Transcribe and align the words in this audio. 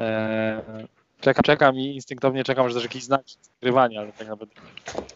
E, 0.00 0.86
czekam, 1.20 1.42
czekam 1.42 1.76
i 1.76 1.94
instynktownie 1.94 2.44
czekam, 2.44 2.68
że 2.68 2.74
też 2.74 2.82
jakiś 2.82 3.04
znak 3.04 3.22
nagrywania, 3.62 4.00
ale 4.00 4.12
tak 4.12 4.28
naprawdę. 4.28 4.54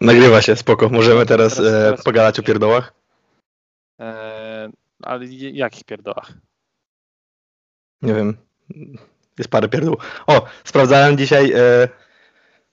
Nagrywa 0.00 0.42
się, 0.42 0.56
spoko. 0.56 0.88
Możemy 0.88 1.26
teraz, 1.26 1.56
Teraz- 1.56 1.72
e, 1.72 1.84
teraz- 1.84 2.04
pogadać 2.04 2.38
o 2.38 2.42
pierdołach. 2.42 2.92
E, 4.00 4.70
ale 5.02 5.26
jakich 5.26 5.84
pierdołach? 5.84 6.32
Nie 8.02 8.14
wiem. 8.14 8.36
Jest 9.38 9.50
parę 9.50 9.68
pierdół. 9.68 9.96
O, 10.26 10.46
sprawdzałem 10.64 11.18
dzisiaj 11.18 11.52
e, 11.52 11.88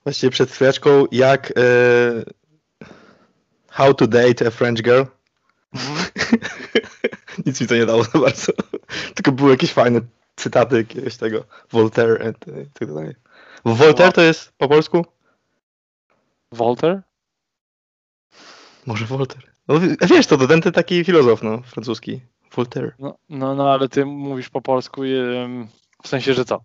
właściwie 0.04 0.30
przed 0.30 0.50
chwileczką, 0.50 1.04
jak 1.12 1.50
e, 1.50 1.52
How 3.68 3.94
to 3.94 4.06
date 4.06 4.46
a 4.46 4.50
French 4.50 4.82
girl. 4.82 5.02
Nic 7.46 7.60
mi 7.60 7.66
to 7.66 7.74
nie 7.74 7.86
dało 7.86 8.04
za 8.04 8.18
bardzo. 8.18 8.52
Tylko 9.14 9.32
były 9.32 9.50
jakieś 9.50 9.72
fajne 9.72 10.00
cytaty 10.36 10.76
jakiegoś 10.76 11.16
tego 11.16 11.44
Voltaire 11.70 12.26
and, 12.26 12.44
i 12.48 12.70
tak 12.78 12.94
dalej. 12.94 13.14
Voltaire 13.64 14.12
to 14.12 14.22
jest 14.22 14.52
po 14.58 14.68
polsku? 14.68 15.06
Voltaire? 16.52 17.02
Może 18.86 19.04
Voltaire. 19.04 19.52
No, 19.68 19.80
wiesz, 20.06 20.26
to 20.26 20.48
ten 20.48 20.60
taki 20.60 21.04
filozof, 21.04 21.42
no, 21.42 21.62
francuski. 21.62 22.20
Voltaire. 22.56 22.94
No, 22.98 23.18
no, 23.28 23.54
no 23.54 23.72
ale 23.72 23.88
ty 23.88 24.04
mówisz 24.04 24.48
po 24.48 24.62
polsku 24.62 25.02
w 26.02 26.08
sensie, 26.08 26.34
że 26.34 26.44
co? 26.44 26.64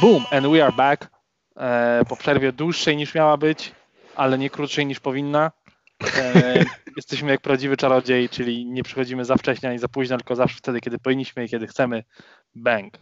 Boom, 0.00 0.26
and 0.30 0.46
we 0.46 0.64
are 0.64 0.72
back. 0.72 1.17
E, 1.58 2.02
po 2.08 2.16
przerwie 2.16 2.52
dłuższej 2.52 2.96
niż 2.96 3.14
miała 3.14 3.36
być, 3.36 3.72
ale 4.16 4.38
nie 4.38 4.50
krótszej 4.50 4.86
niż 4.86 5.00
powinna. 5.00 5.52
E, 6.16 6.64
jesteśmy 6.96 7.30
jak 7.30 7.40
prawdziwy 7.40 7.76
czarodziej, 7.76 8.28
czyli 8.28 8.66
nie 8.66 8.82
przychodzimy 8.82 9.24
za 9.24 9.36
wcześnie 9.36 9.68
ani 9.68 9.78
za 9.78 9.88
późno, 9.88 10.16
tylko 10.16 10.36
zawsze 10.36 10.56
wtedy, 10.58 10.80
kiedy 10.80 10.98
powinniśmy 10.98 11.44
i 11.44 11.48
kiedy 11.48 11.66
chcemy. 11.66 12.04
Bang. 12.54 12.94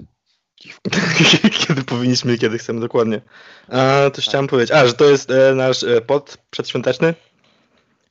kiedy 1.66 1.83
powinniśmy 1.83 2.34
i 2.34 2.39
kiedy 2.39 2.58
chcemy, 2.58 2.81
dokładnie. 2.81 3.20
A, 3.69 4.11
coś 4.11 4.25
chciałem 4.28 4.47
powiedzieć. 4.47 4.70
A, 4.77 4.86
że 4.86 4.94
to 4.94 5.05
jest 5.05 5.31
e, 5.31 5.55
nasz 5.55 5.83
e, 5.83 6.00
pod 6.00 6.38
przedświąteczny. 6.50 7.14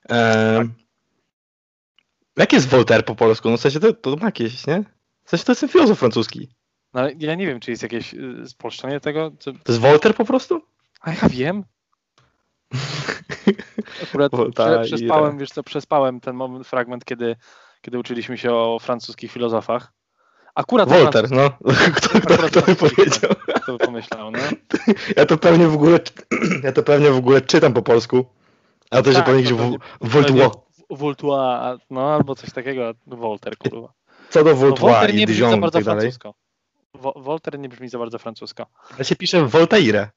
E, 0.10 0.68
Jak 2.38 2.54
jest 2.54 2.68
Voltaire 2.68 3.06
po 3.06 3.16
polsku? 3.16 3.50
No 3.50 3.58
w 3.58 3.62
sensie 3.62 3.80
to, 3.80 3.94
to 3.94 4.16
ma 4.16 4.26
jakieś, 4.26 4.68
nie? 4.68 4.84
W 5.24 5.30
sensie 5.30 5.46
to 5.46 5.52
jest 5.52 5.62
ten 5.62 5.70
filozof 5.70 6.00
francuski. 6.00 6.50
No, 6.96 7.02
ale 7.02 7.12
ja 7.20 7.36
nie 7.36 7.48
wiem, 7.48 7.60
czy 7.60 7.72
jest 7.72 7.84
jakieś 7.84 8.14
y, 8.14 8.48
spolszczenie 8.48 9.00
tego. 9.00 9.32
To 9.44 9.52
jest 9.68 9.80
Voltaire 9.82 10.16
po 10.16 10.26
prostu? 10.26 10.62
A 11.02 11.12
ja 11.12 11.30
wiem. 11.30 11.64
Akurat 14.04 14.32
prze, 14.56 14.82
przespałem, 14.84 15.38
wiesz 15.38 15.50
co, 15.50 15.64
przespałem 15.64 16.20
ten 16.20 16.36
moment, 16.36 16.68
fragment, 16.68 17.06
kiedy, 17.06 17.36
kiedy 17.82 18.00
uczyliśmy 18.00 18.38
się 18.38 18.54
o 18.54 18.80
francuskich 18.80 19.32
filozofach. 19.32 19.94
Akurat 20.56 20.90
Voltaire, 20.90 21.32
no. 21.32 21.50
Kto, 21.96 22.20
kto, 22.20 22.38
kto 22.38 22.62
by 22.62 22.76
powiedział? 22.76 23.06
filozofach, 23.08 23.62
Kto 23.64 23.78
by 23.78 23.86
pomyślał, 23.86 24.32
no? 24.32 24.40
Ja 25.18 25.26
to 25.26 25.38
pewnie 25.38 25.68
w 25.68 25.74
ogóle, 25.74 26.00
ja 26.64 26.72
to 26.72 26.84
pewnie 26.84 27.12
w 27.12 27.18
ogóle 27.18 27.42
czytam 27.42 27.74
po 27.74 27.82
polsku. 27.82 28.26
A 28.92 29.02
to 29.02 29.10
się 29.12 29.18
Tak, 29.18 29.26
pewnie 29.26 29.44
gdzieś 29.44 29.54
Voltaire. 30.02 30.50
Voltaire, 30.90 31.78
no 31.90 32.14
albo 32.14 32.36
coś 32.36 32.52
takiego, 32.52 32.92
Voltaire, 33.08 33.58
kurwa. 33.58 33.94
Co 34.30 34.44
do 34.44 34.50
No, 34.50 34.56
Voltaire 34.56 34.92
Voltaire 34.92 35.14
i 35.16 35.18
nie 35.18 35.26
Dijon 35.26 35.58
i 35.58 35.62
bardzo 35.62 35.78
tak 35.78 35.86
dalej. 35.86 36.02
francusko. 36.02 36.45
Wo- 37.06 37.14
Voltaire 37.22 37.60
nie 37.60 37.70
brzmi 37.70 37.90
za 37.90 38.00
bardzo 38.00 38.20
francusko. 38.20 38.66
Ja 38.98 39.04
się 39.04 39.16
pisze 39.16 39.46
Voltaire. 39.48 40.10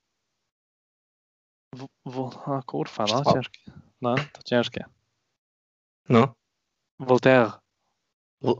W, 1.74 1.86
w, 2.06 2.30
a 2.46 2.62
kurwa, 2.66 3.04
no 3.08 3.32
ciężkie. 3.32 3.60
No, 4.00 4.14
to 4.14 4.42
ciężkie. 4.44 4.84
No. 6.08 6.34
Voltaire. 7.00 7.50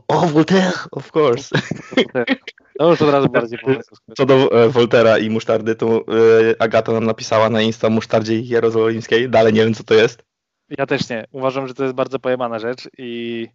O, 0.07 0.27
Voltaire, 0.27 0.73
of 0.91 1.15
course. 1.15 1.61
Voltaire. 1.95 2.35
To 2.77 2.89
już 2.89 3.01
od 3.01 3.09
razu 3.09 3.29
bardziej 3.29 3.59
po. 3.59 3.71
Co 4.15 4.25
do 4.25 4.63
e, 4.63 4.69
Voltera 4.69 5.17
i 5.17 5.29
musztardy, 5.29 5.75
to 5.75 5.87
e, 5.97 6.61
Agata 6.61 6.91
nam 6.91 7.05
napisała 7.05 7.49
na 7.49 7.61
Insta 7.61 7.89
musztardzie 7.89 8.39
jerozolimskiej. 8.39 9.29
Dalej 9.29 9.53
nie 9.53 9.63
wiem, 9.63 9.73
co 9.73 9.83
to 9.83 9.93
jest. 9.93 10.23
Ja 10.69 10.85
też 10.85 11.09
nie. 11.09 11.27
Uważam, 11.31 11.67
że 11.67 11.73
to 11.73 11.83
jest 11.83 11.95
bardzo 11.95 12.19
pojemana 12.19 12.59
rzecz 12.59 12.89
i 12.97 13.47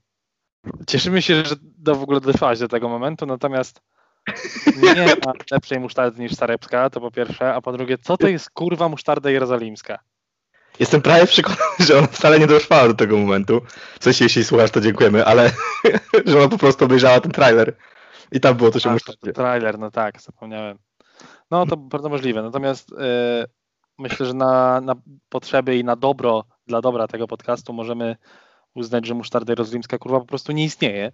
cieszymy 0.87 1.23
się, 1.23 1.45
że 1.45 1.55
do, 1.61 1.95
w 1.95 2.03
ogóle 2.03 2.21
dotrwałaś 2.21 2.59
do 2.59 2.69
tego 2.69 2.89
momentu, 2.89 3.27
natomiast 3.27 3.81
nie 4.83 5.07
ma 5.07 5.33
lepszej 5.51 5.81
musztardy 5.81 6.23
niż 6.23 6.35
sarepska, 6.35 6.91
to 6.91 7.01
po 7.01 7.11
pierwsze, 7.11 7.55
a 7.55 7.61
po 7.61 7.73
drugie, 7.73 7.99
co 7.99 8.17
to 8.17 8.29
jest 8.29 8.51
kurwa 8.51 8.89
musztarda 8.89 9.31
jerozolimska? 9.31 9.99
Jestem 10.81 11.03
prawie 11.03 11.27
przekonany, 11.27 11.61
że 11.81 11.99
ona 11.99 12.07
wcale 12.07 12.39
nie 12.39 12.47
dotrwała 12.47 12.89
do 12.89 12.95
tego 12.95 13.17
momentu. 13.19 13.61
W 14.01 14.05
sensie, 14.05 14.25
jeśli 14.25 14.45
słuchasz, 14.45 14.71
to 14.71 14.81
dziękujemy, 14.81 15.25
ale 15.25 15.51
że 16.27 16.39
ona 16.39 16.49
po 16.49 16.59
prostu 16.59 16.85
obejrzała 16.85 17.21
ten 17.21 17.33
trailer 17.33 17.77
i 18.33 18.41
tam 18.41 18.57
było 18.57 18.71
coś 18.71 18.83
o 18.83 18.89
to, 18.89 18.93
musztardzie. 18.93 19.33
trailer, 19.33 19.79
no 19.79 19.91
tak, 19.91 20.21
zapomniałem. 20.21 20.79
No 21.51 21.67
to 21.67 21.77
bardzo 21.77 22.09
możliwe, 22.09 22.43
natomiast 22.43 22.93
e, 22.93 23.47
myślę, 23.99 24.27
że 24.27 24.35
na, 24.35 24.81
na 24.81 24.95
potrzeby 25.29 25.77
i 25.77 25.85
na 25.85 25.97
dobro, 25.97 26.45
dla 26.67 26.81
dobra 26.81 27.09
tego 27.09 27.27
podcastu 27.27 27.73
możemy 27.73 28.17
uznać, 28.75 29.07
że 29.07 29.15
musztarda 29.15 29.53
jerozolimska 29.53 29.99
kurwa 29.99 30.21
po 30.21 30.27
prostu 30.27 30.53
nie 30.53 30.65
istnieje. 30.65 31.11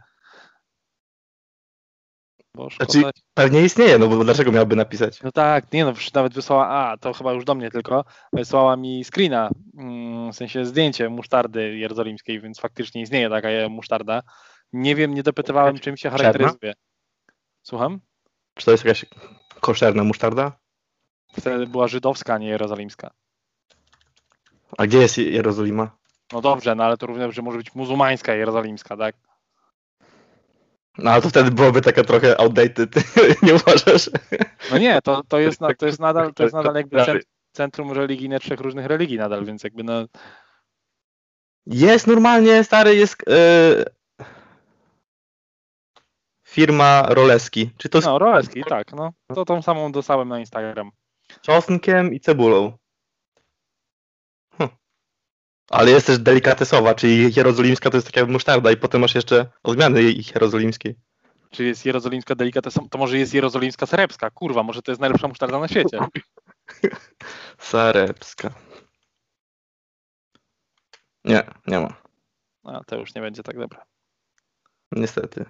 Bo 2.54 2.70
szkoda 2.70 2.92
Znaczy, 2.92 3.10
pewnie 3.34 3.62
istnieje, 3.62 3.98
no 3.98 4.08
bo 4.08 4.24
dlaczego 4.24 4.52
miałby 4.52 4.76
napisać? 4.76 5.22
No 5.22 5.32
tak, 5.32 5.72
nie 5.72 5.84
no, 5.84 5.92
nawet 6.14 6.34
wysłała, 6.34 6.68
a 6.68 6.96
to 6.96 7.12
chyba 7.12 7.32
już 7.32 7.44
do 7.44 7.54
mnie 7.54 7.70
tylko, 7.70 8.04
wysłała 8.32 8.76
mi 8.76 9.04
screena, 9.04 9.50
mm, 9.78 10.32
w 10.32 10.36
sensie 10.36 10.64
zdjęcie 10.64 11.08
musztardy 11.08 11.76
jerozolimskiej, 11.76 12.40
więc 12.40 12.60
faktycznie 12.60 13.02
istnieje 13.02 13.30
taka 13.30 13.48
musztarda. 13.68 14.22
Nie 14.72 14.94
wiem, 14.94 15.14
nie 15.14 15.22
dopytywałem, 15.22 15.78
czym 15.78 15.96
się 15.96 16.10
charakteryzuje. 16.10 16.72
Słucham? 17.62 18.00
Czy 18.54 18.64
to 18.64 18.70
jest 18.70 18.84
jakaś 18.84 19.04
koszerna 19.60 20.04
musztarda? 20.04 20.52
Wtedy 21.32 21.66
była 21.66 21.88
żydowska, 21.88 22.34
a 22.34 22.38
nie 22.38 22.48
jerozolimska. 22.48 23.10
A 24.78 24.86
gdzie 24.86 24.98
jest 24.98 25.18
Jerozolima? 25.18 25.90
No 26.32 26.40
dobrze, 26.40 26.74
no 26.74 26.84
ale 26.84 26.96
to 26.96 27.06
również, 27.06 27.34
że 27.34 27.42
może 27.42 27.58
być 27.58 27.74
muzułmańska 27.74 28.34
jerozolimska, 28.34 28.96
tak? 28.96 29.16
No 30.98 31.10
ale 31.10 31.22
to 31.22 31.28
wtedy 31.28 31.50
byłoby 31.50 31.80
taka 31.80 32.04
trochę 32.04 32.40
outdated, 32.40 32.94
nie 33.42 33.54
uważasz? 33.54 34.10
No 34.70 34.78
nie, 34.78 35.02
to, 35.02 35.22
to, 35.28 35.38
jest, 35.38 35.60
to 35.78 35.86
jest 35.86 36.00
nadal, 36.00 36.34
to 36.34 36.42
jest 36.42 36.54
nadal 36.54 36.74
jakby 36.74 36.96
cent- 36.96 37.24
centrum 37.52 37.92
religijne 37.92 38.40
trzech 38.40 38.60
różnych 38.60 38.86
religii 38.86 39.18
nadal, 39.18 39.44
więc 39.44 39.64
jakby 39.64 39.84
no, 39.84 40.06
Jest 41.66 42.06
normalnie, 42.06 42.64
stary, 42.64 42.94
jest 42.96 43.28
e, 43.28 43.84
firma 46.46 47.02
Roleski. 47.08 47.70
Czy 47.76 47.88
to 47.88 48.00
no 48.00 48.18
Roeski, 48.18 48.64
tak, 48.68 48.92
no. 48.92 49.12
To 49.34 49.44
tą 49.44 49.62
samą 49.62 49.92
dostałem 49.92 50.28
na 50.28 50.38
Instagram. 50.38 50.90
czosnkiem 51.42 52.14
i 52.14 52.20
cebulą? 52.20 52.72
Ale 55.70 55.90
jest 55.90 56.06
też 56.06 56.18
delikatesowa, 56.18 56.94
czyli 56.94 57.34
jerozolimska 57.36 57.90
to 57.90 57.96
jest 57.96 58.10
taka 58.12 58.26
musztarda 58.26 58.72
i 58.72 58.76
potem 58.76 59.00
masz 59.00 59.14
jeszcze 59.14 59.46
odmiany 59.62 60.02
jerozolimskiej. 60.02 60.94
Czy 61.50 61.64
jest 61.64 61.86
jerozolimska 61.86 62.34
delikatesa? 62.34 62.80
To 62.90 62.98
może 62.98 63.18
jest 63.18 63.34
jerozolimska 63.34 63.86
serebska. 63.86 64.30
Kurwa, 64.30 64.62
może 64.62 64.82
to 64.82 64.90
jest 64.90 65.00
najlepsza 65.00 65.28
musztarda 65.28 65.58
na 65.58 65.68
świecie. 65.68 65.98
Sarepska. 67.58 68.50
Nie, 71.24 71.42
nie 71.66 71.80
ma. 71.80 71.94
A 72.64 72.84
to 72.84 72.96
już 72.96 73.14
nie 73.14 73.20
będzie 73.22 73.42
tak 73.42 73.58
dobre. 73.58 73.78
Niestety. 74.92 75.44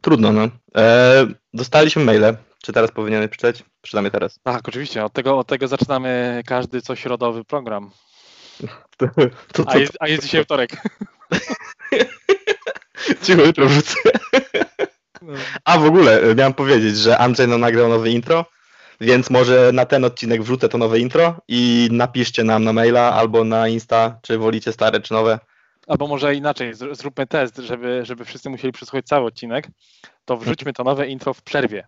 Trudno, 0.00 0.32
no. 0.32 0.48
E, 0.76 1.26
dostaliśmy 1.54 2.04
maile. 2.04 2.36
Czy 2.62 2.72
teraz 2.72 2.90
powinienem 2.90 3.28
przeczytać? 3.28 3.64
Przynajmniej 3.80 4.12
teraz. 4.12 4.40
Tak, 4.42 4.68
oczywiście. 4.68 5.04
Od 5.04 5.12
tego, 5.12 5.38
od 5.38 5.46
tego 5.46 5.68
zaczynamy 5.68 6.42
każdy 6.46 6.82
co 6.82 6.96
środowy 6.96 7.44
program. 7.44 7.90
To, 8.96 9.06
to, 9.52 9.62
A 9.66 9.72
to, 9.72 9.78
jest, 9.78 9.92
a 10.00 10.08
jest 10.08 10.22
dzisiaj 10.22 10.44
wtorek. 10.44 10.70
Cicho, 13.22 13.42
jutro 13.42 13.66
wrzucę. 13.66 13.94
A 15.64 15.78
w 15.78 15.84
ogóle 15.84 16.20
e, 16.20 16.34
miałem 16.34 16.54
powiedzieć, 16.54 16.96
że 16.96 17.18
Andrzej 17.18 17.48
nam 17.48 17.60
nagrał 17.60 17.88
nowe 17.88 18.10
intro, 18.10 18.44
więc 19.00 19.30
może 19.30 19.70
na 19.72 19.86
ten 19.86 20.04
odcinek 20.04 20.42
wrzucę 20.42 20.68
to 20.68 20.78
nowe 20.78 20.98
intro 20.98 21.40
i 21.48 21.88
napiszcie 21.92 22.44
nam 22.44 22.64
na 22.64 22.72
maila 22.72 23.12
albo 23.12 23.44
na 23.44 23.68
Insta, 23.68 24.18
czy 24.22 24.38
wolicie 24.38 24.72
stare, 24.72 25.00
czy 25.00 25.12
nowe. 25.12 25.38
Albo 25.86 26.06
może 26.06 26.34
inaczej, 26.34 26.72
zróbmy 26.74 27.26
test, 27.26 27.56
żeby, 27.56 28.04
żeby 28.04 28.24
wszyscy 28.24 28.50
musieli 28.50 28.72
przesłuchać 28.72 29.06
cały 29.06 29.26
odcinek. 29.26 29.68
To 30.24 30.36
wrzućmy 30.36 30.72
to 30.72 30.84
nowe 30.84 31.06
intro 31.06 31.34
w 31.34 31.42
przerwie. 31.42 31.86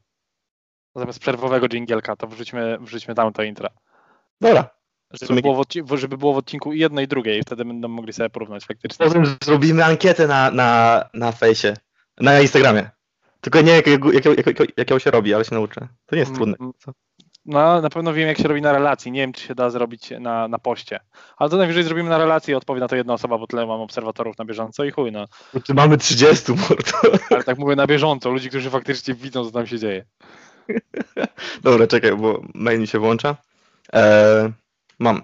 Zamiast 0.94 1.19
przerwowego 1.19 1.69
dżingielka, 1.69 2.16
to 2.16 2.26
wrzućmy, 2.26 2.78
wrzućmy 2.80 3.14
tam 3.14 3.32
to 3.32 3.42
intro. 3.42 3.69
Dobra. 4.40 4.75
Żeby 5.12 5.26
sumie- 5.26 5.43
było, 5.43 5.55
w 5.55 5.58
odci- 5.58 5.97
żeby 5.97 6.19
było 6.19 6.35
w 6.35 6.37
odcinku 6.37 6.73
i 6.73 6.79
jedno 6.79 7.00
i 7.00 7.08
drugie 7.08 7.38
i 7.38 7.43
wtedy 7.43 7.64
będą 7.64 7.88
mogli 7.88 8.12
sobie 8.12 8.31
porównać 8.31 8.64
faktycznie. 8.64 9.06
Potem 9.06 9.37
zrobimy 9.44 9.85
ankietę 9.85 10.26
na, 10.26 10.50
na, 10.50 11.03
na 11.14 11.32
fejsie, 11.32 11.76
na 12.20 12.41
Instagramie. 12.41 12.91
Tylko 13.41 13.61
nie 13.61 13.73
jakiego, 13.73 14.12
jakiego, 14.12 14.35
jakiego, 14.35 14.64
jakiego 14.76 14.99
się 14.99 15.11
robi, 15.11 15.35
ale 15.35 15.44
się 15.44 15.55
nauczę. 15.55 15.88
To 16.06 16.17
nie 16.17 16.20
jest 16.20 16.31
Mm, 16.31 16.37
trudne. 16.37 16.56
mm. 16.61 16.73
Co? 16.79 16.93
no, 17.47 17.81
na 17.81 17.91
pewno 17.91 18.12
wiem, 18.12 18.29
jak 18.29 18.38
się 18.38 18.49
robi 18.49 18.62
na 18.62 18.73
relacji. 18.73 19.12
Nie 19.12 19.20
wiem, 19.20 19.32
czy 19.32 19.43
się 19.47 19.55
da 19.55 19.70
zrobić 19.70 20.11
na, 20.20 20.49
na 20.49 20.58
poście. 20.58 21.00
Ale 21.37 21.50
to 21.50 21.56
najwyżej 21.56 21.85
zrobimy 21.85 22.08
na 22.11 22.19
relacji 22.19 22.53
i 22.53 22.55
odpowie 22.55 22.81
na 22.81 22.88
to 22.88 22.97
jedna 22.97 23.12
osoba, 23.14 23.38
bo 23.38 23.47
tyle 23.47 23.67
mam 23.67 23.81
obserwatorów 23.81 24.38
na 24.38 24.44
bieżąco 24.44 24.85
i 24.85 24.91
chuj, 24.91 25.12
no. 25.12 25.25
Bo 25.55 25.61
tu 25.61 25.75
mamy 25.75 25.99
30, 25.99 26.53
mordo. 26.53 27.19
Ale 27.31 27.44
tak 27.44 27.58
mówię 27.58 27.76
na 27.76 27.87
bieżąco, 27.87 28.31
ludzi, 28.31 28.49
którzy 28.49 28.70
faktycznie 28.70 29.14
widzą, 29.14 29.44
co 29.44 29.50
tam 29.50 29.67
się 29.67 29.79
dzieje. 29.79 30.05
Dobra, 31.62 31.87
czekaj, 31.87 32.17
bo 32.17 32.43
mail 32.55 32.81
mi 32.81 32.87
się 32.87 32.99
włącza. 32.99 33.37
Eee, 33.93 34.53
mam. 34.98 35.22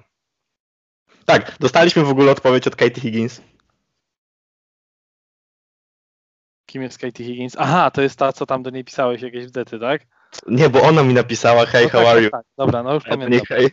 Tak, 1.25 1.57
dostaliśmy 1.61 2.05
w 2.05 2.09
ogóle 2.09 2.33
odpowiedź 2.33 2.67
od 2.67 2.77
Katie 2.77 3.01
Higgins. 3.01 3.41
Kim 6.67 6.83
jest 6.83 6.99
Katie 6.99 7.25
Higgins? 7.25 7.57
Aha, 7.59 7.91
to 7.91 8.03
jest 8.03 8.19
ta, 8.19 8.33
co 8.33 8.47
tam 8.47 8.63
do 8.63 8.71
niej 8.71 8.85
pisałeś, 8.85 9.23
jakieś 9.23 9.47
wdety, 9.47 9.79
tak? 9.81 10.03
Nie, 10.47 10.71
bo 10.71 10.83
ona 10.83 11.03
mi 11.03 11.15
napisała, 11.15 11.67
hej, 11.67 11.85
no 11.85 11.91
how 11.91 12.01
tak, 12.01 12.09
are 12.09 12.17
tak, 12.17 12.25
you? 12.25 12.31
Tak. 12.31 12.47
Dobra, 12.59 12.83
no 12.83 12.95
już 12.95 13.05
to 13.05 13.11
pamiętam. 13.11 13.33
nie 13.39 13.47
hej. 13.57 13.71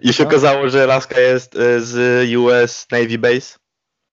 I 0.00 0.12
się 0.12 0.22
No. 0.22 0.28
okazało, 0.28 0.68
że 0.68 0.86
laska 0.86 1.20
jest 1.20 1.56
e, 1.56 1.80
z 1.80 2.28
US 2.36 2.86
Navy 2.90 3.18
Base, 3.18 3.58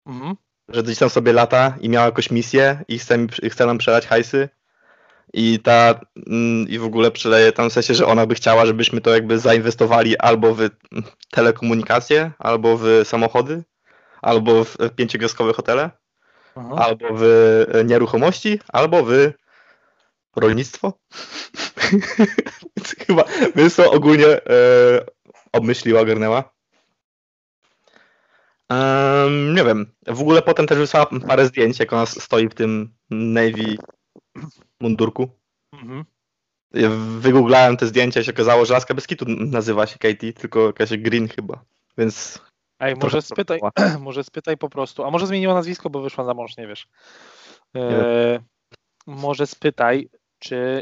Mhm. 0.06 0.36
że 0.69 0.84
gdzieś 0.84 0.98
tam 0.98 1.10
sobie 1.10 1.34
lata 1.34 1.78
i 1.81 1.90
miała 1.90 2.06
jakąś 2.06 2.31
misję 2.31 2.84
i 2.88 3.00
chce, 3.00 3.18
mi, 3.18 3.28
chce 3.50 3.66
nam 3.66 3.78
przelać 3.78 4.08
hajsy. 4.08 4.50
I 5.33 5.60
ta, 5.60 6.00
mm, 6.28 6.69
i 6.69 6.80
w 6.80 6.83
ogóle 6.83 7.12
przeleje 7.12 7.51
tam 7.51 7.69
w 7.69 7.74
sensie, 7.74 7.94
że 7.94 8.07
ona 8.07 8.25
by 8.25 8.36
chciała, 8.36 8.66
żebyśmy 8.66 9.01
to 9.01 9.13
jakby 9.13 9.39
zainwestowali 9.39 10.18
albo 10.18 10.56
w 10.56 10.69
telekomunikacje, 11.31 12.31
albo 12.39 12.78
w 12.78 12.86
samochody, 13.04 13.63
albo 14.22 14.63
w 14.63 14.78
pięciogwiazdkowe 14.95 15.54
hotele. 15.54 15.92
Aha. 16.56 16.75
albo 16.78 17.06
w 17.12 17.83
nieruchomości, 17.86 18.60
albo 18.68 19.04
w 19.04 19.31
rolnictwo. 20.36 20.94
Więc 23.56 23.75
chyba 23.75 23.89
ogólnie 23.89 24.27
e, 24.27 24.42
obmyśliła, 25.51 26.01
ogarnęła. 26.01 26.54
Em, 28.69 29.56
nie 29.56 29.63
wiem. 29.63 29.94
W 30.07 30.22
ogóle 30.22 30.42
potem 30.42 30.68
też 30.68 30.77
wysłała 30.77 31.07
parę 31.27 31.45
zdjęć, 31.45 31.80
jak 31.80 31.94
ona 31.94 32.06
stoi 32.06 32.50
w 32.50 32.54
tym 32.54 32.94
Navy 33.10 33.77
mundurku. 34.81 35.30
Mhm. 35.74 36.06
Ja 36.74 36.89
Wygooglałem 37.19 37.78
te 37.78 37.88
zdjęcia 37.88 38.19
i 38.19 38.24
się 38.24 38.31
okazało, 38.31 38.66
że 38.66 38.74
laska 38.74 38.94
bez 38.94 39.07
kitu 39.07 39.25
nazywa 39.28 39.88
się 39.88 40.00
Katie, 40.00 40.33
tylko 40.33 40.66
jakaś 40.68 40.98
Green 40.98 41.28
chyba. 41.28 41.63
Więc 41.98 42.42
Ej, 42.80 42.95
może 42.95 43.22
spytaj, 43.22 43.60
może 44.00 44.24
spytaj 44.24 44.57
po 44.57 44.69
prostu, 44.69 45.04
a 45.04 45.12
może 45.12 45.28
zmieniła 45.28 45.54
nazwisko, 45.54 45.89
bo 45.89 46.01
wyszła 46.01 46.24
za 46.24 46.33
mąż, 46.33 46.57
nie 46.57 46.68
wiesz. 46.68 46.88
E, 47.75 48.39
może 49.07 49.48
spytaj, 49.48 50.10
czy 50.39 50.81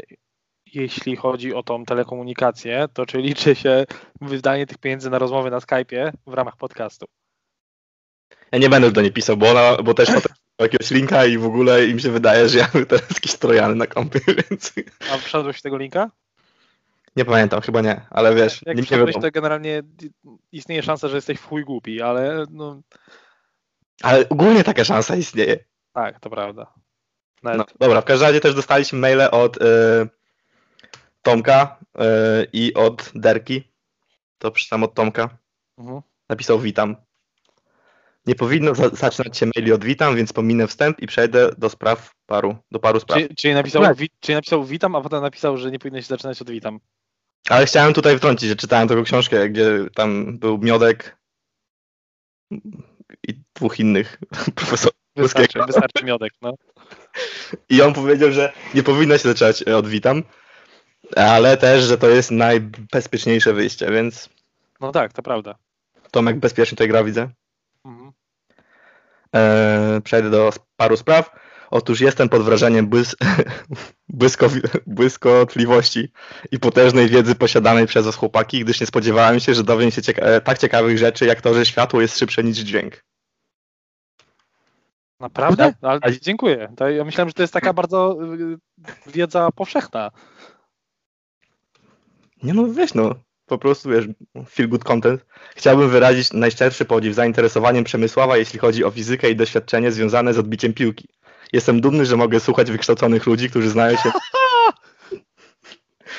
jeśli 0.74 1.16
chodzi 1.16 1.54
o 1.54 1.62
tą 1.62 1.84
telekomunikację, 1.84 2.88
to 2.92 3.06
czy 3.06 3.18
liczy 3.18 3.54
się 3.54 3.84
wydanie 4.20 4.66
tych 4.66 4.78
pieniędzy 4.78 5.10
na 5.10 5.18
rozmowy 5.18 5.50
na 5.50 5.58
Skype'ie 5.58 6.12
w 6.26 6.34
ramach 6.34 6.56
podcastu? 6.56 7.06
ja 8.52 8.58
nie 8.58 8.68
będę 8.68 8.92
do 8.92 9.02
niej 9.02 9.12
pisał, 9.12 9.36
bo 9.36 9.50
ona, 9.50 9.76
bo 9.82 9.94
też 9.94 10.08
potem 10.08 10.32
jakiegoś 10.62 10.90
linka 10.90 11.26
i 11.26 11.38
w 11.38 11.44
ogóle 11.44 11.86
im 11.86 11.98
się 11.98 12.10
wydaje, 12.10 12.48
że 12.48 12.58
ja 12.58 12.68
mam 12.74 12.86
teraz 12.86 13.10
jakiś 13.10 13.34
trojany 13.34 13.74
na 13.74 13.86
kompie, 13.86 14.20
więc 14.50 14.72
A 15.12 15.16
wszedłeś 15.18 15.62
tego 15.62 15.76
linka? 15.76 16.10
nie 17.16 17.24
pamiętam, 17.24 17.60
chyba 17.60 17.80
nie, 17.80 18.00
ale 18.10 18.34
wiesz, 18.34 18.62
Jak 18.66 18.76
nie, 18.76 18.82
nie 18.82 18.88
wiadomo. 18.98 19.20
to 19.20 19.30
generalnie 19.30 19.82
istnieje 20.52 20.82
szansa, 20.82 21.08
że 21.08 21.16
jesteś 21.16 21.38
w 21.38 21.46
chuj 21.46 21.64
głupi, 21.64 22.02
ale 22.02 22.44
no 22.50 22.80
Ale 24.02 24.28
ogólnie 24.28 24.64
taka 24.64 24.84
szansa 24.84 25.16
istnieje. 25.16 25.64
tak, 25.92 26.20
to 26.20 26.30
prawda. 26.30 26.74
Nawet, 27.42 27.58
No, 27.58 27.64
dobra, 27.80 28.00
w 28.00 28.04
każdym 28.04 28.26
razie 28.28 28.40
też 28.40 28.54
dostaliśmy 28.54 28.98
maile 28.98 29.20
od 29.32 29.62
e, 29.62 29.66
Tomka 31.22 31.78
e, 31.98 32.04
i 32.52 32.74
od 32.74 33.10
Derki. 33.14 33.72
To 34.38 34.50
przeczytam 34.50 34.82
od 34.82 34.94
Tomka. 34.94 35.38
mhm. 35.78 36.00
Napisał 36.28 36.58
witam. 36.60 36.96
Nie 38.30 38.36
powinno 38.36 38.74
za 38.74 38.88
zaczynać 38.88 39.38
się 39.38 39.46
maili 39.56 39.72
od 39.72 39.84
witam, 39.84 40.16
więc 40.16 40.32
pominę 40.32 40.66
wstęp 40.66 41.00
i 41.00 41.06
przejdę 41.06 41.50
do 41.58 41.68
spraw 41.68 42.14
paru, 42.26 42.56
do 42.70 42.78
paru 42.78 43.00
spraw. 43.00 43.18
Czyli, 43.18 43.34
czyli, 43.34 43.54
napisał, 43.54 43.82
Tak. 43.82 43.96
wi, 43.96 44.10
czyli 44.20 44.34
napisał 44.36 44.64
witam, 44.64 44.96
a 44.96 45.00
potem 45.00 45.22
napisał, 45.22 45.56
że 45.56 45.70
nie 45.70 45.78
powinno 45.78 46.00
się 46.00 46.06
zaczynać 46.06 46.42
od 46.42 46.50
witam. 46.50 46.80
Ale 47.48 47.66
chciałem 47.66 47.94
tutaj 47.94 48.18
wtrącić, 48.18 48.48
że 48.48 48.56
czytałem 48.56 48.88
taką 48.88 49.04
książkę, 49.04 49.48
gdzie 49.48 49.86
tam 49.94 50.38
był 50.38 50.58
Miodek 50.58 51.16
i 53.28 53.34
dwóch 53.54 53.80
innych 53.80 54.18
profesorów. 54.56 54.96
Wystarczy, 55.16 55.58
wystarczy 55.66 56.04
miodek, 56.04 56.32
no. 56.42 56.54
I 57.68 57.82
on 57.82 57.94
powiedział, 57.94 58.32
że 58.32 58.52
nie 58.74 58.82
powinno 58.82 59.18
się 59.18 59.28
zaczynać 59.28 59.62
od 59.62 59.88
witam, 59.88 60.22
ale 61.16 61.56
też, 61.56 61.84
że 61.84 61.98
to 61.98 62.08
jest 62.08 62.30
najbezpieczniejsze 62.30 63.52
wyjście, 63.52 63.90
więc 63.90 64.28
No 64.80 64.92
tak, 64.92 65.12
to 65.12 65.22
prawda. 65.22 65.54
Tomek 66.10 66.38
bezpiecznie 66.38 66.76
tutaj 66.76 66.88
gra, 66.88 67.04
widzę. 67.04 67.30
Eee, 69.32 70.00
przejdę 70.00 70.30
do 70.30 70.50
paru 70.76 70.96
spraw. 70.96 71.30
Otóż 71.70 72.00
jestem 72.00 72.28
pod 72.28 72.42
wrażeniem 72.42 72.86
błys 72.86 73.16
błyskotliwości 74.86 76.12
i 76.52 76.58
potężnej 76.58 77.08
wiedzy 77.08 77.34
posiadanej 77.34 77.86
przez 77.86 78.06
was 78.06 78.16
chłopaki, 78.16 78.64
gdyż 78.64 78.80
nie 78.80 78.86
spodziewałem 78.86 79.40
się, 79.40 79.54
że 79.54 79.64
dowiem 79.64 79.90
się 79.90 80.02
cieka- 80.02 80.22
e, 80.22 80.40
tak 80.40 80.58
ciekawych 80.58 80.98
rzeczy, 80.98 81.26
jak 81.26 81.40
to, 81.40 81.54
że 81.54 81.66
światło 81.66 82.00
jest 82.00 82.18
szybsze 82.18 82.44
niż 82.44 82.56
dźwięk. 82.56 83.04
Naprawdę? 85.20 85.74
No, 85.82 85.88
ale 85.88 86.20
dziękuję. 86.20 86.72
To 86.76 86.88
ja 86.88 87.04
myślałem, 87.04 87.28
że 87.28 87.34
to 87.34 87.42
jest 87.42 87.52
taka 87.52 87.72
bardzo 87.72 88.16
y, 88.34 88.58
wiedza 89.06 89.50
powszechna. 89.50 90.10
Nie 92.42 92.54
no, 92.54 92.66
wiesz 92.66 92.94
no, 92.94 93.14
po 93.50 93.58
prostu 93.58 93.88
wiesz, 93.88 94.04
feel 94.48 94.68
good 94.68 94.84
content. 94.84 95.26
Chciałbym 95.56 95.90
wyrazić 95.90 96.32
najszczerszy 96.32 96.84
podziw 96.84 97.14
zainteresowaniem 97.14 97.84
Przemysława, 97.84 98.36
jeśli 98.36 98.58
chodzi 98.58 98.84
o 98.84 98.90
fizykę 98.90 99.30
i 99.30 99.36
doświadczenie 99.36 99.92
związane 99.92 100.34
z 100.34 100.38
odbiciem 100.38 100.72
piłki. 100.74 101.08
Jestem 101.52 101.80
dumny, 101.80 102.06
że 102.06 102.16
mogę 102.16 102.40
słuchać 102.40 102.70
wykształconych 102.70 103.26
ludzi, 103.26 103.50
którzy 103.50 103.70
znają 103.70 103.96
się 103.96 104.10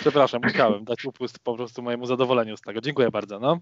Przepraszam, 0.02 0.42
musiałem 0.44 0.84
dać 0.84 1.06
upust 1.06 1.40
po 1.40 1.56
prostu 1.56 1.82
mojemu 1.82 2.06
zadowoleniu 2.06 2.58
z 2.58 2.62
tego. 2.62 2.82
Dziękuję 2.82 3.12
bardzo, 3.12 3.40
no. 3.40 3.60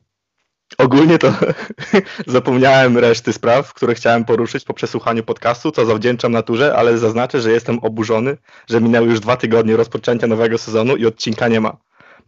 Ogólnie 0.78 1.18
to 1.18 1.34
zapomniałem 2.28 2.98
reszty 2.98 3.34
spraw, 3.34 3.74
które 3.74 3.96
chciałem 3.96 4.26
poruszyć 4.26 4.66
po 4.66 4.74
przesłuchaniu 4.74 5.24
podcastu, 5.24 5.72
co 5.72 5.86
zawdzięczam 5.86 6.32
naturze, 6.32 6.76
ale 6.76 6.98
zaznaczę, 6.98 7.42
że 7.42 7.52
jestem 7.52 7.80
oburzony, 7.80 8.38
że 8.70 8.82
minęły 8.82 9.08
już 9.08 9.20
dwa 9.20 9.38
tygodnie 9.38 9.78
rozpoczęcia 9.78 10.28
nowego 10.28 10.58
sezonu 10.58 10.96
i 10.96 11.06
odcinka 11.06 11.48
nie 11.48 11.62
ma. 11.62 11.78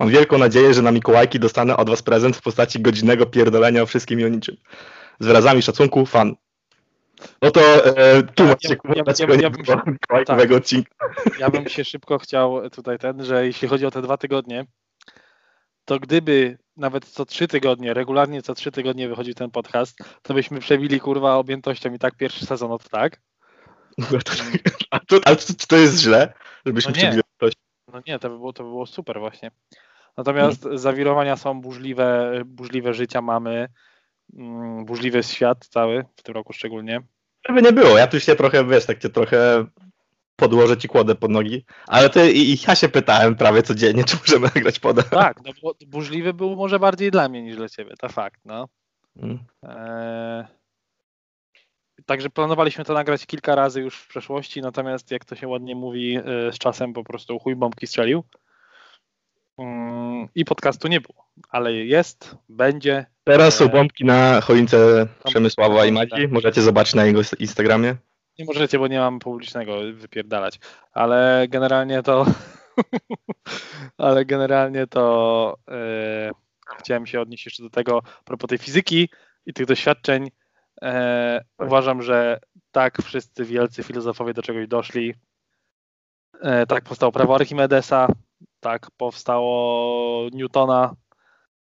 Mam 0.01 0.09
wielką 0.09 0.37
nadzieję, 0.37 0.73
że 0.73 0.81
na 0.81 0.91
Mikołajki 0.91 1.39
dostanę 1.39 1.77
od 1.77 1.89
was 1.89 2.01
prezent 2.01 2.37
w 2.37 2.41
postaci 2.41 2.79
godzinnego 2.81 3.25
pierdolenia 3.25 3.81
o 3.81 3.85
wszystkim 3.85 4.19
i 4.19 4.25
o 4.25 4.27
niczym. 4.27 4.57
Z 5.19 5.25
wyrazami 5.27 5.61
szacunku, 5.61 6.05
fan. 6.05 6.35
No 7.41 7.51
to 7.51 7.61
e, 7.97 8.23
tłumacz 8.23 8.63
Ja- 8.63 8.69
się, 8.69 8.75
ja- 8.95 9.03
ja- 9.17 9.25
ja- 9.35 9.41
ja 9.41 9.49
bym 9.49 9.65
się- 9.65 9.81
Mikołajkowego 9.85 10.55
odcinka. 10.55 10.91
Ja 11.39 11.49
bym 11.49 11.69
się 11.69 11.85
szybko 11.85 12.17
chciał 12.19 12.69
tutaj 12.69 12.99
ten, 12.99 13.25
że 13.25 13.45
jeśli 13.45 13.67
chodzi 13.67 13.85
o 13.85 13.91
te 13.91 14.01
dwa 14.01 14.17
tygodnie, 14.17 14.65
to 15.85 15.99
gdyby 15.99 16.57
nawet 16.77 17.05
co 17.05 17.25
trzy 17.25 17.47
tygodnie, 17.47 17.93
regularnie 17.93 18.41
co 18.41 18.53
trzy 18.53 18.71
tygodnie 18.71 19.09
wychodził 19.09 19.33
ten 19.33 19.51
podcast, 19.51 19.97
to 20.21 20.33
byśmy 20.33 20.59
przebili 20.59 20.99
kurwa 20.99 21.35
objętością 21.35 21.93
i 21.93 21.99
tak 21.99 22.15
pierwszy 22.15 22.45
sezon 22.45 22.71
od 22.71 22.89
tak. 22.89 23.21
A 24.91 24.99
to, 24.99 25.35
czy, 25.35 25.55
czy 25.55 25.67
to 25.67 25.75
jest 25.77 25.99
źle, 25.99 26.33
żebyśmy 26.65 26.91
No 26.91 26.95
nie. 26.97 27.01
przebili 27.03 27.23
ktoś? 27.37 27.53
No 27.93 28.01
nie, 28.07 28.19
to 28.19 28.29
by 28.29 28.37
było, 28.37 28.53
to 28.53 28.63
by 28.63 28.69
było 28.69 28.85
super 28.85 29.19
właśnie. 29.19 29.51
Natomiast 30.17 30.67
zawirowania 30.73 31.37
są 31.37 31.61
burzliwe, 31.61 32.41
burzliwe 32.45 32.93
życia 32.93 33.21
mamy, 33.21 33.67
mm, 34.33 34.85
burzliwy 34.85 35.17
jest 35.17 35.33
świat 35.33 35.67
cały, 35.67 36.05
w 36.15 36.23
tym 36.23 36.35
roku 36.35 36.53
szczególnie. 36.53 37.01
Żeby 37.47 37.61
nie 37.61 37.73
było, 37.73 37.97
ja 37.97 38.07
tu 38.07 38.19
się 38.19 38.35
trochę, 38.35 38.65
wiesz, 38.65 38.85
tak 38.85 38.99
cię 38.99 39.09
trochę 39.09 39.65
podłożę 40.35 40.77
ci 40.77 40.87
kłodę 40.87 41.15
pod 41.15 41.31
nogi, 41.31 41.65
ale 41.87 42.09
ty 42.09 42.31
i, 42.31 42.53
i 42.53 42.57
ja 42.67 42.75
się 42.75 42.89
pytałem 42.89 43.35
prawie 43.35 43.63
codziennie, 43.63 44.03
czy 44.09 44.17
możemy 44.17 44.49
nagrać 44.55 44.79
podę. 44.79 45.03
Tak, 45.03 45.37
no 45.45 45.51
bo 45.63 45.73
burzliwy 45.87 46.33
był 46.33 46.55
może 46.55 46.79
bardziej 46.79 47.11
dla 47.11 47.29
mnie 47.29 47.41
niż 47.41 47.55
dla 47.55 47.69
ciebie, 47.69 47.93
to 47.99 48.09
fakt, 48.09 48.41
no. 48.45 48.67
Mm. 49.15 49.39
Eee, 49.63 50.45
Także 52.05 52.29
planowaliśmy 52.29 52.85
to 52.85 52.93
nagrać 52.93 53.25
kilka 53.25 53.55
razy 53.55 53.81
już 53.81 53.97
w 53.97 54.07
przeszłości, 54.07 54.61
natomiast 54.61 55.11
jak 55.11 55.25
to 55.25 55.35
się 55.35 55.47
ładnie 55.47 55.75
mówi, 55.75 56.15
e, 56.15 56.51
z 56.51 56.57
czasem 56.57 56.93
po 56.93 57.03
prostu 57.03 57.39
chuj 57.39 57.55
bombki 57.55 57.87
strzelił. 57.87 58.23
Mm, 59.61 60.27
I 60.35 60.45
podcastu 60.45 60.87
nie 60.87 61.01
było, 61.01 61.25
ale 61.49 61.73
jest, 61.73 62.35
będzie. 62.49 63.05
Teraz 63.23 63.55
są 63.55 63.65
Eee, 63.65 63.71
bombki 63.71 64.05
na 64.05 64.41
choince 64.41 65.07
Przemysława 65.25 65.85
i 65.85 65.95
tak. 65.95 66.11
Madzi, 66.11 66.27
możecie 66.27 66.61
zobaczyć 66.61 66.95
na 66.95 67.05
jego 67.05 67.21
Instagramie. 67.39 67.95
Nie 68.39 68.45
możecie, 68.45 68.79
bo 68.79 68.87
nie 68.87 68.99
mam 68.99 69.19
publicznego 69.19 69.77
wypierdalać, 69.93 70.59
ale 70.93 71.45
generalnie 71.49 72.03
to 72.03 72.25
ale 73.97 74.25
generalnie 74.25 74.87
to 74.87 75.57
e, 75.71 76.31
chciałem 76.79 77.05
się 77.05 77.21
odnieść 77.21 77.45
jeszcze 77.45 77.63
do 77.63 77.69
tego 77.69 78.01
a 78.19 78.23
propos 78.23 78.49
tej 78.49 78.57
fizyki 78.57 79.09
i 79.45 79.53
tych 79.53 79.65
doświadczeń. 79.65 80.31
E, 80.81 81.43
uważam, 81.59 82.01
że 82.01 82.39
tak 82.71 83.01
wszyscy 83.01 83.45
wielcy 83.45 83.83
filozofowie 83.83 84.33
do 84.33 84.41
czegoś 84.41 84.67
doszli. 84.67 85.13
E, 86.41 86.65
tak 86.65 86.83
powstało 86.83 87.11
prawo 87.11 87.35
Archimedesa 87.35 88.07
tak 88.61 88.87
powstało 88.97 90.29
Newtona. 90.33 90.95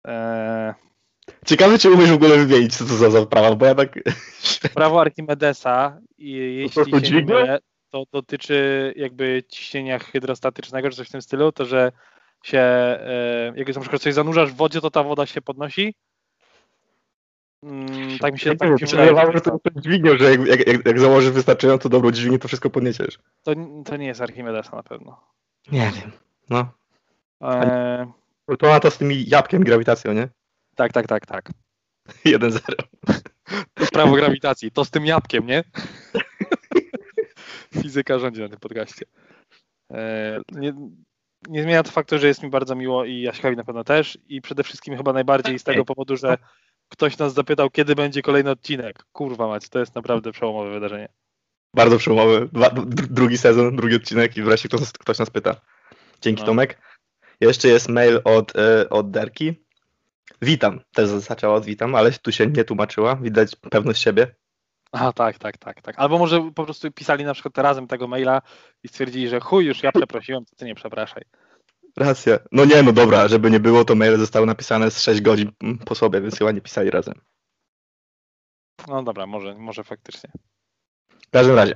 E, 0.08 0.74
Ciekawe, 1.46 1.78
czy 1.78 1.92
umiesz 1.92 2.12
w 2.12 2.14
ogóle 2.14 2.38
wymienić, 2.38 2.76
co 2.76 2.86
to 2.86 2.94
za 2.94 3.10
zaprawa, 3.10 3.56
bo 3.56 3.66
ja 3.66 3.76
tak... 3.76 4.00
prawo 4.74 5.02
Archimedesa 5.02 6.00
i 6.18 6.32
jeśli 6.32 6.84
to 6.84 6.86
się 6.86 6.92
nie 6.92 7.02
dźwignia? 7.02 7.36
mylę, 7.36 7.60
to 7.90 8.04
dotyczy 8.12 8.94
jakby 8.96 9.44
ciśnienia 9.50 10.00
hydrostatycznego, 10.00 10.90
czy 10.90 10.96
coś 10.96 11.08
w 11.08 11.12
tym 11.12 11.22
stylu, 11.22 11.52
to 11.52 11.66
że 11.66 11.92
się, 12.44 12.60
e, 12.60 13.54
jak 13.56 13.76
na 13.76 13.82
przykład 13.82 14.02
coś 14.02 14.14
zanurzasz 14.14 14.52
w 14.52 14.56
wodzie, 14.56 14.82
to 14.82 14.92
ta 14.92 15.04
woda 15.04 15.26
się 15.26 15.42
podnosi. 15.42 15.96
Mm, 17.64 18.20
tak 18.20 18.34
mi 18.34 18.40
się, 18.40 18.56
tak 18.56 18.72
mi 18.72 18.80
się 18.80 18.86
wydaje. 18.86 19.10
Wydaje, 19.10 19.32
że 19.32 19.42
to 19.42 19.60
to 19.60 19.82
dźwignią, 19.82 20.18
że 20.18 20.32
jak, 20.32 20.48
jak, 20.48 20.68
jak, 20.68 20.86
jak 20.86 21.00
założysz 21.00 21.32
wystarczająco 21.32 21.90
dobrą 21.90 22.12
dźwignię, 22.12 22.40
to 22.40 22.48
wszystko 22.48 22.70
podniesiesz. 22.70 23.20
To, 23.44 23.52
to 23.86 23.98
nie 23.98 24.08
jest 24.08 24.22
Archimedesa 24.22 24.76
na 24.76 24.84
pewno. 24.84 25.20
Nie 25.72 25.92
wiem. 25.96 26.12
No. 26.50 26.83
E, 27.44 28.12
To 28.60 28.68
ma 28.68 28.80
to 28.80 28.92
z 28.92 28.98
tymi 28.98 29.30
jabłkiem 29.30 29.62
i 29.62 29.66
grawitacją, 29.66 30.14
nie? 30.14 30.28
tak, 30.76 30.94
tak, 30.94 31.08
tak, 31.08 31.26
tak. 31.26 31.50
1-0. 32.26 32.60
To 33.74 33.84
jest 33.84 33.92
prawo 33.94 34.16
grawitacji. 34.16 34.72
To 34.72 34.86
z 34.86 34.92
tym 34.92 35.06
jabłkiem, 35.06 35.46
nie? 35.48 35.64
Fizyka 37.82 38.20
rządzi 38.20 38.42
na 38.42 38.50
tym 38.50 38.60
podcaście. 38.60 39.06
E, 39.92 40.40
nie, 40.52 40.74
nie 41.50 41.64
zmienia 41.64 41.84
to 41.84 41.92
faktu, 41.92 42.20
że 42.20 42.28
jest 42.28 42.44
mi 42.44 42.50
bardzo 42.50 42.76
miło 42.76 43.06
i 43.06 43.22
Jaśkowi 43.22 43.56
na 43.58 43.64
pewno 43.64 43.84
też. 43.84 44.18
I 44.28 44.42
przede 44.42 44.64
wszystkim 44.64 44.98
chyba 44.98 45.14
najbardziej 45.14 45.60
z 45.60 45.64
tego 45.64 45.86
powodu, 45.86 46.18
że 46.18 46.38
ktoś 46.90 47.18
nas 47.18 47.34
zapytał, 47.34 47.70
kiedy 47.70 47.96
będzie 47.96 48.22
kolejny 48.22 48.50
odcinek. 48.52 49.04
Kurwa 49.12 49.48
mać, 49.48 49.70
to 49.70 49.80
jest 49.80 49.96
naprawdę 49.96 50.32
przełomowe 50.32 50.72
wydarzenie. 50.72 51.10
Bardzo 51.76 51.98
przełomowy. 51.98 52.50
Dwa, 52.52 52.70
dr- 52.70 53.08
drugi 53.08 53.38
sezon, 53.38 53.76
drugi 53.76 53.96
odcinek 53.96 54.38
i 54.38 54.42
wreszcie 54.42 54.70
ktoś, 54.70 54.92
ktoś 54.92 55.20
nas 55.20 55.30
pyta. 55.30 55.56
Dzięki 56.22 56.42
No. 56.42 56.46
Tomek. 56.46 56.82
Jeszcze 57.44 57.68
jest 57.68 57.90
mail 57.90 58.22
od, 58.24 58.56
e, 58.56 58.90
od 58.90 59.12
Derki. 59.12 59.54
Witam. 60.42 60.80
Też 60.94 61.10
zaczęła 61.10 61.56
od 61.56 61.66
witam, 61.66 61.96
ale 61.96 62.12
tu 62.12 62.32
się 62.32 62.48
nie 62.48 62.64
tłumaczyła. 62.64 63.16
Widać 63.16 63.56
pewność 63.56 64.02
siebie. 64.02 64.36
A 64.92 65.14
tak, 65.14 65.38
tak, 65.40 65.58
tak, 65.58 65.82
tak. 65.82 65.96
Albo 65.98 66.18
może 66.18 66.52
po 66.56 66.66
prostu 66.66 66.92
pisali 66.92 67.26
na 67.26 67.34
przykład 67.34 67.58
razem 67.58 67.88
tego 67.88 68.08
maila 68.08 68.42
i 68.84 68.88
stwierdzili, 68.88 69.30
że 69.30 69.40
chuj, 69.40 69.66
już 69.66 69.84
ja 69.84 69.92
przeprosiłem, 69.92 70.46
to 70.46 70.56
ty 70.56 70.66
nie 70.66 70.76
przepraszaj. 70.76 71.24
Racja. 71.98 72.40
No 72.52 72.66
nie, 72.66 72.84
no 72.84 72.94
dobra, 72.94 73.28
żeby 73.28 73.52
nie 73.52 73.60
było, 73.60 73.86
to 73.86 73.96
maile 73.96 74.18
zostały 74.18 74.46
napisane 74.46 74.92
z 74.92 75.02
6 75.02 75.22
godzin 75.22 75.52
po 75.86 75.96
sobie, 75.96 76.22
więc 76.22 76.38
chyba 76.38 76.52
nie 76.52 76.62
pisali 76.62 76.90
razem. 76.90 77.14
No 78.88 79.04
dobra, 79.04 79.26
może, 79.26 79.56
może 79.56 79.84
faktycznie. 79.84 80.32
W 81.28 81.30
każdym 81.30 81.56
razie, 81.56 81.76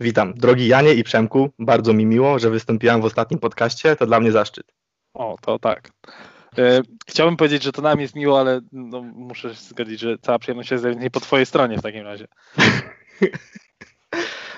witam. 0.00 0.34
Drogi 0.34 0.68
Janie 0.68 0.94
i 0.94 1.04
Przemku, 1.04 1.50
bardzo 1.58 1.92
mi 1.92 2.06
miło, 2.06 2.38
że 2.38 2.50
wystąpiłem 2.50 3.00
w 3.00 3.04
ostatnim 3.04 3.40
podcaście, 3.40 3.96
to 3.96 4.06
dla 4.06 4.20
mnie 4.20 4.32
zaszczyt. 4.32 4.81
O, 5.14 5.36
to 5.40 5.58
tak. 5.58 5.90
E, 6.58 6.80
Chciałbym 7.06 7.36
powiedzieć, 7.36 7.62
że 7.62 7.72
to 7.72 7.82
nam 7.82 8.00
jest 8.00 8.14
miło, 8.14 8.40
ale 8.40 8.60
no, 8.72 9.02
muszę 9.02 9.54
się 9.54 9.60
zgodzić, 9.62 10.00
że 10.00 10.18
cała 10.18 10.38
przyjemność 10.38 10.70
jest 10.70 10.84
ewidentnie 10.84 11.10
po 11.10 11.20
twojej 11.20 11.46
stronie 11.46 11.78
w 11.78 11.82
takim 11.82 12.04
razie. 12.04 12.28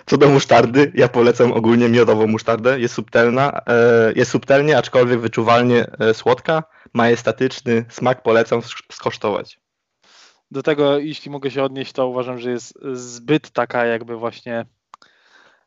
Co 0.06 0.18
do 0.18 0.28
musztardy, 0.28 0.92
ja 0.94 1.08
polecam 1.08 1.52
ogólnie 1.52 1.88
miodową 1.88 2.26
musztardę. 2.26 2.80
Jest 2.80 2.94
subtelna, 2.94 3.60
e, 3.66 4.12
jest 4.16 4.30
subtelnie, 4.30 4.78
aczkolwiek 4.78 5.20
wyczuwalnie 5.20 5.86
e, 5.98 6.14
słodka, 6.14 6.62
majestatyczny 6.92 7.84
smak, 7.88 8.22
polecam 8.22 8.60
sk- 8.60 8.92
skosztować. 8.92 9.60
Do 10.50 10.62
tego, 10.62 10.98
jeśli 10.98 11.30
mogę 11.30 11.50
się 11.50 11.62
odnieść, 11.62 11.92
to 11.92 12.06
uważam, 12.06 12.38
że 12.38 12.50
jest 12.50 12.78
zbyt 12.92 13.50
taka 13.50 13.84
jakby 13.86 14.16
właśnie... 14.16 14.64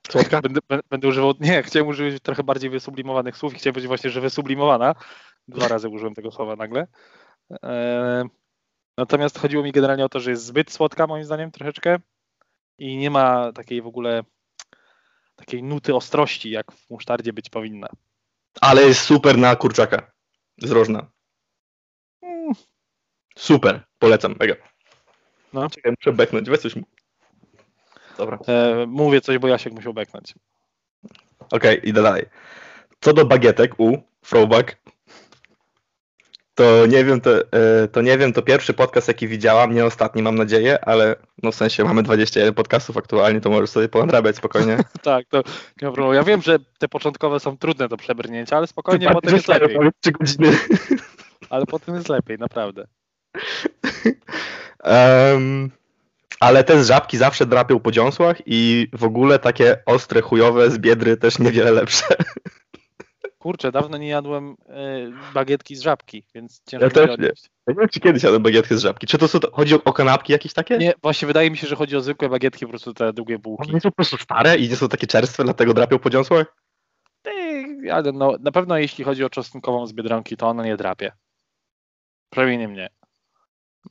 Słodka? 0.09 0.41
Będę, 0.41 0.59
bę- 0.69 0.79
będę 0.89 1.07
używał... 1.07 1.33
Nie, 1.39 1.63
chciałem 1.63 1.87
użyć 1.87 2.23
trochę 2.23 2.43
bardziej 2.43 2.69
wysublimowanych 2.69 3.37
słów 3.37 3.53
i 3.53 3.57
chciałem 3.57 3.73
powiedzieć 3.73 3.87
właśnie, 3.87 4.09
że 4.09 4.21
wysublimowana. 4.21 4.95
Dwa 5.47 5.67
razy 5.73 5.89
użyłem 5.89 6.13
tego 6.15 6.31
słowa 6.31 6.55
nagle. 6.55 6.87
E, 7.63 8.23
Natomiast 8.97 9.39
chodziło 9.39 9.63
mi 9.63 9.71
generalnie 9.71 10.05
o 10.05 10.09
to, 10.09 10.19
że 10.19 10.29
jest 10.31 10.45
zbyt 10.45 10.71
słodka 10.71 11.07
moim 11.07 11.23
zdaniem 11.23 11.51
troszeczkę 11.51 11.99
i 12.79 12.97
nie 12.97 13.09
ma 13.09 13.51
takiej 13.51 13.81
w 13.81 13.87
ogóle 13.87 14.23
takiej 15.35 15.63
nuty 15.63 15.95
ostrości, 15.95 16.49
jak 16.49 16.71
w 16.71 16.89
musztardzie 16.89 17.33
być 17.33 17.49
powinna. 17.49 17.87
Ale 18.61 18.81
jest 18.81 19.01
super 19.01 19.37
na 19.37 19.55
kurczaka 19.55 20.11
z 20.57 20.71
rożna. 20.71 21.11
Mm, 22.21 22.53
Super, 23.37 23.85
polecam, 23.99 24.35
mega. 24.39 24.55
No. 25.53 25.69
Czekaj, 25.69 25.93
muszę 25.99 26.13
beknąć, 26.13 26.49
weź 26.49 26.59
coś 26.59 26.75
mu. 26.75 26.83
Dobra. 28.17 28.39
E, 28.47 28.85
mówię 28.87 29.21
coś, 29.21 29.37
bo 29.37 29.47
Jasiek 29.47 29.73
musiał 29.73 29.93
beknąć. 29.93 30.33
Okej, 31.51 31.89
idę 31.89 32.01
dalej. 32.01 32.25
Co 32.99 33.13
do 33.13 33.25
bagietek 33.25 33.79
u 33.79 33.97
Throwback, 34.21 34.77
to 36.55 36.85
nie 36.85 37.05
wiem, 37.05 37.21
to, 37.21 37.31
e, 37.51 37.87
to 37.87 38.01
nie 38.01 38.17
wiem, 38.17 38.33
to 38.33 38.41
pierwszy 38.41 38.73
podcast, 38.73 39.07
jaki 39.07 39.27
widziałam, 39.27 39.75
nie 39.75 39.85
ostatni, 39.85 40.21
mam 40.21 40.35
nadzieję, 40.35 40.85
ale 40.85 41.15
no 41.43 41.51
w 41.51 41.55
sensie 41.55 41.83
mamy 41.83 42.03
21 42.03 42.53
podcastów 42.53 42.97
aktualnie, 42.97 43.41
to 43.41 43.49
możesz 43.49 43.69
sobie 43.69 43.89
ponadrabiać 43.89 44.35
spokojnie. 44.35 44.77
Tak, 45.01 45.25
to 45.29 45.37
nie 45.81 45.87
ma 45.87 45.93
problemu. 45.93 46.13
Ja 46.13 46.23
wiem, 46.23 46.41
że 46.41 46.57
te 46.79 46.87
początkowe 46.87 47.39
są 47.39 47.57
trudne 47.57 47.87
do 47.87 47.97
przebrnięcia, 47.97 48.57
ale 48.57 48.67
spokojnie, 48.67 49.09
potem 49.09 49.35
jest 49.35 49.47
lepiej. 49.47 49.77
3 50.01 50.11
godziny. 50.11 50.57
Ale 51.49 51.65
potem 51.65 51.95
jest 51.95 52.09
lepiej, 52.09 52.37
naprawdę. 52.37 52.87
Em, 54.83 55.71
ale 56.39 56.63
te 56.63 56.83
z 56.83 56.87
żabki 56.87 57.17
zawsze 57.17 57.45
drapią 57.45 57.79
po 57.79 57.91
dziąsłach 57.91 58.37
i 58.45 58.87
w 58.93 59.03
ogóle 59.03 59.39
takie 59.39 59.83
ostre, 59.85 60.21
chujowe 60.21 60.71
z 60.71 60.77
biedry 60.77 61.17
też 61.17 61.39
niewiele 61.39 61.71
lepsze. 61.71 62.05
Kurczę, 63.37 63.71
dawno 63.71 63.97
nie 63.97 64.07
jadłem 64.07 64.55
e, 64.69 65.11
bagietki 65.33 65.75
z 65.75 65.81
żabki, 65.81 66.23
więc 66.35 66.61
ciężko 66.65 66.85
Ja 66.85 66.91
też 66.91 67.19
nie. 67.19 67.25
Ja 67.25 67.73
nie 67.73 67.75
wiem, 67.79 67.89
czy 67.89 67.99
kiedyś 67.99 68.23
jadłem 68.23 68.43
bagietkę 68.43 68.77
z 68.77 68.81
żabki. 68.81 69.07
Czy 69.07 69.17
to 69.17 69.27
są, 69.27 69.39
chodzi 69.51 69.75
o, 69.75 69.83
o 69.83 69.93
kanapki 69.93 70.33
jakieś 70.33 70.53
takie? 70.53 70.77
Nie, 70.77 70.93
właśnie 71.01 71.27
wydaje 71.27 71.51
mi 71.51 71.57
się, 71.57 71.67
że 71.67 71.75
chodzi 71.75 71.95
o 71.95 72.01
zwykłe 72.01 72.29
bagietki, 72.29 72.65
po 72.65 72.69
prostu 72.69 72.93
te 72.93 73.13
długie 73.13 73.39
bułki. 73.39 73.63
One 73.63 73.73
nie 73.73 73.81
są 73.81 73.89
po 73.89 73.95
prostu 73.95 74.17
stare 74.17 74.57
i 74.57 74.69
nie 74.69 74.75
są 74.75 74.89
takie 74.89 75.07
czerstwe, 75.07 75.43
dlatego 75.43 75.73
drapią 75.73 75.99
po 75.99 76.09
dziąsłach? 76.09 76.55
Ale 77.91 78.11
no, 78.11 78.35
na 78.39 78.51
pewno 78.51 78.77
jeśli 78.77 79.03
chodzi 79.03 79.23
o 79.23 79.29
czosnkową 79.29 79.87
z 79.87 79.93
Biedronki, 79.93 80.37
to 80.37 80.47
ona 80.47 80.63
nie 80.63 80.77
drapie. 80.77 81.11
Przynajmniej 82.29 82.57
nie 82.57 82.67
mnie. 82.67 82.89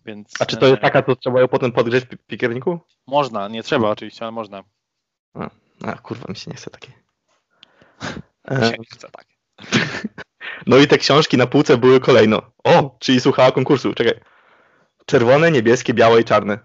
Więc, 0.05 0.33
A 0.41 0.47
czy 0.47 0.57
to 0.57 0.67
jest 0.67 0.79
e, 0.79 0.81
taka, 0.81 1.03
co 1.03 1.17
trzeba 1.17 1.41
ją 1.41 1.49
potem 1.49 1.73
podgrzeć 1.73 2.05
w 2.05 2.09
pi- 2.09 2.19
piekarniku? 2.19 2.81
Można, 3.07 3.49
nie 3.49 3.63
trzeba 3.63 3.91
oczywiście, 3.91 4.23
ale 4.23 4.33
można. 4.33 4.63
A 5.85 5.93
kurwa, 6.03 6.25
mi 6.29 6.37
się 6.37 6.51
nie 6.51 6.57
chce 6.57 6.71
takiej. 6.71 6.95
Mi 8.51 8.57
E, 8.57 8.71
się 8.71 8.77
nie 8.79 8.85
chce 8.93 9.09
tak. 9.11 9.27
No 10.67 10.77
i 10.77 10.87
te 10.87 10.99
książki 10.99 11.37
na 11.37 11.47
półce 11.47 11.77
były 11.77 12.01
kolejno. 12.01 12.43
O, 12.65 12.97
czyli 13.01 13.21
słuchała 13.21 13.53
konkursu, 13.53 13.95
czekaj. 13.95 14.21
Czerwone, 15.07 15.51
niebieskie, 15.51 15.95
białe 15.95 16.21
i 16.21 16.25
czarne. 16.25 16.59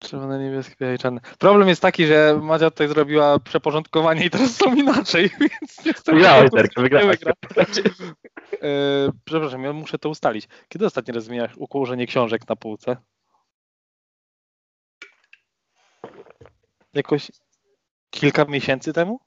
Czerwone, 0.00 0.38
niebieskie, 0.44 0.74
białe 0.80 0.94
i 0.94 0.98
czarne. 0.98 1.20
Problem 1.38 1.68
jest 1.68 1.82
taki, 1.82 2.06
że 2.06 2.38
Madzia 2.42 2.70
tutaj 2.70 2.88
zrobiła 2.88 3.38
przeporządkowanie 3.38 4.24
i 4.24 4.30
teraz 4.30 4.56
są 4.56 4.74
inaczej, 4.74 5.30
więc 5.40 5.84
niestety... 5.84 6.12
Wygrałeś, 6.12 6.50
konkurs 6.50 6.62
Terka, 6.62 6.80
nie 6.80 6.82
wygrałeś. 6.82 7.18
wygra. 7.18 7.32
E, 8.62 8.66
przepraszam, 9.24 9.64
ja 9.64 9.72
muszę 9.72 9.98
to 9.98 10.08
ustalić. 10.08 10.48
Kiedy 10.68 10.86
ostatni 10.86 11.14
raz 11.14 11.24
zmieniasz 11.24 11.52
ułożenie 11.56 12.06
książek 12.06 12.48
na 12.48 12.56
półce? 12.56 12.96
Jakoś 16.94 17.30
kilka 18.10 18.44
miesięcy 18.44 18.92
temu? 18.92 19.20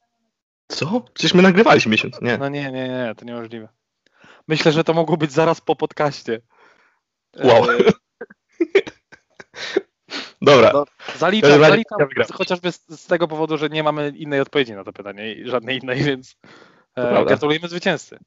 Co? 0.68 1.02
Przecież 1.14 1.34
my 1.34 1.42
nagrywaliśmy 1.42 1.92
miesiąc, 1.92 2.22
nie. 2.22 2.38
No 2.38 2.50
nie, 2.50 2.72
nie, 2.72 2.88
nie, 2.90 3.14
to 3.18 3.26
niemożliwe. 3.26 3.70
Myślę, 4.48 4.72
że 4.72 4.84
to 4.84 4.94
mogło 4.94 5.18
być 5.18 5.32
zaraz 5.32 5.62
po 5.62 5.76
podcaście. 5.76 6.42
E, 7.38 7.48
Wow. 7.48 7.66
Dobra, 10.44 10.72
No, 10.74 10.86
Zaliczam, 11.18 11.60
zaliczam 11.60 11.98
chociażby 12.34 12.72
z, 12.72 12.86
z 12.90 13.06
tego 13.06 13.28
powodu, 13.28 13.58
że 13.58 13.70
nie 13.70 13.84
mamy 13.84 14.10
innej 14.16 14.40
odpowiedzi 14.40 14.74
na 14.74 14.84
to 14.84 14.94
pytanie, 14.94 15.36
żadnej 15.46 15.78
innej, 15.78 16.04
więc 16.04 16.36
e, 16.96 17.26
gratulujemy 17.26 17.68
zwycięzcy. 17.68 18.20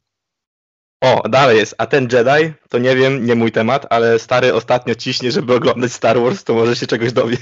o, 1.01 1.29
dalej 1.29 1.59
jest. 1.59 1.75
A 1.79 1.87
ten 1.87 2.09
Jedi, 2.13 2.53
to 2.69 2.79
nie 2.79 2.97
wiem, 2.97 3.27
nie 3.27 3.35
mój 3.35 3.53
temat, 3.53 3.87
ale 3.91 4.19
stary 4.19 4.55
ostatnio 4.55 4.95
ciśnie, 4.95 5.33
żeby 5.33 5.55
oglądać 5.55 5.93
Star 5.93 6.21
Wars, 6.21 6.45
to 6.45 6.55
może 6.55 6.77
się 6.77 6.87
czegoś 6.87 7.13
dowie. 7.13 7.37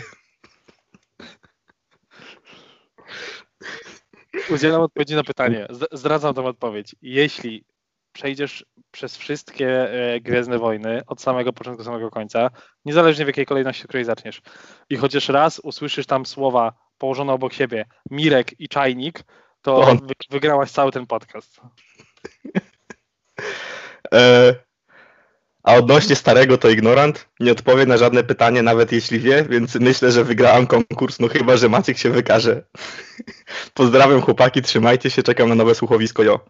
Udzielam 4.50 4.80
odpowiedzi 4.80 5.14
na 5.14 5.24
pytanie. 5.24 5.66
Zdradzam 5.92 6.34
tą 6.34 6.46
odpowiedź. 6.46 6.96
Jeśli 7.02 7.64
przejdziesz 8.12 8.64
przez 8.94 9.16
wszystkie 9.16 9.90
e, 9.90 10.20
Gwiezdne 10.20 10.58
Wojny 10.58 11.02
od 11.06 11.20
samego 11.20 11.52
początku 11.52 11.78
do 11.78 11.84
samego 11.84 12.10
końca, 12.10 12.50
niezależnie 12.84 13.24
w 13.24 13.28
jakiej 13.28 13.46
kolejności, 13.46 13.82
w 13.82 13.86
której 13.86 14.04
zaczniesz, 14.04 14.42
i 14.90 14.96
chociaż 14.96 15.28
raz 15.28 15.58
usłyszysz 15.58 16.06
tam 16.06 16.26
słowa 16.26 16.72
położone 16.98 17.32
obok 17.32 17.52
siebie 17.52 17.84
Mirek 18.10 18.60
i 18.60 18.68
Czajnik, 18.68 19.24
to 19.62 19.76
On. 19.76 19.98
wygrałaś 20.30 20.70
cały 20.70 20.92
ten 20.92 21.06
podcast. 21.06 21.60
E, 24.14 24.54
A 25.62 25.74
odnośnie 25.74 26.16
starego 26.16 26.58
to 26.58 26.68
ignorant. 26.68 27.28
Nie 27.40 27.52
odpowie 27.52 27.86
na 27.86 27.96
żadne 27.96 28.24
pytanie, 28.24 28.62
nawet 28.62 28.92
jeśli 28.92 29.20
wie, 29.20 29.44
więc 29.50 29.74
myślę, 29.74 30.12
że 30.12 30.24
wygrałam 30.24 30.66
konkurs, 30.66 31.20
no 31.20 31.28
chyba, 31.28 31.56
że 31.56 31.68
Maciek 31.68 31.98
się 31.98 32.10
wykaże. 32.10 32.64
Pozdrawiam 33.74 34.20
chłopaki, 34.20 34.62
trzymajcie 34.62 35.10
się, 35.10 35.22
czekam 35.22 35.48
na 35.48 35.54
nowe 35.54 35.74
słuchowisko, 35.74 36.22
jo. 36.22 36.40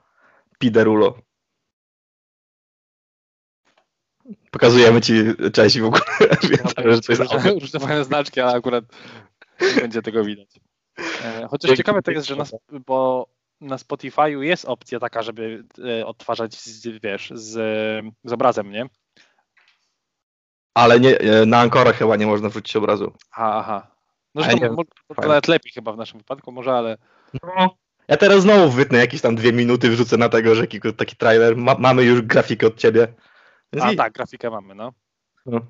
Piderulo. 0.58 1.18
Pokazujemy 4.54 5.00
ci 5.00 5.14
cześć 5.52 5.80
w 5.80 5.84
ogóle. 5.84 6.02
Więc, 6.50 6.74
że 6.76 7.00
to 7.00 7.12
jest 7.12 7.34
różne, 7.60 8.04
znaczki, 8.04 8.40
ale 8.40 8.52
akurat 8.52 8.84
nie 9.60 9.80
będzie 9.80 10.02
tego 10.02 10.24
widać. 10.24 10.48
E, 11.24 11.46
Chociaż 11.50 11.76
ciekawe 11.76 12.02
to 12.02 12.10
jest, 12.10 12.26
że 12.26 12.36
na, 12.36 12.44
bo 12.86 13.28
na 13.60 13.76
Spotify'u 13.76 14.40
jest 14.40 14.64
opcja 14.64 15.00
taka, 15.00 15.22
żeby 15.22 15.64
e, 16.00 16.06
odtwarzać, 16.06 16.54
z, 16.60 17.02
wiesz, 17.02 17.32
z, 17.34 17.52
z 18.24 18.32
obrazem, 18.32 18.70
nie? 18.70 18.86
Ale 20.74 21.00
nie, 21.00 21.18
e, 21.18 21.46
na 21.46 21.58
Ankorach 21.58 21.96
chyba 21.96 22.16
nie 22.16 22.26
można 22.26 22.48
wrzucić 22.48 22.76
obrazu. 22.76 23.12
Aha, 23.30 23.54
aha. 23.56 23.86
No, 24.34 24.42
że 24.42 24.50
to, 24.50 24.72
mo- 24.72 24.84
to 25.16 25.28
nawet 25.28 25.48
lepiej 25.48 25.72
chyba 25.72 25.92
w 25.92 25.96
naszym 25.96 26.18
wypadku, 26.18 26.52
może, 26.52 26.72
ale 26.72 26.98
No. 27.42 27.76
Ja 28.08 28.16
teraz 28.16 28.42
znowu 28.42 28.70
wytnę 28.70 28.98
jakieś 28.98 29.20
tam 29.20 29.36
dwie 29.36 29.52
minuty, 29.52 29.90
wrzucę 29.90 30.16
na 30.16 30.28
tego, 30.28 30.54
że 30.54 30.60
taki, 30.60 30.80
taki 30.96 31.16
trailer. 31.16 31.56
Ma, 31.56 31.76
mamy 31.78 32.02
już 32.02 32.22
grafikę 32.22 32.66
od 32.66 32.76
ciebie. 32.76 33.14
A 33.82 33.92
i- 33.92 33.96
tak, 33.96 34.12
grafikę 34.12 34.50
mamy, 34.50 34.74
no. 34.74 34.92
No. 35.46 35.60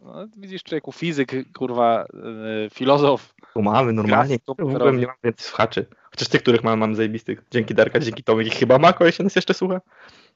no 0.00 0.26
widzisz, 0.36 0.62
człowieku, 0.62 0.92
fizyk, 0.92 1.32
kurwa, 1.58 2.04
e, 2.04 2.70
filozof. 2.70 3.34
Tu 3.54 3.62
mamy 3.62 3.92
normalnie. 3.92 4.38
Grafik 4.38 4.42
W 4.46 4.76
ogóle 4.76 4.92
nie 4.92 5.06
mam 5.06 5.16
więcej 5.24 5.46
słuchaczy. 5.46 5.86
Chociaż 6.10 6.28
tych, 6.28 6.42
których 6.42 6.64
mam, 6.64 6.78
mam 6.78 6.94
zajebistych. 6.94 7.42
Dzięki 7.50 7.74
Darka, 7.74 7.98
dzięki 8.00 8.24
Tomek 8.24 8.46
i 8.46 8.50
chyba 8.50 8.78
Mako, 8.78 9.04
jeśli 9.06 9.24
nas 9.24 9.36
jeszcze 9.36 9.54
słucha. 9.54 9.80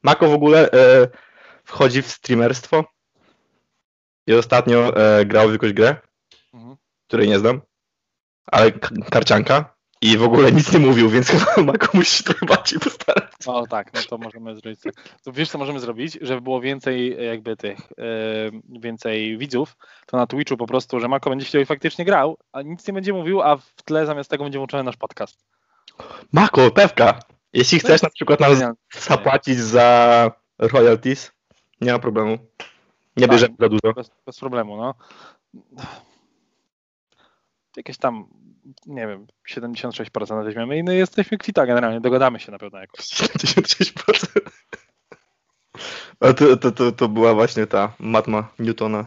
Mako 0.02 0.28
w 0.28 0.32
ogóle 0.34 0.70
e, 0.70 1.08
wchodzi 1.64 2.02
w 2.02 2.06
streamerstwo. 2.06 2.84
I 4.26 4.34
ostatnio 4.34 4.96
e, 4.96 5.24
grał 5.26 5.48
w 5.48 5.52
jakąś 5.52 5.72
grę, 5.72 5.96
Mhm. 6.54 6.76
której 7.06 7.28
nie 7.28 7.38
znam. 7.38 7.60
Ale 8.46 8.72
karcianka. 9.10 9.75
I 10.00 10.16
w 10.16 10.22
ogóle 10.22 10.52
nic 10.52 10.72
nie 10.72 10.78
mówił, 10.78 11.10
więc 11.10 11.28
chyba 11.30 11.72
Mako 11.72 11.88
musi 11.94 12.16
się 12.18 12.24
trochę 12.24 12.46
bardziej 12.46 12.78
postarać. 12.78 13.32
O 13.46 13.66
tak, 13.66 13.94
no 13.94 14.00
to 14.08 14.18
możemy 14.18 14.56
zrobić 14.56 14.80
tak. 14.80 14.94
To 15.24 15.32
wiesz, 15.32 15.50
co 15.50 15.58
możemy 15.58 15.80
zrobić? 15.80 16.18
Żeby 16.20 16.40
było 16.40 16.60
więcej 16.60 17.12
e, 17.12 17.22
jakby 17.22 17.56
tych, 17.56 17.78
e, 17.78 18.00
więcej 18.68 19.38
widzów, 19.38 19.76
to 20.06 20.16
na 20.16 20.26
Twitchu 20.26 20.56
po 20.56 20.66
prostu, 20.66 21.00
że 21.00 21.08
Mako 21.08 21.30
będzie 21.30 21.46
siedział 21.46 21.62
i 21.62 21.66
faktycznie 21.66 22.04
grał, 22.04 22.38
a 22.52 22.62
nic 22.62 22.88
nie 22.88 22.94
będzie 22.94 23.12
mówił, 23.12 23.42
a 23.42 23.56
w 23.56 23.82
tle 23.84 24.06
zamiast 24.06 24.30
tego 24.30 24.44
będzie 24.44 24.58
włączony 24.58 24.82
nasz 24.82 24.96
podcast. 24.96 25.44
Mako, 26.32 26.70
pewka. 26.70 27.20
Jeśli 27.52 27.78
chcesz 27.78 28.02
na 28.02 28.10
przykład 28.10 28.40
nam 28.40 28.74
zapłacić 29.00 29.58
za 29.58 30.30
royalties, 30.58 31.32
nie 31.80 31.92
ma 31.92 31.98
problemu. 31.98 32.38
Nie 33.16 33.26
Tak. 33.26 33.30
bierzemy 33.30 33.54
za 33.58 33.68
dużo. 33.68 33.94
Bez, 33.94 34.10
bez 34.26 34.40
problemu, 34.40 34.76
no. 34.76 34.94
Jakieś 37.76 37.98
tam, 37.98 38.26
nie 38.86 39.06
wiem, 39.06 39.26
76% 39.50 40.44
weźmiemy 40.44 40.78
i 40.78 40.84
no 40.84 40.92
jesteśmy 40.92 41.38
kwita 41.38 41.66
generalnie, 41.66 42.00
dogadamy 42.00 42.40
się 42.40 42.52
na 42.52 42.58
pewno 42.58 42.78
jakoś. 42.78 43.00
76%. 43.00 44.40
A 46.20 46.32
to, 46.32 46.56
to, 46.56 46.72
to, 46.72 46.92
to 46.92 47.08
była 47.08 47.34
właśnie 47.34 47.66
ta 47.66 47.94
matma 47.98 48.52
Newtona 48.58 49.06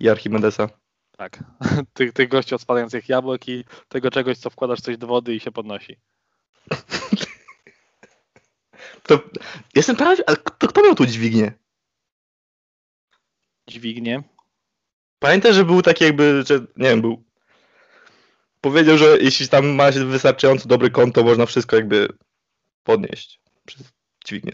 i 0.00 0.08
Archimedesa. 0.08 0.68
Tak. 1.16 1.44
Tych, 1.94 2.12
tych 2.12 2.28
gości 2.28 2.54
od 2.54 2.62
spadających 2.62 3.08
jabłek 3.08 3.48
i 3.48 3.64
tego 3.88 4.10
czegoś, 4.10 4.38
co 4.38 4.50
wkładasz 4.50 4.80
coś 4.80 4.96
do 4.96 5.06
wody 5.06 5.34
i 5.34 5.40
się 5.40 5.52
podnosi. 5.52 5.96
To 9.02 9.20
jestem 9.74 9.96
prawie, 9.96 10.24
ale 10.26 10.36
kto, 10.36 10.68
kto 10.68 10.82
miał 10.82 10.94
tu 10.94 11.06
dźwignię? 11.06 11.52
Dźwignie. 13.68 14.22
Pamiętaj, 15.18 15.54
że 15.54 15.64
był 15.64 15.82
taki 15.82 16.04
jakby, 16.04 16.42
że 16.46 16.54
nie 16.60 16.88
wiem, 16.88 17.00
był. 17.00 17.24
Powiedział, 18.60 18.98
że 18.98 19.18
jeśli 19.20 19.48
tam 19.48 19.66
ma 19.66 19.92
się 19.92 20.04
wystarczająco 20.04 20.68
dobry 20.68 20.90
kąt, 20.90 21.14
to 21.14 21.24
można 21.24 21.46
wszystko 21.46 21.76
jakby 21.76 22.08
podnieść 22.82 23.40
przez 23.66 23.92
dźwignię. 24.26 24.52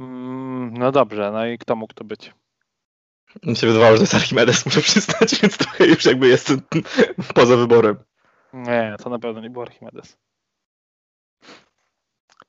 Mm, 0.00 0.74
no 0.78 0.92
dobrze, 0.92 1.30
no 1.32 1.46
i 1.46 1.58
kto 1.58 1.76
mógł 1.76 1.94
to 1.94 2.04
być? 2.04 2.34
Mi 3.42 3.56
się 3.56 3.66
wydawało, 3.66 3.92
że 3.92 3.98
to 3.98 4.02
jest 4.02 4.14
Archimedes, 4.14 4.66
muszę 4.66 4.80
przyznać, 4.80 5.34
więc 5.42 5.56
trochę 5.56 5.86
już 5.86 6.04
jakby 6.04 6.28
jestem 6.28 6.60
poza 7.34 7.56
wyborem. 7.56 7.96
Nie, 8.52 8.96
to 9.02 9.10
na 9.10 9.18
pewno 9.18 9.40
nie 9.40 9.50
był 9.50 9.62
Archimedes. 9.62 10.16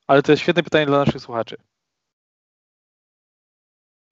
Ale 0.07 0.21
to 0.23 0.31
jest 0.31 0.43
świetne 0.43 0.63
pytanie 0.63 0.85
dla 0.85 1.05
naszych 1.05 1.21
słuchaczy. 1.21 1.57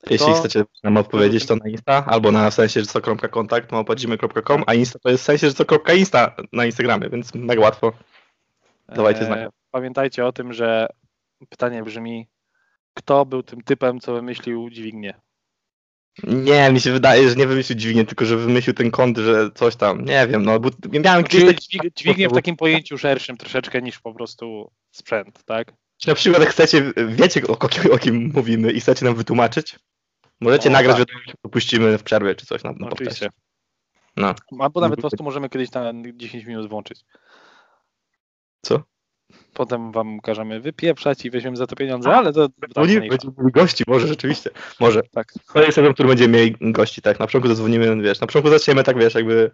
Jeśli 0.09 0.27
To- 0.27 0.33
chcecie 0.33 0.63
nam 0.83 0.97
odpowiedzieć, 0.97 1.45
to 1.45 1.55
na 1.55 1.69
Insta, 1.69 2.05
albo 2.05 2.31
na 2.31 2.51
w 2.51 2.53
sensie, 2.53 2.79
że 2.79 2.85
co.kontakt, 2.85 3.71
małpadzimy.com, 3.71 4.63
a 4.67 4.73
Insta 4.73 4.99
to 4.99 5.09
jest 5.09 5.23
w 5.23 5.25
sensie, 5.25 5.47
że 5.47 5.53
co.insta 5.53 6.35
na 6.53 6.65
Instagramie, 6.65 7.09
więc 7.09 7.35
mega 7.35 7.61
łatwo. 7.61 7.91
Dawajcie 8.87 9.21
E, 9.21 9.25
znać. 9.25 9.49
Pamiętajcie 9.71 10.25
o 10.25 10.31
tym, 10.31 10.53
że 10.53 10.87
pytanie 11.49 11.83
brzmi, 11.83 12.27
kto 12.93 13.25
był 13.25 13.43
tym 13.43 13.61
typem, 13.61 13.99
co 13.99 14.13
wymyślił 14.13 14.69
dźwignię? 14.69 15.13
Nie, 16.23 16.71
mi 16.71 16.79
się 16.79 16.91
wydaje, 16.91 17.29
że 17.29 17.35
nie 17.35 17.47
wymyślił 17.47 17.77
dźwignię, 17.79 18.05
tylko 18.05 18.25
że 18.25 18.37
wymyślił 18.37 18.73
ten 18.73 18.91
kąt, 18.91 19.17
że 19.17 19.51
coś 19.51 19.75
tam, 19.75 20.05
nie 20.05 20.27
wiem, 20.27 20.45
no 20.45 20.59
bo 20.59 20.69
miałem 20.99 21.23
kiedyś 21.23 21.55
dźwig, 21.55 21.81
dźwignię 21.95 22.29
w 22.29 22.33
takim 22.33 22.55
pojęciu 22.55 22.97
szerszym 22.97 23.37
troszeczkę 23.37 23.81
niż 23.81 23.99
po 23.99 24.13
prostu 24.13 24.71
sprzęt, 24.91 25.43
tak? 25.45 25.73
Czy 25.97 26.07
na 26.07 26.15
przykład 26.15 26.43
chcecie, 26.43 26.93
wiecie 27.07 27.41
o, 27.47 27.59
o, 27.59 27.67
kim, 27.67 27.91
o 27.91 27.97
kim 27.97 28.31
mówimy 28.35 28.71
i 28.71 28.81
chcecie 28.81 29.05
nam 29.05 29.15
wytłumaczyć, 29.15 29.75
możecie 30.41 30.69
O, 30.69 30.71
nagrać, 30.71 30.97
tak. 30.97 31.07
wiadomość, 31.07 31.33
puścimy 31.51 31.97
w 31.97 32.03
przerwie 32.03 32.35
czy 32.35 32.45
coś 32.45 32.63
na, 32.63 32.71
na 32.71 32.87
Oczywiście. 32.89 33.29
No. 34.17 34.35
Albo 34.59 34.81
nawet 34.81 34.95
po 34.95 35.01
prostu 35.01 35.23
możemy 35.23 35.49
kiedyś 35.49 35.71
na 35.71 35.93
10 36.13 36.45
minut 36.45 36.69
włączyć. 36.69 37.05
Co? 38.61 38.83
Potem 39.53 39.91
wam 39.91 40.19
każemy 40.19 40.61
wypieprzać 40.61 41.25
i 41.25 41.31
weźmiemy 41.31 41.57
za 41.57 41.67
to 41.67 41.75
pieniądze, 41.75 42.15
ale 42.15 42.33
to 42.33 42.47
będziemy 42.75 43.07
gości, 43.37 43.83
może 43.87 44.07
rzeczywiście, 44.07 44.49
może. 44.79 45.01
tak. 45.11 45.33
To 45.53 45.61
jest 45.63 45.75
ten, 45.75 45.93
który 45.93 46.09
będziemy 46.09 46.37
mieli 46.37 46.55
gości, 46.61 47.01
tak, 47.01 47.19
na 47.19 47.25
początku 47.25 47.47
zadzwonimy, 47.47 48.01
wiesz, 48.01 48.21
na 48.21 48.27
początku 48.27 48.49
zaczniemy 48.49 48.83
tak, 48.83 48.99
wiesz, 48.99 49.15
jakby 49.15 49.51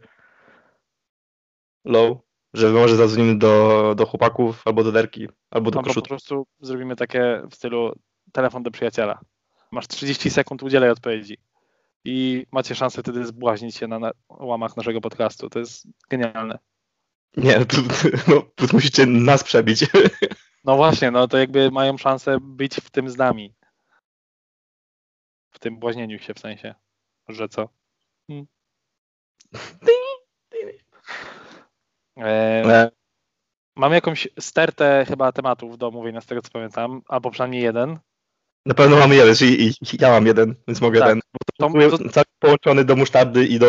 low, 1.85 2.17
że 2.53 2.69
może 2.69 2.95
zadzwonimy 2.95 3.37
do, 3.37 3.93
do 3.97 4.05
chłopaków, 4.05 4.61
albo 4.65 4.83
do 4.83 4.91
derki, 4.91 5.27
albo 5.51 5.71
do 5.71 5.79
Albo 5.79 5.81
po 5.81 5.87
koszutu. 5.87 6.07
prostu 6.07 6.47
zrobimy 6.59 6.95
takie 6.95 7.41
w 7.51 7.55
stylu 7.55 7.93
telefon 8.31 8.63
do 8.63 8.71
przyjaciela. 8.71 9.19
Masz 9.71 9.87
30 9.87 10.29
sekund, 10.29 10.63
udzielaj 10.63 10.89
odpowiedzi. 10.89 11.37
I 12.05 12.45
macie 12.51 12.75
szansę 12.75 13.01
wtedy 13.01 13.25
zbłaźnić 13.25 13.75
się 13.75 13.87
na, 13.87 13.99
na 13.99 14.11
łamach 14.29 14.77
naszego 14.77 15.01
podcastu. 15.01 15.49
To 15.49 15.59
jest 15.59 15.87
genialne. 16.09 16.59
Nie, 17.37 17.65
tu, 17.65 17.77
no, 18.27 18.41
tu 18.55 18.65
musicie 18.73 19.05
nas 19.05 19.43
przebić. 19.43 19.85
No 20.63 20.75
właśnie, 20.75 21.11
no 21.11 21.27
to 21.27 21.37
jakby 21.37 21.71
mają 21.71 21.97
szansę 21.97 22.37
być 22.41 22.75
w 22.75 22.89
tym 22.89 23.09
z 23.09 23.17
nami. 23.17 23.55
W 25.51 25.59
tym 25.59 25.79
błaźnieniu 25.79 26.19
się 26.19 26.33
w 26.33 26.39
sensie, 26.39 26.75
że 27.27 27.49
co? 27.49 27.69
Hmm. 28.27 28.47
E, 32.17 32.63
E, 32.65 32.91
mam 33.75 33.93
jakąś 33.93 34.27
stertę 34.39 35.05
chyba 35.07 35.31
tematów 35.31 35.77
do 35.77 35.87
omówienia, 35.87 36.21
z 36.21 36.25
tego 36.25 36.41
co 36.41 36.49
pamiętam, 36.49 37.01
albo 37.07 37.31
przynajmniej 37.31 37.63
jeden. 37.63 37.99
Na 38.65 38.73
pewno 38.73 38.97
mamy 38.97 39.15
jeden, 39.15 39.35
czyli 39.35 39.67
i- 39.67 39.73
ja 39.99 40.09
mam 40.11 40.25
jeden, 40.25 40.55
więc 40.67 40.81
mogę 40.81 40.99
Tak. 40.99 41.07
ten. 41.09 41.19
To, 41.59 41.69
To, 41.69 41.97
to, 41.97 42.09
cały 42.09 42.25
połączony 42.39 42.85
do 42.85 42.95
musztardy 42.95 43.45
i 43.45 43.59
do 43.59 43.67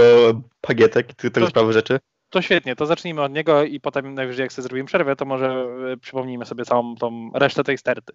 bagietek 0.68 1.10
i 1.10 1.14
tego 1.30 1.46
To- 1.46 1.50
sprawy 1.50 1.72
rzeczy. 1.72 2.00
to 2.30 2.42
świetnie, 2.42 2.76
to 2.76 2.86
zacznijmy 2.86 3.22
od 3.22 3.32
niego 3.32 3.64
i 3.64 3.80
potem 3.80 4.14
najwyżej 4.14 4.42
jak 4.44 4.52
sobie 4.52 4.62
zrobimy 4.62 4.86
przerwę, 4.86 5.16
to 5.16 5.24
może 5.24 5.46
e, 5.92 5.96
przypomnijmy 5.96 6.44
sobie 6.46 6.64
całą 6.64 6.96
tą 6.96 7.30
resztę 7.34 7.64
tej 7.64 7.78
sterty. 7.78 8.12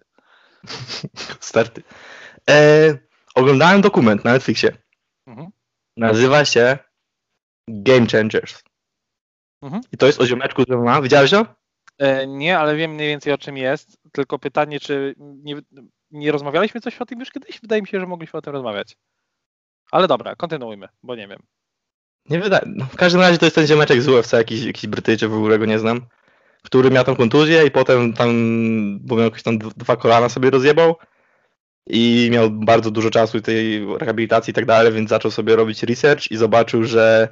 Starty. 1.40 1.82
E, 2.50 2.94
oglądałem 3.34 3.80
dokument 3.80 4.24
na 4.24 4.32
Netflixie. 4.32 4.76
Mhm. 5.26 5.48
Nazywa 5.96 6.44
się 6.44 6.78
Game 7.68 8.06
Changers. 8.06 8.62
Mhm. 9.62 9.82
I 9.92 9.96
to 9.96 10.06
jest 10.06 10.20
o 10.20 10.26
ziomeczku 10.26 10.62
z 10.62 10.68
MMA. 10.68 11.02
Widziałeś 11.02 11.30
to? 11.30 11.46
E, 11.98 12.26
nie, 12.26 12.58
ale 12.58 12.76
wiem 12.76 12.90
mniej 12.94 13.08
więcej 13.08 13.32
o 13.32 13.38
czym 13.38 13.56
jest, 13.56 13.98
tylko 14.12 14.38
pytanie, 14.38 14.80
czy 14.80 15.14
nie, 15.18 15.56
nie 16.10 16.32
rozmawialiśmy 16.32 16.80
coś 16.80 16.98
o 16.98 17.06
tym 17.06 17.20
już 17.20 17.30
kiedyś? 17.30 17.60
Wydaje 17.60 17.82
mi 17.82 17.88
się, 17.88 18.00
że 18.00 18.06
mogliśmy 18.06 18.38
o 18.38 18.42
tym 18.42 18.52
rozmawiać. 18.52 18.96
Ale 19.90 20.08
dobra, 20.08 20.36
kontynuujmy, 20.36 20.88
bo 21.02 21.16
nie 21.16 21.28
wiem. 21.28 21.38
Nie 22.30 22.40
wydaje. 22.40 22.62
No, 22.66 22.84
w 22.84 22.96
każdym 22.96 23.20
razie 23.20 23.38
to 23.38 23.46
jest 23.46 23.56
ten 23.56 23.66
ziomeczek 23.66 24.02
z 24.02 24.08
UFC, 24.08 24.32
jakiś, 24.32 24.64
jakiś 24.64 24.86
Brytyjczyk, 24.86 25.30
w 25.30 25.34
ogóle 25.34 25.58
go 25.58 25.66
nie 25.66 25.78
znam, 25.78 26.00
który 26.62 26.90
miał 26.90 27.04
tam 27.04 27.16
kontuzję 27.16 27.66
i 27.66 27.70
potem 27.70 28.12
tam, 28.12 28.28
bo 29.00 29.16
miał 29.16 29.24
jakieś 29.24 29.42
tam 29.42 29.58
dwa 29.58 29.96
kolana 29.96 30.28
sobie 30.28 30.50
rozjebał 30.50 30.96
i 31.86 32.28
miał 32.32 32.50
bardzo 32.50 32.90
dużo 32.90 33.10
czasu 33.10 33.40
tej 33.40 33.86
rehabilitacji 33.98 34.50
i 34.50 34.54
tak 34.54 34.66
dalej, 34.66 34.92
więc 34.92 35.10
zaczął 35.10 35.30
sobie 35.30 35.56
robić 35.56 35.82
research 35.82 36.30
i 36.30 36.36
zobaczył, 36.36 36.84
że 36.84 37.28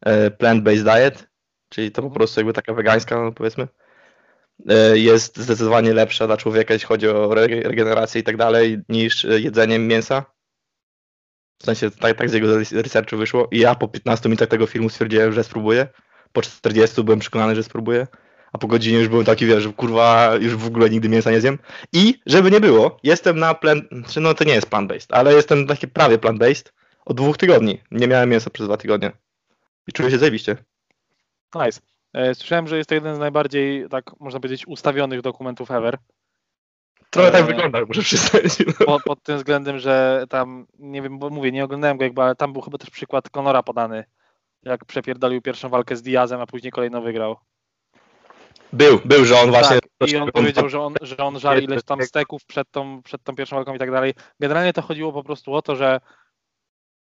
e, 0.00 0.30
plant-based 0.30 0.84
diet, 0.84 1.28
czyli 1.68 1.90
to 1.90 2.02
po 2.02 2.10
prostu 2.10 2.40
jakby 2.40 2.52
taka 2.52 2.74
wegańska, 2.74 3.22
no 3.22 3.32
powiedzmy, 3.32 3.68
jest 4.94 5.38
zdecydowanie 5.38 5.94
lepsza 5.94 6.26
dla 6.26 6.36
człowieka, 6.36 6.74
jeśli 6.74 6.88
chodzi 6.88 7.08
o 7.08 7.32
re- 7.32 7.62
regenerację 7.62 8.20
i 8.20 8.24
tak 8.24 8.36
dalej, 8.36 8.78
niż 8.88 9.24
e, 9.24 9.40
jedzenie 9.40 9.78
mięsa. 9.78 10.24
W 11.58 11.64
sensie 11.64 11.90
tak, 11.90 12.16
tak 12.18 12.30
z 12.30 12.32
jego 12.32 12.58
researchu 12.72 13.16
wyszło. 13.16 13.48
I 13.50 13.58
ja 13.58 13.74
po 13.74 13.88
15 13.88 14.28
minutach 14.28 14.48
tego 14.48 14.66
filmu 14.66 14.88
stwierdziłem, 14.88 15.32
że 15.32 15.44
spróbuję. 15.44 15.88
Po 16.32 16.42
40 16.42 17.02
byłem 17.02 17.18
przekonany, 17.18 17.54
że 17.54 17.62
spróbuję. 17.62 18.06
A 18.52 18.58
po 18.58 18.66
godzinie 18.66 18.98
już 18.98 19.08
byłem 19.08 19.24
taki, 19.24 19.46
wiesz, 19.46 19.62
że 19.62 19.72
kurwa, 19.72 20.34
już 20.40 20.56
w 20.56 20.66
ogóle 20.66 20.90
nigdy 20.90 21.08
mięsa 21.08 21.30
nie 21.30 21.40
zjem. 21.40 21.58
I 21.92 22.20
żeby 22.26 22.50
nie 22.50 22.60
było, 22.60 22.98
jestem 23.02 23.38
na 23.38 23.54
plan... 23.54 23.82
Znaczy, 23.92 24.20
no 24.20 24.34
to 24.34 24.44
nie 24.44 24.54
jest 24.54 24.70
plant-based, 24.70 25.06
ale 25.08 25.34
jestem 25.34 25.66
taki 25.66 25.88
prawie 25.88 26.18
plant-based 26.18 26.72
od 27.04 27.16
dwóch 27.16 27.36
tygodni. 27.36 27.80
Nie 27.90 28.08
miałem 28.08 28.30
mięsa 28.30 28.50
przez 28.50 28.66
dwa 28.66 28.76
tygodnie. 28.76 29.12
I 29.86 29.92
czuję 29.92 30.10
się 30.10 30.18
zajebiście. 30.18 30.56
Nice. 31.54 31.80
E, 32.12 32.34
Słyszałem, 32.34 32.68
że 32.68 32.76
jest 32.76 32.88
to 32.88 32.94
jeden 32.94 33.16
z 33.16 33.18
najbardziej, 33.18 33.88
tak 33.88 34.20
można 34.20 34.40
powiedzieć, 34.40 34.66
ustawionych 34.66 35.20
dokumentów 35.22 35.70
ever. 35.70 35.98
Trochę 37.10 37.30
tak 37.30 37.40
Eee, 37.40 37.46
wygląda, 37.46 37.80
muszę 37.88 38.02
przyznać. 38.02 38.42
Pod, 38.86 39.02
pod 39.02 39.22
tym 39.22 39.36
względem, 39.36 39.78
że 39.78 40.24
tam, 40.28 40.66
nie 40.78 41.02
wiem, 41.02 41.18
bo 41.18 41.30
mówię, 41.30 41.52
nie 41.52 41.64
oglądałem 41.64 41.96
go 41.96 42.04
jakby, 42.04 42.22
ale 42.22 42.34
tam 42.34 42.52
był 42.52 42.62
chyba 42.62 42.78
też 42.78 42.90
przykład 42.90 43.30
Conora 43.30 43.62
podany. 43.62 44.04
Jak 44.62 44.84
przepierdolił 44.84 45.42
pierwszą 45.42 45.68
walkę 45.68 45.96
z 45.96 46.02
Diazem, 46.02 46.40
a 46.40 46.46
później 46.46 46.72
kolejno 46.72 47.00
wygrał. 47.02 47.36
Był, 48.72 49.00
był, 49.04 49.24
że 49.24 49.40
on 49.40 49.50
właśnie... 49.50 49.78
tak, 49.98 50.10
I 50.10 50.16
on 50.16 50.30
powiedział, 50.32 50.68
że 50.68 50.80
on, 50.80 50.94
że 51.00 51.16
on 51.16 51.38
żarł 51.38 51.60
ileś 51.60 51.82
tam 51.82 52.02
steków 52.12 52.44
przed 52.44 52.70
tą, 52.70 53.02
przed 53.02 53.22
tą 53.22 53.36
pierwszą 53.36 53.56
walką 53.56 53.74
i 53.74 53.78
tak 53.78 53.90
dalej. 53.90 54.14
Generalnie 54.40 54.72
to 54.72 54.82
chodziło 54.82 55.12
po 55.12 55.24
prostu 55.24 55.54
o 55.54 55.62
to, 55.62 55.76
że 55.76 56.00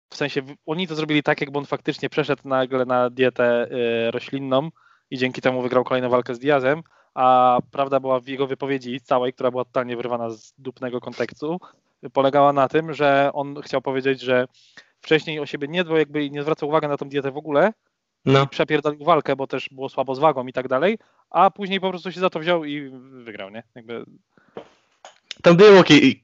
w 0.09 0.15
sensie 0.15 0.41
oni 0.65 0.87
to 0.87 0.95
zrobili 0.95 1.23
tak, 1.23 1.41
jakby 1.41 1.57
on 1.57 1.65
faktycznie 1.65 2.09
przeszedł 2.09 2.41
nagle 2.47 2.85
na 2.85 3.09
dietę 3.09 3.67
y, 4.07 4.11
roślinną 4.11 4.69
i 5.13 5.17
dzięki 5.17 5.41
temu 5.41 5.62
wygrał 5.62 5.84
kolejną 5.84 6.10
walkę 6.10 6.36
z 6.36 6.39
Diazem, 6.39 6.84
a 7.13 7.58
prawda 7.71 7.99
była 7.99 8.19
w 8.19 8.28
jego 8.28 8.47
wypowiedzi 8.47 9.02
całej, 9.02 9.34
która 9.34 9.52
była 9.52 9.65
totalnie 9.65 9.97
wyrwana 9.97 10.30
z 10.30 10.54
dupnego 10.58 11.02
kontekstu, 11.02 11.60
polegała 12.13 12.54
na 12.54 12.67
tym, 12.67 12.93
że 12.93 13.30
on 13.34 13.62
chciał 13.62 13.82
powiedzieć, 13.82 14.21
że 14.21 14.47
wcześniej 15.02 15.39
o 15.39 15.45
siebie 15.45 15.67
nie 15.67 15.84
dbał 15.84 15.97
jakby 15.97 16.23
i 16.26 16.32
nie 16.32 16.41
zwracał 16.43 16.69
uwagi 16.69 16.88
na 16.88 16.97
tą 16.97 17.10
dietę 17.10 17.32
w 17.32 17.38
ogóle, 17.38 17.73
No. 18.26 18.47
przepierdolił 18.47 19.06
walkę, 19.06 19.36
bo 19.36 19.47
też 19.47 19.69
było 19.71 19.89
słabo 19.89 20.15
z 20.15 20.19
wagą 20.19 20.47
i 20.47 20.54
tak 20.54 20.67
dalej, 20.67 20.97
a 21.30 21.52
później 21.52 21.80
po 21.80 21.89
prostu 21.89 22.12
się 22.12 22.19
za 22.19 22.30
to 22.30 22.39
wziął 22.39 22.65
i 22.65 22.89
wygrał, 23.23 23.49
nie? 23.49 23.63
Jakby 23.76 24.06
Tam 25.43 25.56
było 25.58 25.84
ki 25.84 26.23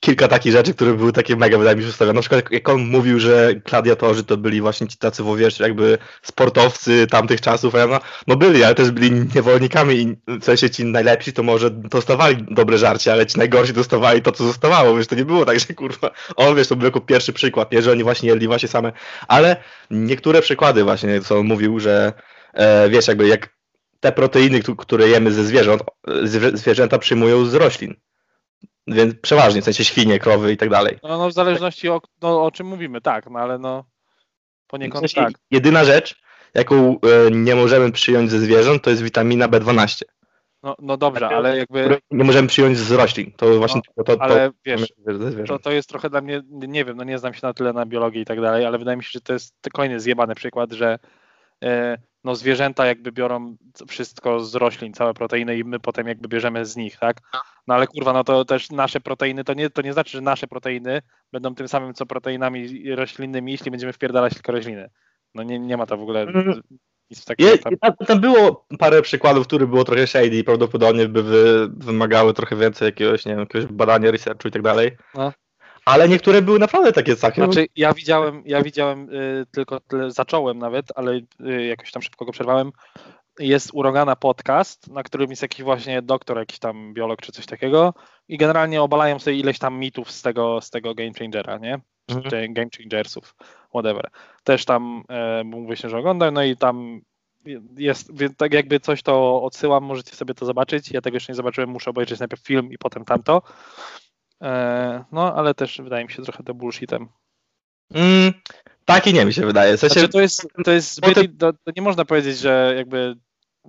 kilka 0.00 0.28
takich 0.28 0.52
rzeczy, 0.52 0.74
które 0.74 0.94
były 0.94 1.12
takie 1.12 1.36
mega, 1.36 1.58
wydaje 1.58 1.76
mi 1.76 1.82
się, 1.82 1.88
ustawione. 1.88 2.16
Na 2.16 2.20
przykład 2.20 2.52
jak- 2.52 2.68
on 2.68 2.80
mówił, 2.80 3.20
że 3.20 3.54
gladiatorzy 3.54 4.24
to 4.24 4.36
byli 4.36 4.60
właśnie 4.60 4.86
ci 4.88 4.98
tacy, 4.98 5.22
wiesz, 5.36 5.60
jakby 5.60 5.98
sportowcy 6.22 7.06
tamtych 7.06 7.40
czasów, 7.40 7.74
a 7.74 7.78
ja 7.78 7.86
no, 7.86 8.00
no 8.26 8.36
byli, 8.36 8.64
ale 8.64 8.74
też 8.74 8.90
byli 8.90 9.10
niewolnikami 9.34 9.94
i 9.96 10.16
w 10.40 10.44
sensie 10.44 10.70
ci 10.70 10.84
najlepsi 10.84 11.32
to 11.32 11.42
może 11.42 11.70
dostawali 11.70 12.44
dobre 12.50 12.78
żarcie, 12.78 13.12
ale 13.12 13.26
ci 13.26 13.38
najgorsi 13.38 13.72
dostawali 13.72 14.22
to, 14.22 14.32
co 14.32 14.44
zostawało, 14.44 14.96
wiesz, 14.96 15.06
to 15.06 15.14
nie 15.14 15.24
było 15.24 15.44
tak, 15.44 15.60
że 15.60 15.74
kurwa, 15.74 16.10
on 16.36 16.56
wiesz, 16.56 16.68
to 16.68 16.76
był 16.76 16.84
jako 16.84 17.00
pierwszy 17.00 17.32
przykład, 17.32 17.72
nie, 17.72 17.82
że 17.82 17.92
oni 17.92 18.02
właśnie 18.04 18.28
jedli 18.28 18.46
właśnie 18.46 18.68
same, 18.68 18.92
ale 19.28 19.56
niektóre 19.90 20.42
przykłady 20.42 20.84
właśnie, 20.84 21.20
co 21.20 21.38
on 21.38 21.46
mówił, 21.46 21.80
że 21.80 22.12
e, 22.54 22.88
wiesz, 22.88 23.08
jakby 23.08 23.28
jak 23.28 23.54
te 24.00 24.12
proteiny, 24.12 24.60
któ- 24.62 24.76
które 24.76 25.08
jemy 25.08 25.32
ze 25.32 25.44
zwierząt, 25.44 25.82
e, 26.08 26.12
zwie- 26.26 26.56
zwierzęta 26.56 26.98
przyjmują 26.98 27.44
z 27.46 27.54
roślin. 27.54 27.94
Więc 28.86 29.14
przeważnie, 29.14 29.62
w 29.62 29.64
sensie 29.64 29.84
świnie, 29.84 30.18
krowy 30.18 30.52
i 30.52 30.56
tak 30.56 30.70
dalej. 30.70 30.98
no, 31.02 31.18
no 31.18 31.28
w 31.28 31.32
zależności 31.32 31.88
o, 31.88 32.00
no, 32.22 32.44
o 32.44 32.50
czym 32.50 32.66
mówimy, 32.66 33.00
tak, 33.00 33.30
no 33.30 33.38
ale 33.38 33.58
no 33.58 33.84
W 34.66 34.70
poniekąd 34.70 35.00
sensie 35.00 35.20
tak. 35.20 35.32
Jedyna 35.50 35.84
rzecz, 35.84 36.20
jaką 36.54 37.00
e, 37.00 37.30
nie 37.30 37.54
możemy 37.54 37.92
przyjąć 37.92 38.30
ze 38.30 38.38
zwierząt, 38.38 38.82
to 38.82 38.90
jest 38.90 39.02
witamina 39.02 39.48
B12. 39.48 40.02
No, 40.62 40.76
no 40.78 40.96
dobrze, 40.96 41.28
ale 41.28 41.58
jakby, 41.58 41.98
Nie 42.10 42.24
możemy 42.24 42.48
przyjąć 42.48 42.78
z 42.78 42.92
roślin. 42.92 43.32
To 43.36 43.58
właśnie 43.58 43.80
to, 43.96 44.04
to, 44.04 44.16
to, 44.16 44.22
ale 44.22 44.50
wiesz, 44.64 44.92
ze 45.06 45.44
to, 45.44 45.58
to 45.58 45.70
jest 45.70 45.88
trochę 45.88 46.10
dla 46.10 46.20
mnie, 46.20 46.42
nie 46.50 46.84
wiem, 46.84 46.96
no 46.96 47.04
nie 47.04 47.18
znam 47.18 47.34
się 47.34 47.40
na 47.42 47.54
tyle 47.54 47.72
na 47.72 47.86
biologii 47.86 48.22
i 48.22 48.24
tak 48.24 48.40
dalej, 48.40 48.64
ale 48.64 48.78
wydaje 48.78 48.96
mi 48.96 49.04
się, 49.04 49.10
że 49.12 49.20
to 49.20 49.32
jest 49.32 49.54
kolejny 49.72 50.00
zjebany 50.00 50.34
przykład, 50.34 50.72
że 50.72 50.98
e, 51.64 51.98
no 52.24 52.34
zwierzęta 52.34 52.86
jakby 52.86 53.12
biorą 53.12 53.56
wszystko 53.88 54.40
z 54.40 54.54
roślin, 54.54 54.92
całe 54.92 55.14
proteiny 55.14 55.58
i 55.58 55.64
my 55.64 55.80
potem 55.80 56.08
jakby 56.08 56.28
bierzemy 56.28 56.66
z 56.66 56.76
nich, 56.76 56.96
tak? 56.96 57.16
No 57.66 57.74
ale 57.74 57.86
kurwa, 57.86 58.12
no 58.12 58.24
to 58.24 58.44
też 58.44 58.70
nasze 58.70 59.00
proteiny, 59.00 59.44
to 59.44 59.54
nie, 59.54 59.70
to 59.70 59.82
nie 59.82 59.92
znaczy, 59.92 60.10
że 60.10 60.20
nasze 60.20 60.46
proteiny 60.46 61.02
będą 61.32 61.54
tym 61.54 61.68
samym 61.68 61.94
co 61.94 62.06
proteinami 62.06 62.90
roślinnymi, 62.94 63.52
jeśli 63.52 63.70
będziemy 63.70 63.92
wpierdalać 63.92 64.34
tylko 64.34 64.52
rośliny. 64.52 64.90
No 65.34 65.42
nie, 65.42 65.58
nie 65.58 65.76
ma 65.76 65.86
to 65.86 65.96
w 65.96 66.02
ogóle 66.02 66.20
Mhm. 66.20 66.62
nic 67.10 67.24
takiego. 67.24 67.50
Je, 67.50 67.58
Tam, 67.58 67.76
tam, 67.76 67.92
tam 68.06 68.20
było 68.20 68.66
parę 68.78 69.02
przykładów, 69.02 69.46
które 69.46 69.66
było 69.66 69.84
trochę 69.84 70.06
shady 70.06 70.36
i 70.36 70.44
prawdopodobnie 70.44 71.08
by 71.08 71.22
wy, 71.22 71.68
wymagały 71.76 72.34
trochę 72.34 72.56
więcej 72.56 72.86
jakiegoś, 72.86 73.26
nie 73.26 73.32
wiem, 73.32 73.40
jakiegoś 73.40 73.66
badania, 73.66 74.10
researchu 74.10 74.48
i 74.48 74.50
tak 74.50 74.62
dalej. 74.62 74.96
No. 75.14 75.32
Ale 75.88 76.08
niektóre 76.08 76.42
były 76.42 76.58
naprawdę 76.58 76.92
takie 76.92 77.16
całkiem... 77.16 77.44
Znaczy, 77.44 77.66
ja 77.76 77.94
widziałem, 77.94 78.42
ja 78.46 78.62
widziałem 78.62 79.14
y, 79.14 79.46
tylko 79.50 79.80
tyle, 79.80 80.10
zacząłem 80.10 80.58
nawet, 80.58 80.86
ale 80.94 81.20
y, 81.40 81.66
jakoś 81.66 81.92
tam 81.92 82.02
szybko 82.02 82.24
go 82.24 82.32
przerwałem. 82.32 82.72
Jest 83.38 83.70
u 83.72 83.82
Rogana 83.82 84.16
podcast, 84.16 84.90
na 84.90 85.02
którym 85.02 85.30
jest 85.30 85.42
jakiś 85.42 85.62
właśnie 85.62 86.02
doktor, 86.02 86.38
jakiś 86.38 86.58
tam 86.58 86.94
biolog 86.94 87.20
czy 87.22 87.32
coś 87.32 87.46
takiego 87.46 87.94
i 88.28 88.38
generalnie 88.38 88.82
obalają 88.82 89.18
sobie 89.18 89.36
ileś 89.36 89.58
tam 89.58 89.78
mitów 89.78 90.10
z 90.10 90.22
tego, 90.22 90.60
z 90.60 90.70
tego 90.70 90.94
Game 90.94 91.12
Changera, 91.18 91.58
nie? 91.58 91.80
Mhm. 92.08 92.30
czy 92.30 92.48
Game 92.48 92.68
Changersów, 92.78 93.34
whatever. 93.68 94.10
Też 94.44 94.64
tam 94.64 95.02
mówię 95.44 95.76
się, 95.76 95.88
że 95.88 95.98
oglądam, 95.98 96.34
no 96.34 96.42
i 96.42 96.56
tam 96.56 97.00
jest, 97.76 98.18
więc 98.18 98.36
tak 98.36 98.52
jakby 98.52 98.80
coś 98.80 99.02
to 99.02 99.42
odsyłam, 99.42 99.84
możecie 99.84 100.16
sobie 100.16 100.34
to 100.34 100.46
zobaczyć. 100.46 100.90
Ja 100.90 101.00
tego 101.00 101.16
jeszcze 101.16 101.32
nie 101.32 101.36
zobaczyłem, 101.36 101.70
muszę 101.70 101.90
obejrzeć 101.90 102.18
najpierw 102.18 102.42
film 102.42 102.72
i 102.72 102.78
potem 102.78 103.04
tamto. 103.04 103.42
E, 104.42 105.04
no, 105.12 105.34
ale 105.34 105.54
też 105.54 105.80
wydaje 105.80 106.04
mi 106.04 106.12
się 106.12 106.22
trochę 106.22 106.42
to 106.42 106.54
bullshitem. 106.54 107.08
Mm, 107.94 108.32
tak 108.84 109.06
i 109.06 109.14
nie 109.14 109.24
mi 109.24 109.32
się 109.32 109.46
wydaje. 109.46 109.76
W 109.76 109.80
sensie, 109.80 110.00
Znaczy, 110.00 110.08
to 110.08 110.20
jest, 110.20 110.48
to 110.64 110.70
jest 110.70 110.94
zbyt, 110.94 111.38
to, 111.38 111.52
to 111.52 111.72
nie 111.76 111.82
można 111.82 112.04
powiedzieć, 112.04 112.38
że 112.38 112.74
jakby 112.76 113.16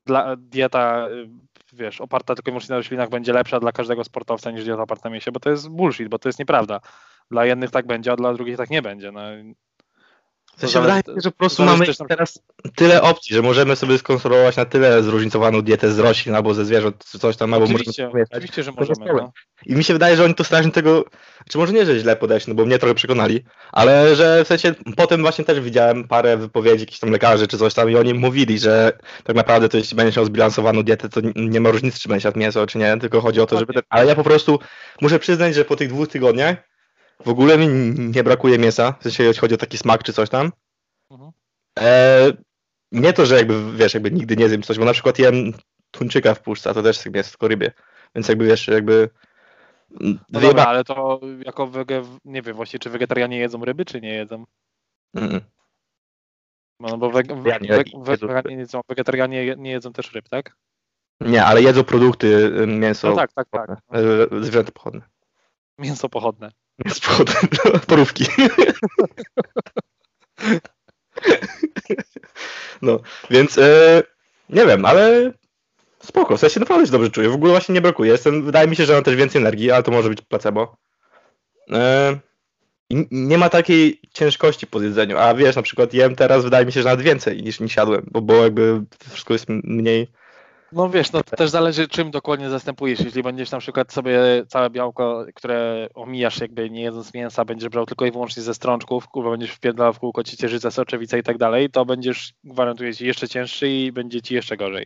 dla, 0.06 0.36
dieta, 0.36 1.08
y, 1.10 1.30
wiesz, 1.74 2.02
oparta 2.02 2.36
tylko 2.36 2.52
i 2.52 2.52
wyłącznie 2.52 2.74
na 2.74 2.78
roślinach 2.78 3.10
będzie 3.10 3.34
lepsza 3.34 3.60
dla 3.60 3.72
każdego 3.72 4.04
sportowca 4.04 4.52
niż 4.52 4.64
dieta 4.64 4.82
oparta 4.82 5.10
na 5.10 5.14
mięsie, 5.14 5.32
bo 5.32 5.40
to 5.40 5.50
jest 5.50 5.70
bullshit, 5.70 6.10
bo 6.10 6.20
to 6.20 6.30
jest 6.30 6.40
nieprawda. 6.40 6.80
Dla 7.32 7.46
jednych 7.46 7.72
tak 7.72 7.88
będzie, 7.88 8.12
a 8.12 8.16
dla 8.16 8.34
drugich 8.34 8.58
tak 8.58 8.70
nie 8.70 8.82
będzie. 8.82 9.12
No, 9.12 9.22
w 10.60 10.62
sensie 10.62 10.82
wydaje 10.82 11.02
mi 11.08 11.14
się, 11.14 11.22
że 11.24 11.32
po 11.32 11.38
prostu 11.38 11.64
mamy 11.64 11.86
na- 12.00 12.08
teraz 12.08 12.40
tyle 12.76 13.02
opcji, 13.02 13.36
że 13.36 13.42
możemy 13.42 13.76
sobie 13.76 13.98
skonstruować 13.98 14.56
na 14.56 14.66
tyle 14.66 15.04
zróżnicowaną 15.04 15.62
dietę 15.62 15.92
z 15.92 16.00
roślin 16.00 16.36
albo 16.36 16.54
ze 16.54 16.66
zwierząt, 16.66 17.06
czy 17.12 17.20
coś 17.20 17.38
tam, 17.38 17.54
albo 17.54 17.66
oczywiście, 17.66 18.06
możemy 18.06 18.26
oczywiście, 18.32 18.64
że 18.64 18.72
możemy. 18.72 19.14
No. 19.14 19.32
I 19.66 19.76
mi 19.76 19.84
się 19.84 19.94
wydaje, 19.94 20.16
że 20.16 20.24
oni 20.24 20.36
to 20.36 20.44
strasznie 20.44 20.72
tego, 20.72 21.06
czy 21.50 21.58
może 21.58 21.74
nie, 21.74 21.86
że 21.86 22.00
źle 22.00 22.16
podeszli, 22.16 22.54
no 22.54 22.58
bo 22.58 22.66
mnie 22.66 22.80
trochę 22.80 22.96
przekonali, 22.96 23.44
ale 23.72 24.16
że 24.16 24.44
w 24.44 24.48
sensie 24.48 24.76
potem 24.98 25.22
właśnie 25.22 25.46
też 25.46 25.60
widziałem 25.60 26.08
parę 26.08 26.38
wypowiedzi 26.38 26.80
jakichś 26.80 27.00
tam 27.00 27.12
lekarzy 27.12 27.48
czy 27.48 27.58
coś 27.58 27.74
tam 27.74 27.90
i 27.90 27.96
oni 27.96 28.14
mówili, 28.14 28.60
że 28.60 28.92
tak 29.24 29.36
naprawdę 29.36 29.70
to 29.70 29.78
jeśli 29.78 29.98
będziesz 29.98 30.16
miał 30.16 30.26
zbilansowaną 30.26 30.84
dietę, 30.84 31.10
to 31.10 31.22
nie 31.36 31.60
ma 31.60 31.72
różnicy, 31.72 32.00
czy 32.00 32.10
będziesz 32.10 32.26
jadł 32.26 32.40
mięso, 32.40 32.68
czy 32.68 32.78
nie, 32.78 32.98
tylko 32.98 33.22
chodzi 33.22 33.42
o 33.42 33.46
to, 33.46 33.60
żeby... 33.60 33.74
Ale 33.90 34.06
ja 34.06 34.16
po 34.16 34.24
prostu 34.24 34.60
muszę 35.02 35.20
przyznać, 35.20 35.56
że 35.56 35.66
po 35.66 35.76
tych 35.76 35.90
dwóch 35.90 36.08
tygodniach 36.08 36.69
w 37.26 37.30
ogóle 37.30 37.58
mi 37.58 37.68
nie 38.00 38.24
brakuje 38.24 38.58
mięsa, 38.58 38.96
w 39.00 39.04
sensie 39.04 39.24
jeśli 39.24 39.42
chodzi 39.42 39.56
o 39.56 39.58
taki 39.58 39.78
smak 39.78 40.04
czy 40.04 40.14
coś 40.14 40.30
tam. 40.30 40.52
Mhm. 41.12 41.32
E, 41.80 42.32
nie 42.92 43.14
to, 43.14 43.26
że 43.26 43.36
jakby, 43.36 43.78
wiesz, 43.78 43.94
jakby 43.94 44.12
nigdy 44.12 44.36
nie 44.36 44.50
zjem 44.50 44.62
coś, 44.62 44.80
bo 44.80 44.86
na 44.86 44.94
przykład 44.94 45.20
jem 45.20 45.54
tuńczyka 45.92 46.34
w 46.34 46.42
puszce, 46.42 46.70
a 46.70 46.74
to 46.74 46.84
też 46.84 47.06
jest 47.14 47.30
tylko 47.30 47.48
rybie. 47.48 47.72
Więc 48.16 48.28
jakby, 48.28 48.46
wiesz, 48.46 48.68
jakby... 48.68 49.10
No 50.30 50.40
dobra, 50.40 50.66
ale 50.66 50.84
to 50.84 51.20
jako 51.46 51.68
wege, 51.68 52.04
nie 52.26 52.42
wiem 52.42 52.56
właściwie, 52.56 52.80
czy 52.80 52.90
wegetarianie 52.90 53.38
jedzą 53.40 53.66
ryby, 53.66 53.86
czy 53.86 54.02
nie 54.02 54.14
jedzą? 54.14 54.46
Mm. 55.16 55.42
No 56.80 56.98
bo 56.98 57.10
we, 57.12 57.24
Wegetarianie 57.24 57.70
we, 57.70 57.78
jedzą 57.78 58.04
wegetarianie 58.04 58.56
nie 58.56 58.62
jedzą, 58.62 58.82
wegetarianie 58.90 59.56
nie 59.58 59.72
jedzą 59.72 59.94
też 59.94 60.14
ryb, 60.14 60.30
tak? 60.30 60.56
Nie, 61.22 61.46
ale 61.46 61.62
jedzą 61.62 61.84
produkty, 61.84 62.28
y, 62.28 62.68
mięso, 62.68 63.10
No 63.10 63.16
tak, 63.16 63.34
tak, 63.34 63.48
tak. 63.50 63.70
y, 63.70 64.44
zwierzęta 64.44 64.72
pochodne. 64.72 65.02
Mięso 65.78 66.10
pochodne. 66.10 66.52
Mięso 66.86 67.02
pochodne, 67.02 67.36
no, 67.66 67.80
porówki. 67.80 68.26
No, 72.82 73.00
więc 73.30 73.58
e, 73.58 74.04
nie 74.50 74.66
wiem, 74.66 74.86
ale 74.86 75.32
spoko, 76.04 76.38
w 76.38 76.40
sensie 76.40 76.60
naprawdę 76.60 76.86
się 76.86 76.92
dobrze 76.92 77.10
czuję, 77.12 77.30
w 77.30 77.34
ogóle 77.34 77.52
właśnie 77.52 77.74
nie 77.74 77.82
brakuje, 77.82 78.12
Jestem, 78.12 78.46
wydaje 78.46 78.68
mi 78.68 78.76
się, 78.76 78.86
że 78.86 78.94
mam 78.94 79.04
też 79.04 79.16
więcej 79.16 79.42
energii, 79.42 79.72
ale 79.72 79.84
to 79.84 79.92
może 79.92 80.10
być 80.10 80.22
placebo. 80.22 80.78
E, 81.72 82.20
nie 83.12 83.38
ma 83.38 83.50
takiej 83.50 84.02
ciężkości 84.14 84.68
po 84.68 84.82
jedzeniu, 84.82 85.18
a 85.18 85.34
wiesz, 85.34 85.56
na 85.56 85.62
przykład 85.62 85.94
jem 85.94 86.16
teraz, 86.16 86.44
wydaje 86.44 86.66
mi 86.66 86.72
się, 86.72 86.82
że 86.82 86.90
nawet 86.90 87.06
więcej 87.06 87.44
niż, 87.44 87.60
niż 87.60 87.76
jadłem, 87.76 88.10
bo, 88.12 88.22
bo 88.22 88.44
jakby 88.44 88.82
wszystko 89.10 89.34
jest 89.34 89.46
mniej 89.50 90.08
No 90.72 90.90
wiesz, 90.90 91.12
no 91.12 91.24
to 91.24 91.36
też 91.36 91.50
zależy 91.50 91.88
czym 91.88 92.12
dokładnie 92.12 92.50
zastępujesz. 92.50 93.00
Jeśli 93.00 93.24
będziesz 93.24 93.52
na 93.52 93.60
przykład 93.60 93.94
sobie 93.94 94.20
całe 94.48 94.70
białko, 94.70 95.26
które 95.36 95.88
omijasz 95.94 96.42
jakby 96.42 96.70
nie 96.70 96.82
jedząc 96.82 97.14
mięsa, 97.14 97.46
będziesz 97.46 97.70
brał 97.70 97.86
tylko 97.86 98.06
i 98.06 98.12
wyłącznie 98.12 98.44
ze 98.44 98.54
strączków, 98.54 99.08
kurwa 99.08 99.32
będziesz 99.32 99.52
wpierdalał 99.52 99.94
w 99.94 100.00
kółko 100.00 100.24
ciecierzycę, 100.24 100.72
soczewice 100.72 101.20
i 101.20 101.24
tak 101.24 101.38
dalej, 101.38 101.70
to 101.70 101.86
będziesz, 101.86 102.34
gwarantuję 102.44 102.96
ci, 102.96 103.06
jeszcze 103.06 103.28
cięższy 103.28 103.70
i 103.70 103.92
będzie 103.92 104.22
ci 104.22 104.36
jeszcze 104.36 104.58
gorzej. 104.58 104.86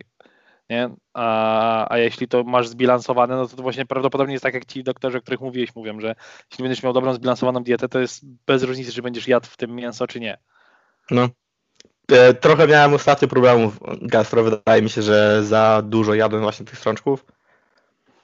Nie? 0.70 0.90
A, 1.14 1.94
a 1.94 1.98
jeśli 1.98 2.28
to 2.28 2.44
masz 2.44 2.68
zbilansowane, 2.68 3.36
no 3.36 3.48
to, 3.48 3.56
to 3.56 3.64
właśnie 3.64 3.86
prawdopodobnie 3.86 4.34
jest 4.34 4.44
tak 4.44 4.54
jak 4.54 4.66
ci 4.66 4.84
doktorzy, 4.84 5.18
o 5.18 5.22
których 5.22 5.42
mówiłeś, 5.42 5.76
mówią, 5.76 6.00
że 6.00 6.16
jeśli 6.52 6.64
będziesz 6.64 6.84
miał 6.84 6.94
dobrą, 6.94 7.14
zbilansowaną 7.14 7.64
dietę, 7.64 7.90
to 7.90 8.00
jest 8.00 8.26
bez 8.46 8.64
różnicy, 8.64 8.92
czy 8.92 9.02
będziesz 9.02 9.28
jadł 9.28 9.48
w 9.48 9.58
tym 9.58 9.76
mięso, 9.76 10.08
czy 10.08 10.20
nie. 10.20 10.38
No. 11.12 11.30
E, 12.12 12.34
trochę 12.34 12.68
miałem 12.68 12.94
ostatnio 12.94 13.28
problemów 13.28 13.78
gastro. 14.02 14.44
Wydaje 14.44 14.82
mi 14.82 14.90
się, 14.90 15.02
że 15.02 15.44
za 15.44 15.82
dużo 15.86 16.14
jadłem 16.14 16.42
właśnie 16.42 16.66
tych 16.66 16.80
strączków. 16.80 17.26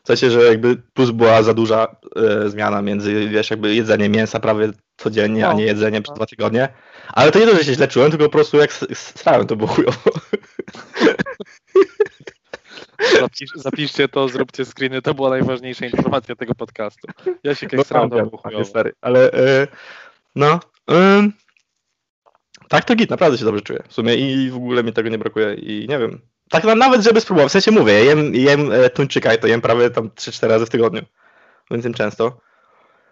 W 0.03 0.07
sensie, 0.07 0.31
że 0.31 0.43
jakby 0.43 0.75
plus 0.93 1.11
była 1.11 1.43
za 1.43 1.53
duża 1.53 1.95
e, 2.15 2.49
zmiana 2.49 2.81
między, 2.81 3.27
wiesz, 3.29 3.49
jakby 3.49 3.75
jedzenie 3.75 4.09
mięsa 4.09 4.39
prawie 4.39 4.69
codziennie, 4.97 5.41
No. 5.41 5.49
a 5.49 5.53
nie 5.53 5.63
jedzenie 5.65 6.01
przez 6.01 6.15
dwa 6.15 6.25
tygodnie. 6.25 6.69
Ale 7.13 7.31
to 7.31 7.39
nie 7.39 7.47
to, 7.47 7.55
że 7.57 7.63
się 7.63 7.73
źle 7.73 7.87
czułem, 7.87 8.11
tylko 8.11 8.25
po 8.25 8.31
prostu 8.31 8.57
jak 8.57 8.73
strałem, 8.93 9.47
to 9.47 9.55
było 9.55 9.69
chujowo. 9.69 9.99
Zapisz, 13.19 13.49
zapiszcie 13.55 14.07
to, 14.07 14.27
zróbcie 14.27 14.65
screeny, 14.65 15.01
to 15.01 15.13
była 15.13 15.29
najważniejsza 15.29 15.85
informacja 15.85 16.35
tego 16.35 16.55
podcastu. 16.55 17.07
Ja 17.43 17.55
się 17.55 17.65
No, 17.65 17.69
kekstrałem, 17.77 18.09
to 18.09 18.25
było 18.25 18.37
chujowo. 18.37 18.65
stary. 18.65 18.93
Ale 19.01 19.31
e, 19.31 19.67
no. 20.35 20.59
ym, 20.91 21.33
tak 22.69 22.85
to 22.85 22.95
git, 22.95 23.09
naprawdę 23.09 23.37
się 23.37 23.45
dobrze 23.45 23.61
czuję. 23.61 23.83
W 23.87 23.93
sumie 23.93 24.15
i 24.15 24.49
w 24.49 24.55
ogóle 24.55 24.83
mi 24.83 24.93
tego 24.93 25.09
nie 25.09 25.17
brakuje 25.17 25.53
i 25.53 25.87
nie 25.89 25.99
wiem. 25.99 26.21
Tak 26.49 26.63
na- 26.63 26.75
nawet, 26.75 27.01
żeby 27.01 27.21
spróbować. 27.21 27.49
W 27.49 27.51
sensie 27.51 27.71
mówię, 27.71 27.93
ja 27.93 27.99
jem, 27.99 28.35
jem 28.35 28.71
e, 28.71 28.89
tuńczyka 28.89 29.33
i 29.33 29.37
to 29.37 29.47
jem 29.47 29.61
prawie 29.61 29.89
tam 29.89 30.09
3-4 30.09 30.47
razy 30.47 30.65
w 30.65 30.69
tygodniu. 30.69 31.01
Więc 31.71 31.83
tym 31.83 31.93
często. 31.93 32.41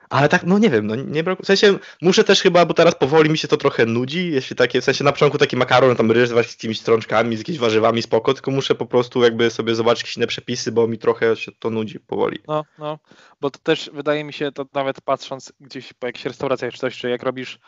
Ale 0.10 0.30
tak, 0.30 0.44
no 0.44 0.60
nie 0.60 0.70
wiem, 0.70 0.88
no 0.88 0.96
nie 0.96 1.24
brakuje. 1.24 1.44
W 1.44 1.48
sensie 1.48 1.80
muszę 2.02 2.24
też 2.24 2.42
chyba, 2.42 2.66
bo 2.66 2.74
teraz 2.74 2.96
powoli 2.96 3.30
mi 3.30 3.38
się 3.38 3.48
to 3.48 3.58
trochę 3.58 3.86
nudzi, 3.86 4.32
jeśli 4.32 4.56
takie, 4.56 4.82
w 4.82 4.84
sensie 4.84 5.04
na 5.04 5.12
początku 5.12 5.38
taki 5.38 5.58
makaron, 5.58 5.96
tam 5.96 6.12
ryż 6.12 6.30
z 6.30 6.32
jakimiś 6.32 6.80
strączkami, 6.80 7.36
z 7.36 7.40
jakimiś 7.40 7.60
warzywami, 7.60 8.02
spoko, 8.02 8.34
tylko 8.34 8.52
muszę 8.52 8.76
po 8.76 8.86
prostu 8.86 9.24
jakby 9.24 9.50
sobie 9.50 9.76
zobaczyć 9.76 10.04
jakieś 10.04 10.18
inne 10.18 10.28
przepisy, 10.28 10.72
bo 10.72 10.88
mi 10.88 10.98
trochę 10.98 11.36
się 11.36 11.52
to 11.60 11.70
nudzi 11.70 12.00
powoli. 12.00 12.40
No, 12.48 12.66
no, 12.80 13.00
bo 13.42 13.50
to 13.50 13.60
też 13.60 13.90
wydaje 13.94 14.24
mi 14.24 14.34
się, 14.34 14.52
to 14.52 14.66
nawet 14.74 15.02
patrząc 15.02 15.54
gdzieś 15.60 15.94
po 15.94 16.08
jakichś 16.08 16.26
restauracjach 16.26 16.74
czy 16.74 16.80
coś, 16.80 16.98
czy 16.98 17.10
jak 17.10 17.24
robisz 17.24 17.60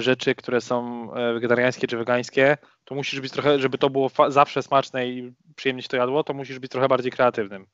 rzeczy, 0.00 0.34
które 0.34 0.60
są 0.60 1.08
e, 1.14 1.32
wegetariańskie 1.32 1.86
czy 1.86 1.96
wegańskie, 1.96 2.56
to 2.84 2.94
musisz 2.94 3.20
być 3.20 3.32
trochę, 3.32 3.58
żeby 3.58 3.78
to 3.78 3.90
było 3.90 4.10
zawsze 4.28 4.62
smaczne 4.62 5.08
i 5.08 5.32
przyjemnie 5.56 5.82
się 5.82 5.88
to 5.88 5.96
jadło, 5.96 6.24
to 6.24 6.34
musisz 6.34 6.58
być 6.58 6.70
trochę 6.70 6.88
bardziej 6.88 7.12
kreatywnym. 7.12 7.66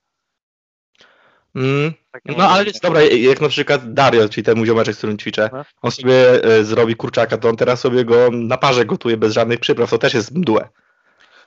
Mm. 1.54 1.92
Tak 2.10 2.22
No 2.24 2.48
ale 2.48 2.64
być. 2.64 2.80
dobra, 2.80 3.02
jak 3.02 3.40
na 3.40 3.48
przykład 3.48 3.92
Dario, 3.94 4.28
czyli 4.28 4.44
ten 4.44 4.58
mój 4.58 4.66
ziomeczek, 4.66 4.94
z 4.94 4.98
którym 4.98 5.18
ćwiczę, 5.18 5.50
No. 5.52 5.64
on 5.82 5.90
sobie 5.90 6.44
e, 6.44 6.64
zrobi 6.64 6.96
kurczaka, 6.96 7.36
to 7.38 7.48
on 7.48 7.56
teraz 7.56 7.80
sobie 7.80 8.04
go 8.04 8.28
na 8.32 8.58
parze 8.58 8.84
gotuje 8.84 9.16
bez 9.16 9.32
żadnych 9.32 9.60
przypraw, 9.60 9.90
to 9.90 9.98
też 9.98 10.14
jest 10.14 10.34
mdłe. 10.34 10.68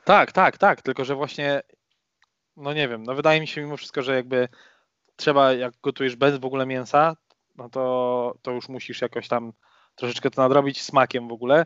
Tak, 0.03 0.31
tak, 0.31 0.57
tak, 0.57 0.81
tylko 0.81 1.05
że 1.05 1.15
właśnie, 1.15 1.61
no 2.57 2.73
nie 2.73 2.87
wiem, 2.87 3.03
no 3.03 3.15
wydaje 3.15 3.41
mi 3.41 3.47
się 3.47 3.61
mimo 3.61 3.77
wszystko, 3.77 4.01
że 4.01 4.15
jakby 4.15 4.47
trzeba, 5.15 5.53
jak 5.53 5.73
gotujesz 5.83 6.15
bez 6.15 6.37
w 6.37 6.45
ogóle 6.45 6.65
mięsa, 6.65 7.15
no 7.55 7.69
to, 7.69 8.35
to 8.41 8.51
już 8.51 8.69
musisz 8.69 9.01
jakoś 9.01 9.27
tam 9.27 9.53
troszeczkę 9.95 10.31
to 10.31 10.41
nadrobić 10.41 10.81
smakiem 10.81 11.27
w 11.27 11.31
ogóle. 11.31 11.65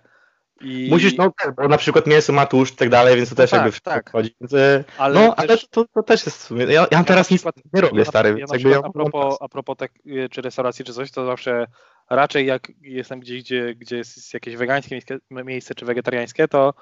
I, 0.62 0.88
Musisz, 0.90 1.18
no 1.18 1.32
też, 1.44 1.52
bo 1.56 1.68
na 1.68 1.78
przykład 1.78 2.08
mięso 2.08 2.34
ma 2.34 2.46
tłuszcz 2.46 2.74
i 2.74 2.78
tak 2.78 2.90
dalej, 2.90 3.16
więc 3.16 3.30
to 3.30 3.36
też 3.36 3.52
No 3.52 3.58
jakby 3.58 3.72
tak, 3.72 3.82
to 3.82 3.92
tak. 3.92 4.10
wchodzi. 4.10 4.36
Więc, 4.42 4.54
e, 4.54 4.84
ale 4.98 5.14
no, 5.20 5.36
też- 5.36 5.50
ale 5.50 5.58
to, 5.70 5.86
to 5.94 6.04
też 6.04 6.26
jest 6.26 6.38
w 6.38 6.42
sumie, 6.42 6.66
ja, 6.66 6.88
ja 6.92 7.04
teraz 7.04 7.32
nic 7.32 7.42
przykład- 7.42 7.74
nie 7.74 7.82
robię, 7.82 8.00
Ja 8.00 8.06
stary, 8.06 8.30
ja 8.40 8.46
jakby 8.54 8.70
ja 8.70 8.78
a 8.84 8.90
propos, 8.90 9.38
a 9.42 9.48
propos 9.50 9.78
tak, 9.78 9.92
y, 10.06 10.30
czy 10.32 10.42
restauracji, 10.42 10.86
czy 10.86 10.94
coś, 10.94 11.12
to 11.12 11.26
zawsze 11.26 11.66
raczej 12.10 12.46
jak 12.46 12.72
jestem 12.82 13.20
gdzieś, 13.20 13.44
gdzie, 13.44 13.76
gdzie 13.76 13.98
jest 13.98 14.34
jakieś 14.34 14.56
wegańskie 14.56 15.00
miejsce, 15.32 15.76
czy 15.76 15.86
wegetariańskie, 15.86 16.48
to 16.48 16.74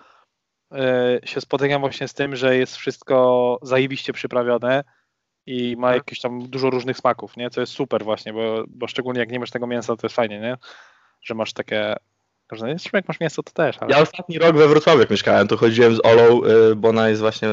y, 0.76 1.28
się 1.28 1.42
spotykam 1.42 1.82
właśnie 1.82 2.08
z 2.08 2.14
tym, 2.14 2.36
że 2.36 2.58
jest 2.58 2.76
wszystko 2.78 3.58
zajebiście 3.62 4.14
przyprawione 4.14 4.84
i 5.46 5.76
ma 5.78 5.88
Mhm. 5.88 5.98
jakieś 6.00 6.22
tam 6.22 6.50
dużo 6.50 6.70
różnych 6.70 6.98
smaków, 6.98 7.38
nie? 7.38 7.50
Co 7.50 7.62
jest 7.62 7.74
super 7.74 8.04
właśnie, 8.04 8.34
bo, 8.34 8.64
bo 8.68 8.88
szczególnie 8.88 9.20
jak 9.20 9.32
nie 9.32 9.40
masz 9.40 9.52
tego 9.52 9.68
mięsa, 9.68 9.96
to 9.96 10.08
jest 10.08 10.16
fajnie, 10.16 10.40
nie? 10.40 10.58
Że 11.28 11.34
masz 11.36 11.54
takie 11.54 11.96
różne, 12.52 12.68
zresztą 12.70 12.90
jak 12.94 13.08
masz 13.08 13.20
mięso, 13.20 13.44
to 13.44 13.52
też, 13.52 13.78
ale... 13.80 13.92
Ja 13.92 14.00
ostatni 14.00 14.40
rok 14.40 14.56
we 14.58 14.68
Wrocławiu 14.68 15.00
jak 15.00 15.10
mieszkałem, 15.10 15.48
to 15.48 15.58
chodziłem 15.58 15.96
z 15.96 16.06
Olą, 16.06 16.42
y, 16.72 16.76
bo 16.76 16.90
ona 16.90 17.10
jest 17.10 17.22
właśnie 17.22 17.50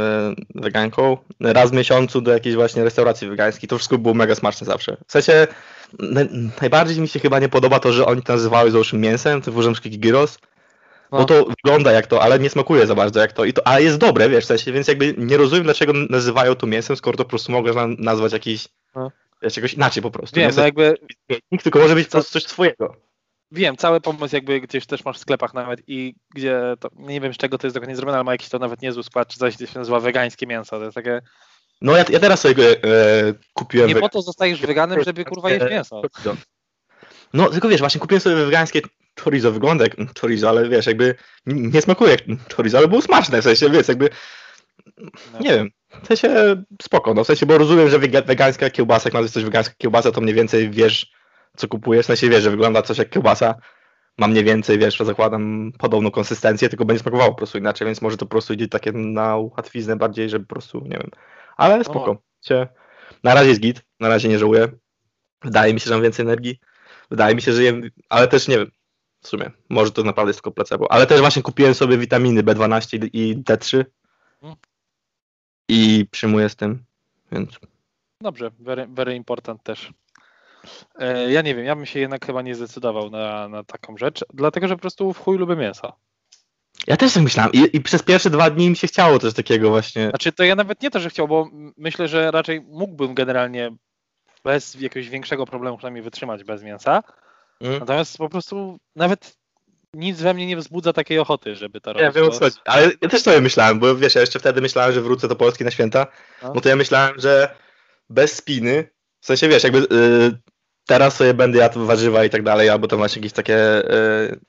weganką, 0.55 1.17
raz 1.41 1.71
w 1.71 1.75
miesiącu 1.75 2.21
do 2.21 2.33
jakiejś 2.33 2.55
właśnie 2.57 2.85
restauracji 2.85 3.29
wegańskiej. 3.29 3.69
To 3.69 3.77
wszystko 3.79 3.99
było 3.99 4.15
mega 4.15 4.35
smaczne 4.35 4.67
zawsze. 4.67 4.97
W 5.07 5.13
sensie 5.13 5.47
naj- 5.99 6.49
najbardziej 6.61 7.01
mi 7.01 7.09
się 7.09 7.21
chyba 7.21 7.39
nie 7.39 7.49
podoba 7.49 7.81
to, 7.81 7.93
że 7.93 8.07
oni 8.07 8.23
to 8.23 8.33
nazywały 8.33 8.71
załóżmy 8.71 8.99
mięsem, 8.99 9.43
to 9.43 9.63
rzymski 9.63 9.99
gyros, 9.99 10.39
No. 11.13 11.19
bo 11.19 11.25
to 11.25 11.45
wygląda 11.45 11.93
jak 11.93 12.07
to, 12.07 12.23
ale 12.23 12.39
nie 12.39 12.51
smakuje 12.51 12.87
za 12.87 12.95
bardzo 12.95 13.21
jak 13.21 13.33
to. 13.33 13.45
I 13.45 13.53
to 13.53 13.67
a 13.67 13.81
jest 13.81 13.99
dobre, 13.99 14.29
wiesz, 14.29 14.45
w 14.45 14.47
sensie, 14.47 14.73
więc 14.73 14.89
jakby 14.89 15.15
nie 15.19 15.37
rozumiem 15.37 15.65
dlaczego 15.65 15.93
nazywają 16.11 16.55
to 16.55 16.67
mięsem, 16.67 16.97
skoro 16.97 17.17
to 17.17 17.25
po 17.25 17.31
prostu 17.31 17.53
mogę 17.53 17.73
nazwać 17.99 18.33
jakiś, 18.33 18.69
No. 18.97 19.11
jakoś 19.57 19.75
inaczej 19.75 20.03
po 20.03 20.11
prostu. 20.11 20.37
Wiem, 20.37 20.51
nie 20.51 20.57
no 20.57 20.63
jakby 20.63 20.95
Nikt, 21.53 21.63
tylko 21.65 21.79
może 21.79 21.95
być 21.95 22.07
po 22.07 22.11
prostu 22.13 22.33
coś 22.33 22.45
twojego. 22.45 22.97
Wiem, 23.55 23.77
cały 23.77 24.01
pomysł 24.01 24.35
jakby 24.35 24.61
gdzieś 24.61 24.87
też 24.87 25.05
masz 25.05 25.17
w 25.17 25.21
sklepach 25.21 25.55
nawet 25.55 25.81
i 25.87 26.15
gdzie 26.35 26.61
to, 26.81 26.89
nie 26.97 27.21
wiem 27.21 27.35
z 27.35 27.37
czego 27.37 27.59
to 27.59 27.67
jest 27.67 27.77
dokładnie 27.77 27.97
zrobione, 27.97 28.17
ale 28.19 28.25
ma 28.25 28.33
jakiś 28.33 28.49
to 28.49 28.59
nawet 28.59 28.83
niezły 28.83 29.03
skład, 29.03 29.29
czy 29.29 29.39
coś, 29.39 29.57
co 29.57 29.67
się 29.67 29.79
nazywa 29.79 30.01
wegańskie 30.01 30.47
mięso, 30.47 30.79
to 30.79 30.85
jest 30.85 30.95
takie, 30.95 31.21
No 31.81 31.97
ja, 31.97 32.05
ja 32.11 32.21
teraz 32.21 32.41
sobie 32.41 32.71
e, 32.71 32.77
kupiłem 33.53 33.89
nie 33.89 33.97
po 33.97 34.09
to 34.09 34.23
zostajesz 34.23 34.61
weganem, 34.61 35.05
żeby 35.05 35.25
kurwa 35.25 35.51
jeść 35.51 35.67
mięso. 35.71 36.03
No, 37.33 37.51
tylko 37.51 37.69
wiesz, 37.69 37.81
właśnie 37.81 38.01
kupiłem 38.01 38.21
sobie 38.21 38.37
wegańskie 38.37 38.81
chorizo, 39.21 39.53
wygląda 39.53 39.85
jak 39.85 39.97
chorizo, 40.21 40.49
ale 40.49 40.69
wiesz, 40.69 40.87
jakby 40.87 41.15
nie 41.47 41.83
smakuje 41.83 42.11
jak 42.11 42.21
chorizo, 42.57 42.79
ale 42.79 42.89
było 42.89 43.03
smaczne, 43.03 43.41
w 43.41 43.45
sensie, 43.45 43.71
wiesz, 43.71 43.89
jakby, 43.89 44.09
No. 45.33 45.39
nie 45.41 45.51
wiem, 45.51 45.71
w 46.03 46.07
sensie 46.07 46.57
spoko, 46.83 47.15
no, 47.15 47.25
w 47.25 47.27
sensie, 47.27 47.47
bo 47.47 47.59
rozumiem, 47.59 47.91
że 47.91 47.99
wega- 47.99 48.27
wegańska 48.27 48.71
kiełbasa, 48.71 49.03
jak 49.07 49.15
nazwiesz 49.15 49.31
coś 49.33 49.45
wegańska 49.45 49.75
kiełbasa, 49.79 50.13
to 50.13 50.21
mniej 50.21 50.35
więcej 50.35 50.71
wiesz, 50.71 51.13
co 51.57 51.69
kupujesz, 51.69 52.05
w 52.05 52.07
sensie 52.07 52.29
wiesz, 52.29 52.43
że 52.43 52.51
wygląda 52.51 52.83
coś 52.83 52.99
jak 52.99 53.11
kiełbasa, 53.11 53.55
ma 54.19 54.29
mniej 54.29 54.45
więcej, 54.45 54.79
wiesz, 54.79 54.99
zakładam 54.99 55.73
podobną 55.79 56.11
konsystencję, 56.11 56.69
tylko 56.69 56.85
będzie 56.85 57.03
smakowało 57.03 57.31
po 57.31 57.37
prostu 57.37 57.59
inaczej, 57.59 57.87
więc 57.87 58.03
może 58.03 58.17
to 58.17 58.27
po 58.27 58.31
prostu 58.31 58.53
idzie 58.53 58.69
takie 58.69 58.93
na 58.93 59.37
łatwiznę 59.37 59.97
bardziej, 59.97 60.29
żeby 60.29 60.47
po 60.47 60.55
prostu, 60.55 60.81
nie 60.81 60.99
wiem, 60.99 61.11
ale 61.57 61.85
spoko. 61.85 62.17
Się, 62.43 62.69
na 63.23 63.35
razie 63.35 63.49
jest 63.49 63.61
git, 63.61 63.83
na 64.01 64.09
razie 64.09 64.29
nie 64.29 64.39
żałuję. 64.39 64.69
Wydaje 65.43 65.75
mi 65.75 65.81
się, 65.81 65.89
że 65.89 65.95
mam 65.95 66.03
więcej 66.03 66.23
energii. 66.23 66.61
Wydaje 67.11 67.35
mi 67.35 67.43
się, 67.43 67.53
że 67.53 67.63
jem, 67.63 67.91
ale 68.09 68.29
też 68.29 68.49
nie 68.49 68.59
wiem, 68.59 68.71
w 69.21 69.29
sumie, 69.29 69.51
może 69.69 69.93
to 69.93 70.03
naprawdę 70.03 70.29
jest 70.29 70.39
tylko 70.39 70.51
placebo. 70.51 70.93
Ale 70.93 71.07
też 71.07 71.21
właśnie 71.21 71.43
kupiłem 71.43 71.75
sobie 71.75 71.99
witaminy 71.99 72.43
B12 72.43 73.09
i 73.13 73.37
D3 73.37 73.85
Mm. 74.43 74.57
i 75.69 76.07
przyjmuję 76.11 76.49
z 76.49 76.57
tym, 76.57 76.85
więc 77.33 77.59
Dobrze, 78.21 78.51
very, 78.59 78.87
very 78.87 79.15
important 79.15 79.63
też. 79.63 79.93
E, 80.99 81.33
Ja 81.33 81.43
nie 81.43 81.55
wiem, 81.55 81.65
ja 81.65 81.77
bym 81.77 81.87
się 81.87 82.01
jednak 82.01 82.27
chyba 82.27 82.43
nie 82.43 82.55
zdecydował 82.55 83.11
na, 83.11 83.49
na 83.49 83.65
taką 83.65 83.97
rzecz, 83.97 84.25
dlatego 84.35 84.69
że 84.69 84.75
po 84.75 84.81
prostu 84.81 85.13
w 85.13 85.19
chuj 85.19 85.39
lubię 85.39 85.57
mięso. 85.57 85.93
ja 86.87 86.97
też 86.97 87.13
tak 87.15 87.23
myślałem 87.23 87.53
I, 87.53 87.77
i 87.77 87.81
przez 87.81 88.03
pierwsze 88.03 88.31
dwa 88.31 88.51
dni 88.51 88.71
mi 88.71 88.77
się 88.77 88.87
chciało 88.87 89.19
coś 89.19 89.35
takiego 89.35 89.71
właśnie. 89.71 90.09
Znaczy 90.09 90.33
to 90.33 90.45
ja 90.45 90.55
nawet 90.55 90.83
nie 90.83 90.91
to, 90.91 91.01
że 91.01 91.11
chciał, 91.11 91.29
bo 91.29 91.49
myślę, 91.77 92.09
że 92.09 92.31
raczej 92.31 92.61
mógłbym 92.61 93.15
generalnie 93.15 93.71
bez 94.45 94.75
jakiegoś 94.81 95.09
większego 95.09 95.47
problemu 95.47 95.77
przynajmniej 95.77 96.03
wytrzymać 96.03 96.45
bez 96.45 96.63
mięsa, 96.63 97.03
Mm. 97.61 97.79
natomiast 97.81 98.19
po 98.19 98.29
prostu 98.29 98.79
nawet 98.97 99.37
nic 99.95 100.21
we 100.21 100.35
mnie 100.35 100.47
nie 100.47 100.57
wzbudza 100.57 100.93
takiej 100.93 101.19
ochoty, 101.19 101.57
żeby 101.57 101.81
to 101.81 101.91
Ja 101.91 101.95
robić. 102.01 102.15
wiem 102.17 102.25
o 102.25 102.31
co 102.31 102.39
chodzi, 102.39 102.57
ale 102.65 102.91
ja 103.01 103.09
też 103.09 103.23
sobie 103.23 103.41
myślałem, 103.41 103.79
bo 103.79 103.97
wiesz, 103.97 104.15
ja 104.15 104.21
jeszcze 104.21 104.39
wtedy 104.39 104.61
myślałem, 104.61 104.93
że 104.93 105.01
wrócę 105.03 105.29
do 105.29 105.37
Polski 105.37 105.65
na 105.65 105.71
święta, 105.71 106.07
No. 106.43 106.53
no 106.55 106.61
to 106.61 106.69
ja 106.69 106.77
myślałem, 106.77 107.15
że 107.21 107.57
bez 108.11 108.33
spiny, 108.37 108.89
w 109.21 109.27
sensie 109.27 109.49
wiesz, 109.49 109.63
jakby 109.65 109.79
y, 109.79 110.39
teraz 110.87 111.17
sobie 111.17 111.35
będę 111.35 111.59
jadł 111.59 111.87
warzywa 111.87 112.25
i 112.25 112.31
tak 112.31 112.43
dalej, 112.43 112.69
albo 112.69 112.89
tam 112.89 112.99
właśnie 112.99 113.21
jakieś 113.21 113.33
takie 113.33 113.59
y, 114.33 114.41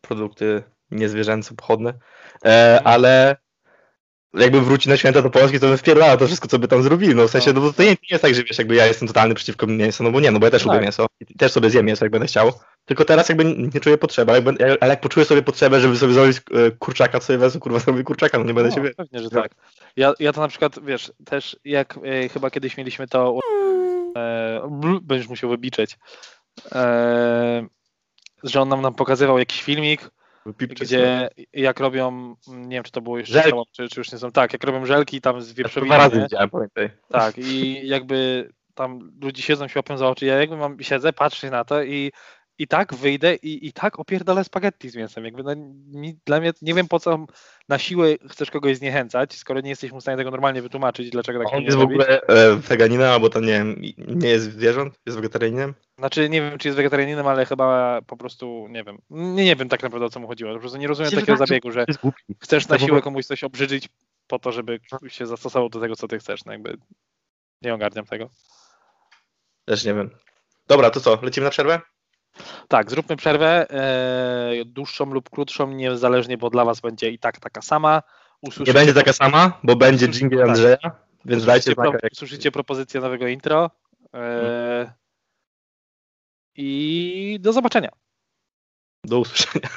produkty 0.00 0.62
niezwierzęce, 0.90 1.54
pochodne, 1.54 1.94
e, 2.44 2.80
ale 2.84 3.36
jakby 4.34 4.60
wróci 4.60 4.88
na 4.88 4.96
święta 4.96 5.22
do 5.22 5.30
Polski, 5.30 5.60
to 5.60 5.66
bym 5.68 5.78
wpierdala 5.78 6.16
to 6.16 6.26
wszystko, 6.26 6.48
co 6.48 6.58
by 6.58 6.68
tam 6.68 6.82
zrobili, 6.82 7.14
no 7.14 7.28
w 7.28 7.30
sensie, 7.30 7.52
No. 7.52 7.60
no 7.60 7.66
bo 7.66 7.72
to 7.72 7.82
nie, 7.82 7.88
nie 7.88 7.96
jest 8.10 8.22
tak, 8.22 8.34
że 8.34 8.44
wiesz, 8.44 8.58
jakby 8.58 8.74
ja 8.74 8.86
jestem 8.86 9.08
totalny 9.08 9.34
przeciwko 9.34 9.66
mięsu, 9.66 10.04
no 10.04 10.10
bo 10.10 10.20
nie, 10.20 10.30
no 10.30 10.38
bo 10.38 10.46
ja 10.46 10.50
też 10.50 10.64
No 10.64 10.72
lubię 10.72 10.78
tak. 10.78 10.84
mięso 10.84 11.06
i 11.20 11.34
też 11.34 11.52
sobie 11.52 11.70
zjem 11.70 11.86
mięso, 11.86 12.04
jak 12.04 12.12
będę 12.12 12.26
chciał, 12.26 12.52
tylko 12.84 13.04
teraz 13.04 13.28
jakby 13.28 13.44
nie 13.44 13.80
czuję 13.80 13.98
potrzeby, 13.98 14.32
ale 14.32 14.42
jak, 14.68 14.78
ale 14.80 14.90
jak 14.90 15.00
poczuję 15.00 15.26
sobie 15.26 15.42
potrzebę, 15.42 15.80
żeby 15.80 15.96
sobie 15.96 16.12
zrobić 16.12 16.36
e, 16.38 16.70
kurczaka, 16.70 17.18
to 17.18 17.24
sobie 17.24 17.38
wezmę, 17.38 17.60
kurwa, 17.60 17.78
zrobię 17.78 18.02
kurczaka, 18.04 18.38
no 18.38 18.44
nie 18.44 18.54
będę 18.54 18.70
No, 18.70 18.76
się. 18.88 18.94
Pewnie, 18.96 19.20
że 19.20 19.30
tak. 19.30 19.52
Ja, 19.96 20.14
ja 20.18 20.32
to 20.32 20.40
na 20.40 20.48
przykład, 20.48 20.84
wiesz, 20.84 21.12
też 21.24 21.56
jak 21.64 21.98
e, 22.04 22.28
chyba 22.28 22.50
kiedyś 22.50 22.76
mieliśmy 22.76 23.08
to, 23.08 23.38
e, 24.16 25.00
będziesz 25.02 25.28
musiał 25.28 25.50
wybiczeć, 25.50 25.98
e, 26.72 27.66
że 28.44 28.60
on 28.60 28.68
nam, 28.68 28.82
nam 28.82 28.94
pokazywał 28.94 29.38
jakiś 29.38 29.62
filmik, 29.62 30.10
gdzie 30.58 31.28
jak 31.52 31.80
robią, 31.80 32.34
nie 32.48 32.76
wiem 32.76 32.84
czy 32.84 32.92
to 32.92 33.00
było 33.00 33.18
jeszcze 33.18 33.34
Żelki. 33.42 33.58
czy, 33.72 33.88
czy 33.88 34.00
już 34.00 34.12
nie 34.12 34.18
są, 34.18 34.32
tak, 34.32 34.52
jak 34.52 34.64
robią 34.64 34.86
żelki 34.86 35.20
tam 35.20 35.42
z 35.42 35.48
Ja 35.48 35.54
wieprzowiny, 35.54 35.94
dwa 35.94 36.04
razy 36.04 36.20
widziałem, 36.20 36.50
pamiętaj. 36.50 36.90
tak, 37.08 37.38
i 37.38 37.80
jakby 37.88 38.48
tam 38.74 39.12
ludzie 39.22 39.42
siedzą 39.42 39.68
się 39.68 39.78
łapią 39.78 39.96
za 39.96 40.08
oczy, 40.08 40.26
ja 40.26 40.40
jakby 40.40 40.56
mam, 40.56 40.82
siedzę, 40.82 41.12
patrzę 41.12 41.50
na 41.50 41.64
to 41.64 41.82
i 41.82 42.12
i 42.58 42.68
tak 42.68 42.94
wyjdę 42.94 43.34
i, 43.34 43.66
i 43.66 43.72
tak 43.72 43.98
opierdolę 43.98 44.44
spaghetti 44.44 44.90
z 44.90 44.96
mięsem. 44.96 45.24
Jakby 45.24 45.42
no, 45.42 45.52
mi, 46.00 46.18
dla 46.26 46.40
mnie 46.40 46.52
nie 46.62 46.74
wiem 46.74 46.88
po 46.88 47.00
co 47.00 47.26
na 47.68 47.78
siłę 47.78 48.08
chcesz 48.30 48.50
kogoś 48.50 48.76
zniechęcać, 48.76 49.34
skoro 49.34 49.60
nie 49.60 49.70
jesteś 49.70 49.92
mu 49.92 49.98
w 49.98 50.02
stanie 50.02 50.16
tego 50.16 50.30
normalnie 50.30 50.62
wytłumaczyć, 50.62 51.10
dlaczego 51.10 51.38
tak 51.38 51.52
On 51.52 51.58
nie 51.58 51.64
jest 51.64 51.76
w 51.76 51.80
robić. 51.80 52.00
ogóle 52.00 52.20
e, 52.22 52.56
weganinem, 52.56 53.10
albo 53.10 53.30
to 53.30 53.40
nie 53.40 53.46
wiem, 53.46 53.82
nie 53.98 54.28
jest 54.28 54.52
zwierząt, 54.52 54.94
jest 55.06 55.18
wegetarianinem. 55.18 55.74
Znaczy 55.98 56.28
nie 56.28 56.40
wiem, 56.40 56.58
czy 56.58 56.68
jest 56.68 56.76
wegetarianinem, 56.76 57.26
ale 57.26 57.46
chyba 57.46 57.98
po 58.06 58.16
prostu 58.16 58.66
nie 58.70 58.84
wiem. 58.84 58.98
Nie, 59.10 59.44
nie 59.44 59.56
wiem 59.56 59.68
tak 59.68 59.82
naprawdę 59.82 60.06
o 60.06 60.10
co 60.10 60.20
mu 60.20 60.26
chodziło. 60.28 60.54
Po 60.54 60.60
prostu 60.60 60.78
nie 60.78 60.88
rozumiem 60.88 61.12
takiego 61.12 61.32
że- 61.32 61.46
zabiegu, 61.46 61.70
że 61.70 61.86
chcesz 62.40 62.68
na 62.68 62.78
siłę 62.78 63.02
komuś 63.02 63.26
coś 63.26 63.44
obrzydzić 63.44 63.88
po 64.26 64.38
to, 64.38 64.52
żeby 64.52 64.80
się 65.08 65.26
zastosował 65.26 65.68
do 65.68 65.80
tego, 65.80 65.96
co 65.96 66.08
ty 66.08 66.18
chcesz. 66.18 66.44
No 66.44 66.52
jakby 66.52 66.76
nie 67.62 67.74
ogarniam 67.74 68.06
tego. 68.06 68.30
Też 69.64 69.84
nie 69.84 69.94
wiem. 69.94 70.10
Dobra, 70.66 70.90
to 70.90 71.00
co, 71.00 71.18
lecimy 71.22 71.44
na 71.44 71.50
przerwę? 71.50 71.80
Tak, 72.68 72.90
zróbmy 72.90 73.16
przerwę, 73.16 73.70
e, 73.70 74.64
dłuższą 74.64 75.06
lub 75.06 75.30
krótszą, 75.30 75.70
niezależnie, 75.72 76.38
bo 76.38 76.50
dla 76.50 76.64
was 76.64 76.80
będzie 76.80 77.10
i 77.10 77.18
tak 77.18 77.40
taka 77.40 77.62
sama. 77.62 78.02
Nie 78.42 78.48
Usłyszycie, 78.48 78.74
będzie 78.78 78.94
taka 78.94 79.12
sama, 79.12 79.60
bo 79.62 79.76
będzie 79.76 80.08
jingle 80.08 80.38
Tak. 80.38 80.48
Andrzeja, 80.48 80.78
więc 81.24 81.44
dajcie 81.44 81.74
pro, 81.74 81.90
znaka. 81.90 82.08
usłyszycie 82.12 82.52
propozycję 82.52 83.00
nowego 83.00 83.26
intro. 83.26 83.70
E, 84.14 84.92
I 86.56 87.38
do 87.40 87.52
zobaczenia. 87.52 87.90
Do 89.04 89.18
usłyszenia. 89.18 89.68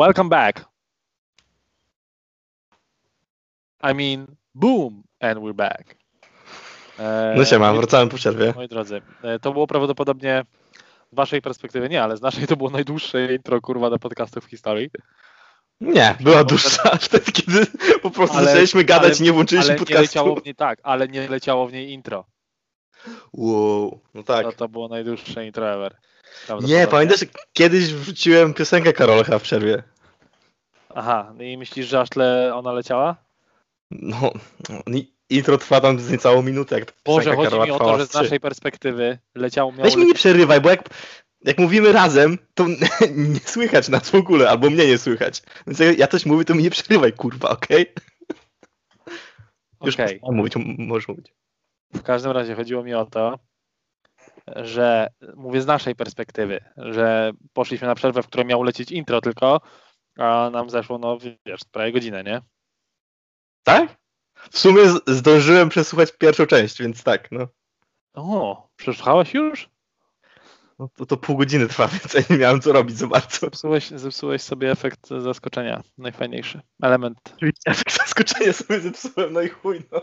Welcome 0.00 0.28
back. 0.30 0.64
I 3.82 3.94
mean, 3.94 4.26
boom, 4.54 5.02
and 5.20 5.38
we're 5.38 5.54
back. 5.54 5.96
E, 6.98 7.34
No 7.36 7.44
siema, 7.44 7.72
moi- 7.72 7.76
wracałem 7.78 8.08
po 8.08 8.16
przerwie. 8.16 8.52
Moi 8.56 8.68
drodzy, 8.68 9.02
e, 9.22 9.38
to 9.38 9.52
było 9.52 9.66
prawdopodobnie 9.66 10.44
z 11.12 11.14
waszej 11.14 11.42
perspektywy 11.42 11.88
nie, 11.88 12.02
ale 12.02 12.16
z 12.16 12.22
naszej 12.22 12.46
to 12.46 12.56
było 12.56 12.70
najdłuższe 12.70 13.34
intro 13.34 13.60
kurwa 13.60 13.90
do 13.90 13.98
podcastów 13.98 14.44
w 14.44 14.50
historii. 14.50 14.90
Nie, 15.80 16.16
była 16.20 16.44
dłuższa 16.44 16.96
wtedy, 17.06 17.32
kiedy 17.32 17.66
po 18.02 18.10
prostu 18.10 18.36
Ale- 18.36 18.46
zaczęliśmy 18.46 18.84
gadać 18.84 19.20
i 19.20 19.22
nie 19.22 19.32
włączyliśmy 19.32 19.72
Ale 19.74 19.84
nie 19.90 19.94
leciało 19.94 20.36
w 20.36 20.44
niej 20.44 20.54
tak, 20.54 20.78
ale 20.82 21.08
nie 21.08 21.28
leciało 21.28 21.66
w 21.66 21.72
niej 21.72 21.90
intro. 21.92 22.24
Wow, 23.32 24.00
no 24.14 24.22
tak. 24.22 24.46
To, 24.46 24.52
to 24.52 24.68
było 24.68 24.88
najdłuższe 24.88 25.46
intro 25.46 25.74
ever. 25.74 25.96
Nie, 26.30 26.46
Prawdopodobnie. 26.46 26.86
pamiętasz, 26.86 27.24
kiedyś 27.52 27.84
wrzuciłem 27.94 28.54
piosenkę 28.54 28.92
Karolcha 28.92 29.38
w 29.38 29.42
przerwie. 29.42 29.82
Aha, 30.94 31.32
no 31.36 31.42
i 31.44 31.58
myślisz, 31.58 31.86
że 31.86 32.00
aż 32.00 32.08
tyle 32.08 32.54
ona 32.54 32.72
leciała? 32.72 33.16
No, 33.90 34.32
intro 35.30 35.58
trwa 35.58 35.80
tam 35.80 36.00
z 36.00 36.10
niecałą 36.10 36.42
minutę, 36.42 36.78
jak 36.78 36.92
Boże, 37.04 37.36
chodzi 37.36 37.50
Karola 37.50 37.64
mi 37.64 37.70
o 37.70 37.78
to, 37.78 37.98
że 37.98 38.06
z 38.06 38.14
naszej 38.14 38.40
perspektywy 38.40 39.18
leciało 39.34 39.72
miało 39.72 39.84
Weź 39.84 39.96
mi 39.96 40.06
nie 40.06 40.14
przerywaj, 40.14 40.60
bo 40.60 40.70
jak, 40.70 40.88
jak 41.44 41.58
mówimy 41.58 41.92
razem, 41.92 42.38
to 42.54 42.66
nie 43.34 43.40
słychać 43.40 43.88
nas 43.88 44.10
w 44.10 44.14
ogóle, 44.14 44.50
albo 44.50 44.70
mnie 44.70 44.86
nie 44.86 44.98
słychać. 44.98 45.42
Więc 45.66 45.78
jak 45.78 45.98
ja 45.98 46.06
coś 46.06 46.26
mówię, 46.26 46.44
to 46.44 46.54
mi 46.54 46.62
nie 46.62 46.70
przerywaj, 46.70 47.12
kurwa, 47.12 47.48
okej? 47.48 47.86
Już 49.84 49.94
Okej. 49.94 50.06
przestałem 50.06 50.36
mówić, 50.36 50.54
możesz 50.78 51.08
mówić. 51.08 51.34
W 51.94 52.02
każdym 52.02 52.32
razie 52.32 52.54
chodziło 52.54 52.82
mi 52.84 52.94
o 52.94 53.06
to, 53.06 53.38
że 54.56 55.08
mówię 55.36 55.62
z 55.62 55.66
naszej 55.66 55.94
perspektywy, 55.94 56.64
że 56.76 57.32
poszliśmy 57.52 57.86
na 57.86 57.94
przerwę, 57.94 58.22
w 58.22 58.26
której 58.26 58.46
miało 58.46 58.64
lecieć 58.64 58.92
intro 58.92 59.20
tylko, 59.20 59.60
a 60.18 60.50
nam 60.52 60.70
zeszło, 60.70 60.98
no 60.98 61.18
wiesz, 61.46 61.60
prawie 61.72 61.92
godzinę, 61.92 62.24
nie? 62.24 62.42
Tak? 63.62 63.96
W 64.50 64.58
sumie 64.58 64.82
zdążyłem 65.06 65.68
przesłuchać 65.68 66.12
pierwszą 66.18 66.46
część, 66.46 66.82
więc 66.82 67.02
tak, 67.02 67.32
no. 67.32 67.48
O, 68.14 68.68
przesłuchałeś 68.76 69.34
już? 69.34 69.70
no 70.80 70.88
to, 70.96 71.06
to 71.06 71.16
pół 71.16 71.36
godziny 71.36 71.68
trwa, 71.68 71.88
więc 71.92 72.14
ja 72.14 72.20
nie 72.30 72.38
miałem 72.38 72.60
co 72.60 72.72
robić 72.72 72.96
za 72.96 73.06
bardzo. 73.06 73.38
Zepsułeś, 73.40 73.90
zepsułeś 73.90 74.42
sobie 74.42 74.70
efekt 74.70 75.08
zaskoczenia. 75.08 75.82
Najfajniejszy 75.98 76.60
element. 76.82 77.18
Efekt 77.66 77.98
zaskoczenia 77.98 78.52
sobie 78.52 78.80
zepsułem, 78.80 79.32
no 79.32 79.42
i 79.42 79.48
chuj, 79.48 79.82
no. 79.92 80.02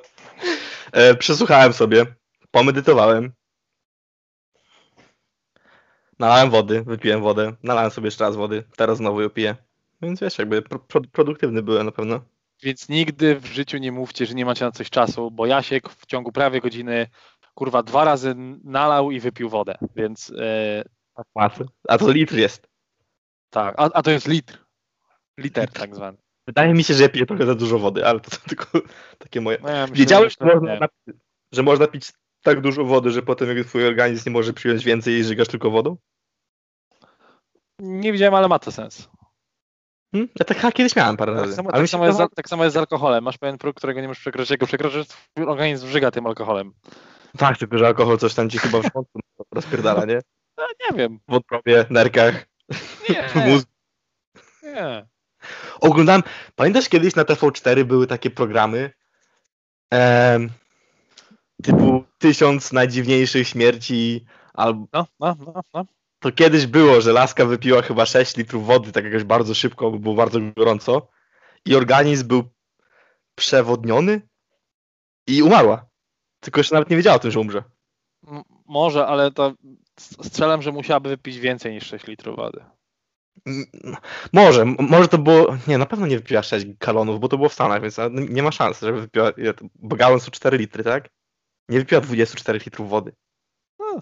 E, 0.91 1.15
przesłuchałem 1.15 1.73
sobie, 1.73 2.05
pomedytowałem. 2.51 3.31
Nalałem 6.19 6.49
wody, 6.49 6.83
wypiłem 6.83 7.21
wodę, 7.21 7.53
nalałem 7.63 7.91
sobie 7.91 8.07
jeszcze 8.07 8.23
raz 8.23 8.35
wody, 8.35 8.63
teraz 8.77 8.97
znowu 8.97 9.21
ją 9.21 9.29
piję. 9.29 9.55
Więc 10.01 10.19
wiesz, 10.19 10.37
jakby 10.37 10.61
pro, 10.61 10.79
pro, 10.79 11.01
produktywny 11.11 11.63
byłem 11.63 11.85
na 11.85 11.91
pewno. 11.91 12.21
Więc 12.63 12.89
nigdy 12.89 13.39
w 13.39 13.45
życiu 13.45 13.77
nie 13.77 13.91
mówcie, 13.91 14.25
że 14.25 14.33
nie 14.33 14.45
macie 14.45 14.65
na 14.65 14.71
coś 14.71 14.89
czasu, 14.89 15.31
bo 15.31 15.45
Jasiek 15.45 15.89
w 15.89 16.05
ciągu 16.05 16.31
prawie 16.31 16.61
godziny 16.61 17.07
kurwa 17.53 17.83
dwa 17.83 18.05
razy 18.05 18.35
nalał 18.63 19.11
i 19.11 19.19
wypił 19.19 19.49
wodę. 19.49 19.77
Więc 19.95 20.33
e, 20.39 20.83
Masy. 21.35 21.65
A 21.87 21.97
to 21.97 22.11
litr 22.11 22.35
jest. 22.35 22.67
tak, 23.49 23.75
a, 23.77 23.89
a 23.93 24.01
to 24.01 24.11
jest 24.11 24.27
litr. 24.27 24.65
Liter 25.37 25.71
tak 25.71 25.95
zwany. 25.95 26.17
Wydaje 26.47 26.73
mi 26.73 26.83
się, 26.83 26.93
że 26.93 27.03
ja 27.03 27.09
piję 27.09 27.25
trochę 27.25 27.45
za 27.45 27.55
dużo 27.55 27.79
wody, 27.79 28.05
ale 28.05 28.19
to, 28.19 28.31
to 28.31 28.37
tylko 28.49 28.65
takie 29.17 29.41
moje. 29.41 29.57
No 29.61 29.69
ja 29.69 29.81
myślę, 29.81 29.95
Wiedziałeś, 29.95 30.35
że 30.41 30.45
myślę, 30.45 30.59
można, 30.61 30.87
że 31.51 31.63
można 31.63 31.87
pić 31.87 32.11
tak 32.47 32.61
dużo 32.61 32.85
wody, 32.85 33.11
że 33.11 33.21
potem 33.21 33.63
twój 33.63 33.87
organizm 33.87 34.29
nie 34.29 34.33
może 34.33 34.53
przyjąć 34.53 34.85
więcej 34.85 35.13
i 35.13 35.23
żygasz 35.23 35.47
tylko 35.47 35.71
wodą? 35.71 35.97
nie 37.79 38.11
widziałem, 38.11 38.33
ale 38.33 38.47
ma 38.47 38.59
to 38.59 38.71
sens. 38.71 39.09
Hmm? 40.11 40.29
Ja 40.39 40.45
tak 40.45 40.73
kiedyś 40.73 40.95
miałem 40.95 41.17
parę 41.17 41.33
Tak 41.33 41.41
razy. 41.41 41.53
samo, 41.55 41.71
tak, 41.71 41.87
samo 41.87 42.05
jest, 42.05 42.19
tak 42.35 42.49
samo 42.49 42.63
jest 42.63 42.73
z 42.73 42.77
alkoholem. 42.77 43.23
Masz 43.23 43.37
pewien 43.37 43.57
próg, 43.57 43.75
którego 43.77 44.01
nie 44.01 44.07
możesz 44.07 44.21
przekroczyć. 44.21 44.51
Jak 44.51 44.59
go 44.59 44.65
przekroczysz, 44.67 45.07
twój 45.07 45.45
organizm 45.45 45.87
żyga 45.87 46.11
tym 46.11 46.27
alkoholem. 46.27 46.73
Tak, 47.37 47.57
tylko 47.57 47.77
że 47.77 47.87
alkohol 47.87 48.17
coś 48.17 48.33
tam 48.33 48.49
ci 48.49 48.57
chyba 48.57 48.79
w 48.79 48.83
żołądku 48.93 49.19
rozpierdala, 49.51 50.05
nie? 50.05 50.21
No, 50.57 50.63
nie 50.89 50.97
wiem. 50.97 51.19
W 51.27 51.31
wątrobie, 51.31 51.85
nerkach, 51.89 52.47
Nie, 53.09 53.29
w 53.29 53.35
mózgu. 53.35 53.71
nie. 54.63 55.07
Oglądałem, 55.81 56.23
pamiętasz 56.55 56.89
kiedyś 56.89 57.15
na 57.15 57.23
TV4 57.23 57.83
były 57.83 58.07
takie 58.07 58.29
programy 58.29 58.91
em, 59.91 60.49
typu 61.63 62.03
tysiąc 62.17 62.71
najdziwniejszych 62.71 63.47
śmierci, 63.47 64.25
albo 64.53 64.87
No, 64.93 65.07
no, 65.19 65.35
no, 65.45 65.61
no. 65.73 65.85
to 66.19 66.31
kiedyś 66.31 66.65
było, 66.67 67.01
że 67.01 67.13
laska 67.13 67.45
wypiła 67.45 67.81
chyba 67.81 68.05
6 68.05 68.37
litrów 68.37 68.65
wody, 68.65 68.91
tak 68.91 69.05
jakoś 69.05 69.23
bardzo 69.23 69.53
szybko, 69.53 69.91
bo 69.91 69.99
było 69.99 70.15
bardzo 70.15 70.39
gorąco 70.55 71.07
i 71.65 71.75
organizm 71.75 72.27
był 72.27 72.43
przewodniony 73.35 74.21
i 75.27 75.41
umarła. 75.43 75.85
Tylko 76.39 76.59
jeszcze 76.59 76.75
nawet 76.75 76.89
nie 76.89 76.97
wiedziała 76.97 77.15
o 77.15 77.19
tym, 77.19 77.31
że 77.31 77.39
umrze. 77.39 77.63
M- 78.27 78.43
Może, 78.65 79.07
ale 79.07 79.31
to 79.31 79.53
strzelam, 79.99 80.61
że 80.61 80.71
musiałaby 80.71 81.09
wypić 81.09 81.37
więcej 81.39 81.73
niż 81.73 81.87
6 81.87 82.07
litrów 82.07 82.35
wody. 82.35 82.63
Może, 84.33 84.65
może 84.65 85.07
to 85.07 85.17
było. 85.17 85.57
Nie, 85.67 85.77
na 85.77 85.85
pewno 85.85 86.07
nie 86.07 86.17
wypiła 86.17 86.43
6 86.43 86.65
galonów, 86.79 87.19
bo 87.19 87.27
to 87.27 87.37
było 87.37 87.49
w 87.49 87.53
Stanach, 87.53 87.81
więc 87.81 87.97
no, 87.97 88.09
nie 88.09 88.43
ma 88.43 88.51
szans, 88.51 88.81
żeby 88.81 89.01
wypiła. 89.01 89.31
galon 89.75 90.19
są 90.19 90.31
4 90.31 90.57
litry, 90.57 90.83
tak? 90.83 91.09
Nie 91.69 91.79
wypiła 91.79 92.01
24 92.01 92.59
litrów 92.59 92.89
wody. 92.89 93.11
No. 93.79 93.99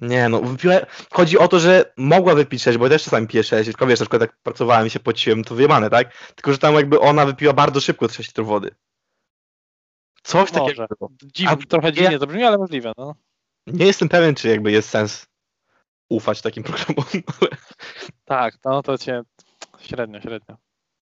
Nie, 0.00 0.28
no, 0.28 0.40
wypiła. 0.40 0.74
Chodzi 1.12 1.38
o 1.38 1.48
to, 1.48 1.60
że 1.60 1.92
mogła 1.96 2.34
wypić 2.34 2.62
6, 2.62 2.78
bo 2.78 2.84
ja 2.84 2.90
też 2.90 3.04
czasami 3.04 3.26
piję 3.26 3.42
6, 3.44 3.64
tylko 3.70 3.86
wiesz, 3.86 4.00
na 4.00 4.06
przykład 4.06 4.22
jak 4.22 4.36
pracowałem 4.42 4.86
i 4.86 4.90
się 4.90 5.00
pociłem, 5.00 5.44
to 5.44 5.54
wyjebane, 5.54 5.90
tak? 5.90 6.32
Tylko, 6.34 6.52
że 6.52 6.58
tam 6.58 6.74
jakby 6.74 7.00
ona 7.00 7.26
wypiła 7.26 7.52
bardzo 7.52 7.80
szybko 7.80 8.08
6 8.08 8.28
litrów 8.28 8.48
wody. 8.48 8.74
Coś 10.22 10.52
Może. 10.52 10.64
takiego 10.64 10.86
było. 10.98 11.10
Dziw, 11.22 11.48
A 11.48 11.56
trochę 11.56 11.86
ja- 11.88 11.92
dziwnie 11.92 12.18
to 12.18 12.26
brzmi, 12.26 12.44
ale 12.44 12.58
możliwe. 12.58 12.92
No. 12.96 13.14
Nie 13.66 13.86
jestem 13.86 14.08
pewien, 14.08 14.34
czy 14.34 14.48
jakby 14.48 14.72
jest 14.72 14.88
sens 14.88 15.26
ufać 16.08 16.42
takim 16.42 16.62
programom, 16.68 17.04
ale 17.40 17.50
Tak, 18.24 18.54
no 18.64 18.82
to 18.82 18.98
cię 18.98 19.22
średnio, 19.80 20.20
średnio. 20.20 20.56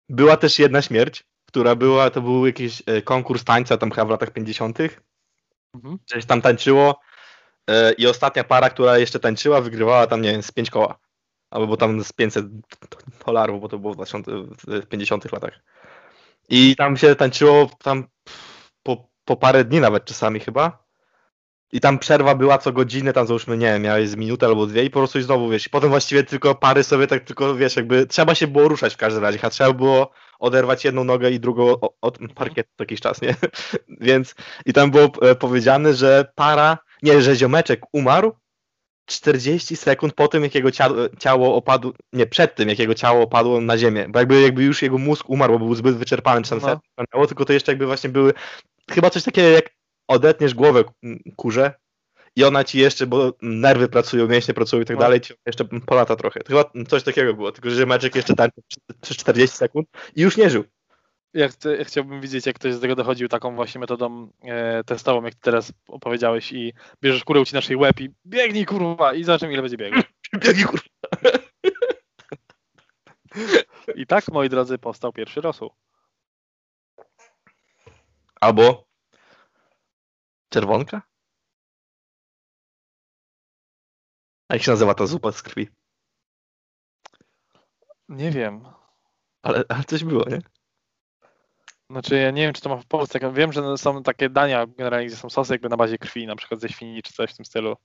Była 0.09 0.37
też 0.37 0.59
jedna 0.59 0.81
śmierć, 0.81 1.23
która 1.45 1.75
była, 1.75 2.09
to 2.09 2.21
był 2.21 2.45
jakiś 2.45 2.83
e, 2.85 3.01
konkurs 3.01 3.43
tańca 3.43 3.77
tam 3.77 3.91
chyba 3.91 4.05
w 4.05 4.09
latach 4.09 4.31
50. 4.31 4.77
Mhm. 5.73 5.99
Gdzieś 6.07 6.25
tam 6.25 6.41
tańczyło 6.41 6.99
e, 7.67 7.93
i 7.93 8.07
ostatnia 8.07 8.43
para, 8.43 8.69
która 8.69 8.97
jeszcze 8.97 9.19
tańczyła, 9.19 9.61
wygrywała 9.61 10.07
tam, 10.07 10.21
nie 10.21 10.31
wiem, 10.31 10.43
z 10.43 10.51
5 10.51 10.69
koła. 10.69 10.99
Albo 11.49 11.77
tam 11.77 12.03
z 12.03 12.13
500 12.13 12.45
dolarów, 13.25 13.61
bo 13.61 13.69
to 13.69 13.79
było 13.79 13.93
w 13.93 13.95
2000 13.95 14.31
w 14.67 14.87
50 14.87 15.31
latach. 15.31 15.59
I 16.49 16.75
tam 16.75 16.97
się 16.97 17.15
tańczyło 17.15 17.69
tam 17.83 18.07
po, 18.83 19.09
po 19.25 19.35
parę 19.37 19.65
dni 19.65 19.79
nawet 19.79 20.05
czasami 20.05 20.39
chyba. 20.39 20.80
I 21.71 21.79
tam 21.79 21.99
przerwa 21.99 22.35
była 22.35 22.57
co 22.57 22.71
godzinę, 22.71 23.13
tam 23.13 23.27
załóżmy, 23.27 23.57
nie 23.57 23.65
wiem, 23.65 23.81
miałeś 23.81 24.09
z 24.09 24.15
minutę 24.15 24.45
albo 24.45 24.65
dwie 24.67 24.83
i 24.83 24.89
po 24.89 24.99
prostu 24.99 25.19
i 25.19 25.23
znowu, 25.23 25.49
wiesz, 25.49 25.67
i 25.67 25.69
potem 25.69 25.89
właściwie 25.89 26.23
tylko 26.23 26.55
pary 26.55 26.83
sobie 26.83 27.07
tak 27.07 27.23
tylko, 27.23 27.55
wiesz, 27.55 27.75
jakby 27.75 28.07
trzeba 28.07 28.35
się 28.35 28.47
było 28.47 28.67
ruszać 28.67 28.93
w 28.93 28.97
każdym 28.97 29.23
razie, 29.23 29.39
a 29.41 29.49
trzeba 29.49 29.73
było 29.73 30.11
oderwać 30.39 30.85
jedną 30.85 31.03
nogę 31.03 31.31
i 31.31 31.39
drugą 31.39 31.75
od 32.01 32.17
parkietu 32.35 32.69
jakiś 32.79 32.99
czas, 32.99 33.21
nie? 33.21 33.35
Więc 34.07 34.35
i 34.65 34.73
tam 34.73 34.91
było 34.91 35.09
e, 35.21 35.35
powiedziane, 35.35 35.93
że 35.93 36.31
para, 36.35 36.77
nie, 37.03 37.21
że 37.21 37.35
ziomeczek 37.35 37.81
umarł 37.93 38.33
40 39.05 39.75
sekund 39.75 40.13
po 40.13 40.27
tym, 40.27 40.43
jak 40.43 40.55
jego 40.55 40.69
ciało 41.19 41.55
opadło, 41.55 41.91
nie, 42.13 42.27
przed 42.27 42.55
tym, 42.55 42.69
jak 42.69 42.79
jego 42.79 42.93
ciało 42.93 43.23
opadło 43.23 43.61
na 43.61 43.77
ziemię, 43.77 44.05
bo 44.09 44.19
jakby, 44.19 44.41
jakby 44.41 44.63
już 44.63 44.81
jego 44.81 44.97
mózg 44.97 45.29
umarł, 45.29 45.59
bo 45.59 45.65
był 45.65 45.75
zbyt 45.75 45.97
wyczerpany, 45.97 46.41
czy 46.41 46.49
tam 46.49 46.79
no. 47.13 47.27
tylko 47.27 47.45
to 47.45 47.53
jeszcze 47.53 47.71
jakby 47.71 47.85
właśnie 47.85 48.09
były, 48.09 48.33
chyba 48.91 49.09
coś 49.09 49.23
takiego 49.23 49.49
jak 49.49 49.80
odetniesz 50.11 50.53
głowę 50.53 50.83
kurze 51.35 51.73
i 52.35 52.43
ona 52.43 52.63
ci 52.63 52.79
jeszcze, 52.79 53.07
bo 53.07 53.33
nerwy 53.41 53.89
pracują, 53.89 54.27
mięśnie 54.27 54.53
pracują 54.53 54.81
i 54.81 54.85
tak 54.85 54.97
no. 54.97 55.01
dalej, 55.01 55.21
ci 55.21 55.33
jeszcze 55.45 55.65
polata 55.65 56.15
trochę. 56.15 56.39
Chyba 56.47 56.71
coś 56.87 57.03
takiego 57.03 57.33
było, 57.33 57.51
tylko 57.51 57.69
że 57.69 57.85
meczek 57.85 58.15
jeszcze 58.15 58.35
tańczył 58.35 58.63
przez 59.01 59.17
40 59.17 59.57
sekund 59.57 59.87
i 60.15 60.21
już 60.21 60.37
nie 60.37 60.49
żył. 60.49 60.63
Ja, 61.33 61.47
chcę, 61.47 61.77
ja, 61.77 61.83
chciałbym 61.83 62.21
widzieć, 62.21 62.45
jak 62.45 62.55
ktoś 62.55 62.73
z 62.73 62.81
tego 62.81 62.95
dochodził 62.95 63.27
taką 63.27 63.55
właśnie 63.55 63.79
metodą 63.79 64.29
e, 64.43 64.83
testową, 64.83 65.23
jak 65.23 65.33
ty 65.33 65.41
teraz 65.41 65.73
opowiedziałeś 65.87 66.51
i 66.51 66.73
bierzesz 67.01 67.23
kurę, 67.23 67.41
ucinasz 67.41 67.69
jej 67.69 67.77
łeb 67.77 67.99
i 67.99 68.09
biegnij 68.25 68.65
kurwa 68.65 69.13
i 69.13 69.23
zobaczymy 69.23 69.53
ile 69.53 69.61
będzie 69.61 69.77
biegł. 69.77 69.97
biegnij 70.43 70.65
kurwa. 70.65 70.85
I 73.95 74.07
tak, 74.07 74.27
moi 74.27 74.49
drodzy, 74.49 74.77
powstał 74.77 75.13
pierwszy 75.13 75.41
rosół. 75.41 75.71
Albo 78.41 78.90
czerwonka? 80.51 81.01
A 84.49 84.53
jak 84.55 84.63
się 84.63 84.71
nazywa 84.71 84.93
ta 84.93 85.05
zupa 85.07 85.31
z 85.31 85.41
krwi? 85.41 85.69
Nie 88.09 88.31
wiem. 88.31 88.63
Ale, 89.41 89.63
ale 89.69 89.83
coś 89.83 90.03
było, 90.03 90.29
nie? 90.29 90.41
Znaczy 91.89 92.15
ja 92.15 92.31
nie 92.31 92.41
wiem, 92.41 92.53
czy 92.53 92.61
to 92.61 92.69
ma 92.69 92.77
w 92.77 92.85
Polsce. 92.85 93.33
Wiem, 93.33 93.53
że 93.53 93.77
są 93.77 94.03
takie 94.03 94.29
dania 94.29 94.67
generalnie, 94.67 95.07
gdzie 95.07 95.15
są 95.15 95.29
sosy 95.29 95.53
jakby 95.53 95.69
na 95.69 95.77
bazie 95.77 95.97
krwi, 95.97 96.27
na 96.27 96.35
przykład 96.35 96.61
ze 96.61 96.69
świni 96.69 97.03
czy 97.03 97.13
coś 97.13 97.31
w 97.31 97.35
tym 97.35 97.45
stylu. 97.45 97.75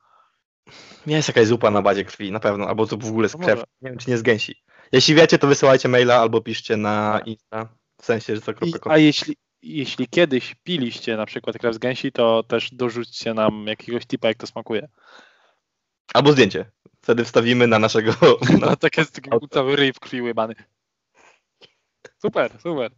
Nie 1.06 1.16
jest 1.16 1.28
jakaś 1.28 1.46
zupa 1.46 1.70
na 1.70 1.82
bazie 1.82 2.04
krwi, 2.04 2.32
na 2.32 2.40
pewno, 2.40 2.68
albo 2.68 2.86
to 2.86 2.96
w 2.96 3.08
ogóle 3.08 3.28
z 3.28 3.34
no 3.34 3.44
krew. 3.44 3.64
Nie 3.80 3.90
wiem, 3.90 3.98
czy 3.98 4.10
nie 4.10 4.18
z 4.18 4.22
gęsi. 4.22 4.62
Jeśli 4.92 5.14
wiecie, 5.14 5.38
to 5.38 5.46
wysyłajcie 5.46 5.88
maila 5.88 6.16
albo 6.16 6.40
piszcie 6.40 6.76
na 6.76 7.20
Insta. 7.26 7.68
W 8.00 8.04
sensie, 8.04 8.36
że 8.36 8.42
to 8.42 8.52
I, 8.52 8.74
A 8.84 8.98
jeśli, 8.98 9.36
jeśli 9.62 10.08
kiedyś 10.08 10.54
piliście 10.62 11.16
na 11.16 11.26
przykład 11.26 11.58
krew 11.58 11.74
z 11.74 11.78
gęsi, 11.78 12.12
to 12.12 12.42
też 12.42 12.70
dorzućcie 12.72 13.34
nam 13.34 13.66
jakiegoś 13.66 14.06
tipa, 14.06 14.28
jak 14.28 14.36
to 14.36 14.46
smakuje. 14.46 14.88
Albo 16.14 16.32
zdjęcie. 16.32 16.70
Wtedy 17.02 17.24
wstawimy 17.24 17.66
na 17.66 17.78
naszego... 17.78 18.12
No, 18.60 18.76
tak 18.76 18.98
jest 18.98 19.14
taki 19.14 19.30
cały 19.50 19.76
ryj 19.76 19.92
w 19.92 20.00
krwi 20.00 20.22
łybany. 20.22 20.54
Super, 22.22 22.60
super. 22.60 22.90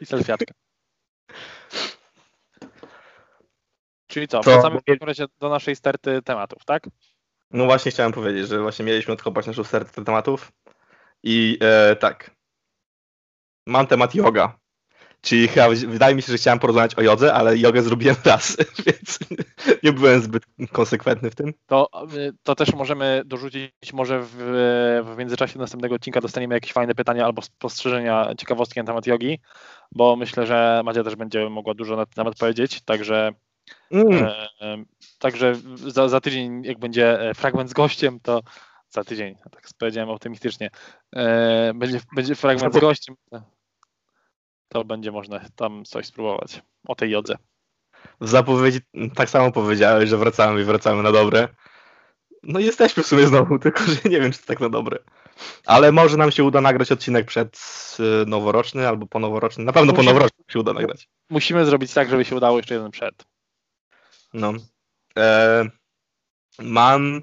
I 0.00 0.06
selfiatka. 0.06 0.54
Czyli 4.06 4.28
co, 4.28 4.40
to, 4.40 4.50
wracamy 4.50 4.80
w 4.80 4.84
takim 4.84 5.08
razie 5.08 5.26
do 5.38 5.48
naszej 5.48 5.76
sterty 5.76 6.22
tematów, 6.22 6.64
tak? 6.64 6.88
No 7.50 7.64
właśnie 7.64 7.90
chciałem 7.90 8.12
powiedzieć, 8.12 8.48
że 8.48 8.62
właśnie 8.62 8.84
mieliśmy 8.84 9.14
odkopać 9.14 9.46
naszą 9.46 9.64
stertę 9.64 10.04
tematów 10.04 10.52
i 11.22 11.58
e, 11.60 11.96
tak. 11.96 12.30
Mam 13.66 13.86
temat 13.86 14.14
yoga. 14.14 14.58
Czyli 15.24 15.48
chyba, 15.48 15.68
wydaje 15.68 16.14
mi 16.14 16.22
się, 16.22 16.32
że 16.32 16.38
chciałem 16.38 16.58
porozmawiać 16.58 16.94
o 16.94 17.02
jodze, 17.02 17.34
ale 17.34 17.58
jogę 17.58 17.82
zrobiłem 17.82 18.16
raz, 18.24 18.56
więc 18.86 19.18
nie 19.82 19.92
byłem 19.92 20.20
zbyt 20.22 20.42
konsekwentny 20.72 21.30
w 21.30 21.34
tym. 21.34 21.54
To, 21.66 21.88
to 22.42 22.54
też 22.54 22.74
możemy 22.74 23.22
dorzucić, 23.26 23.92
może 23.92 24.20
w, 24.22 24.36
w 25.04 25.18
międzyczasie 25.18 25.58
następnego 25.58 25.94
odcinka 25.94 26.20
dostaniemy 26.20 26.54
jakieś 26.54 26.72
fajne 26.72 26.94
pytania 26.94 27.24
albo 27.24 27.42
spostrzeżenia, 27.42 28.34
ciekawostki 28.38 28.80
na 28.80 28.86
temat 28.86 29.06
jogi, 29.06 29.38
bo 29.92 30.16
myślę, 30.16 30.46
że 30.46 30.82
Madzia 30.84 31.04
też 31.04 31.16
będzie 31.16 31.48
mogła 31.50 31.74
dużo 31.74 31.96
na 31.96 32.06
ten 32.06 32.14
temat 32.14 32.34
powiedzieć, 32.38 32.80
także 32.82 33.32
mm. 33.90 34.24
e, 34.60 34.84
także 35.18 35.54
za, 35.76 36.08
za, 36.08 36.20
tydzień, 36.20 36.64
jak 36.64 36.78
będzie 36.78 37.20
e, 37.20 37.34
fragment 37.34 37.70
z 37.70 37.72
gościem, 37.72 38.20
to 38.22 38.40
za 38.90 39.04
tydzień, 39.04 39.34
tak 39.50 39.68
powiedziałem 39.78 40.10
optymistycznie, 40.10 40.70
e, 41.16 41.72
będzie, 41.74 42.00
będzie 42.14 42.34
fragment 42.34 42.74
z 42.74 42.78
gościem 42.78 43.16
to 43.30 43.53
będzie 44.84 45.12
można 45.12 45.40
tam 45.56 45.84
coś 45.84 46.06
spróbować 46.06 46.62
o 46.86 46.94
tej 46.94 47.10
jodze. 47.10 47.36
W 48.20 48.28
zapowiedzi 48.28 48.80
tak 49.14 49.30
samo 49.30 49.52
powiedziałeś, 49.52 50.08
że 50.08 50.16
wracamy 50.16 50.60
i 50.60 50.64
wracamy 50.64 51.02
na 51.02 51.12
dobre. 51.12 51.48
No 52.42 52.60
jesteśmy 52.60 53.02
w 53.02 53.06
sumie 53.06 53.26
znowu, 53.26 53.58
tylko 53.64 53.84
że 53.84 53.96
nie 54.04 54.20
wiem, 54.20 54.32
czy 54.32 54.38
to 54.38 54.46
tak 54.46 54.60
na 54.60 54.68
dobre. 54.68 54.98
Ale 55.66 55.92
może 55.92 56.16
nam 56.16 56.30
się 56.30 56.44
uda 56.44 56.60
nagrać 56.60 56.92
odcinek 56.92 57.26
przed 57.26 57.58
y, 58.00 58.26
noworoczny 58.26 58.88
albo 58.88 59.06
po 59.06 59.18
noworoczny. 59.18 59.64
Na 59.64 59.72
pewno 59.72 59.92
musimy, 59.92 60.06
po 60.06 60.12
noworoczny 60.12 60.44
się 60.48 60.60
uda 60.60 60.72
nagrać. 60.72 61.08
Musimy 61.30 61.66
zrobić 61.66 61.94
tak, 61.94 62.10
żeby 62.10 62.24
się 62.24 62.36
udało 62.36 62.56
jeszcze 62.56 62.74
jeden 62.74 62.90
przed. 62.90 63.24
No. 64.34 64.52
E, 65.18 65.64
mam 66.58 67.22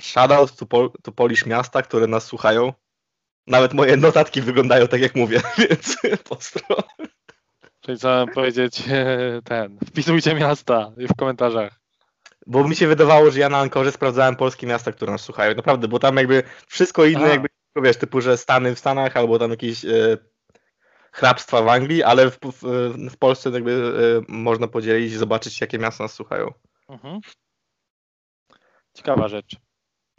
shoutout 0.00 0.56
to, 0.56 0.66
Pol 0.66 0.90
to 1.02 1.12
Polish 1.12 1.46
miasta, 1.46 1.82
które 1.82 2.06
nas 2.06 2.24
słuchają. 2.24 2.72
Nawet 3.46 3.74
moje 3.74 3.96
notatki 3.96 4.42
wyglądają 4.42 4.88
tak, 4.88 5.00
jak 5.00 5.14
mówię, 5.14 5.40
więc 5.58 5.96
postro. 6.28 6.76
Czyli 7.80 7.98
co 7.98 8.26
powiedzieć, 8.34 8.82
ten, 9.44 9.78
wpisujcie 9.86 10.34
miasta 10.34 10.92
w 10.96 11.16
komentarzach. 11.16 11.80
Bo 12.46 12.68
mi 12.68 12.76
się 12.76 12.86
wydawało, 12.86 13.30
że 13.30 13.40
ja 13.40 13.48
na 13.48 13.58
Ankorze 13.58 13.92
sprawdzałem 13.92 14.36
polskie 14.36 14.66
miasta, 14.66 14.92
które 14.92 15.12
nas 15.12 15.20
słuchają. 15.20 15.54
Naprawdę, 15.54 15.88
bo 15.88 15.98
tam 15.98 16.16
jakby 16.16 16.42
wszystko 16.66 17.04
inne, 17.04 17.24
A. 17.24 17.28
jakby, 17.28 17.48
wiesz, 17.82 17.96
typu, 17.96 18.20
że 18.20 18.36
Stany 18.36 18.74
w 18.74 18.78
Stanach, 18.78 19.16
albo 19.16 19.38
tam 19.38 19.50
jakieś 19.50 19.84
e, 19.84 20.18
hrabstwa 21.12 21.62
w 21.62 21.68
Anglii, 21.68 22.02
ale 22.02 22.30
w, 22.30 22.38
w, 22.38 22.62
w 23.10 23.16
Polsce 23.16 23.50
jakby 23.50 23.72
e, 23.72 24.32
można 24.32 24.68
podzielić 24.68 25.12
i 25.12 25.16
zobaczyć, 25.16 25.60
jakie 25.60 25.78
miasta 25.78 26.04
nas 26.04 26.12
słuchają. 26.12 26.52
Mhm. 26.88 27.20
Ciekawa 28.94 29.28
rzecz. 29.28 29.56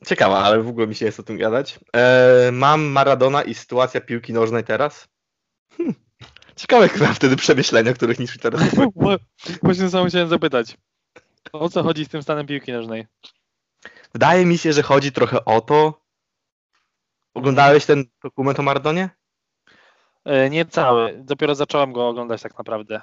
Ciekawa, 0.06 0.44
ale 0.44 0.62
w 0.64 0.68
ogóle 0.68 0.88
mi 0.88 0.96
się 0.96 1.06
jest 1.06 1.20
o 1.20 1.24
tym 1.24 1.38
gadać. 1.38 1.80
Eee, 1.94 2.52
mam 2.52 2.82
Maradona 2.82 3.44
i 3.44 3.54
sytuacja 3.54 4.02
piłki 4.02 4.34
nożnej 4.34 4.64
teraz. 4.64 5.08
Hm. 5.78 5.94
Ciekawe 6.56 6.90
chyba 6.90 7.14
wtedy 7.14 7.36
przemyślenia, 7.36 7.94
których 7.94 8.20
niż 8.20 8.38
teraz. 8.38 8.62
Właśnie 9.64 9.90
sam 9.90 10.08
chciałem 10.08 10.28
zapytać. 10.28 10.78
O 11.54 11.70
co 11.70 11.84
chodzi 11.84 12.06
z 12.06 12.10
tym 12.10 12.24
stanem 12.24 12.48
piłki 12.48 12.72
nożnej? 12.72 13.08
Wydaje 14.14 14.46
mi 14.46 14.58
się, 14.58 14.74
że 14.74 14.84
chodzi 14.84 15.12
trochę 15.12 15.46
o 15.46 15.62
to. 15.62 16.02
Oglądałeś 17.34 17.86
ten 17.86 18.06
dokument 18.24 18.60
o 18.60 18.64
Maradonie? 18.64 19.10
E, 20.26 20.50
nie 20.50 20.66
cały. 20.66 21.22
Dopiero 21.24 21.56
zacząłem 21.56 21.94
go 21.94 22.08
oglądać 22.08 22.42
tak 22.42 22.58
naprawdę. 22.58 23.02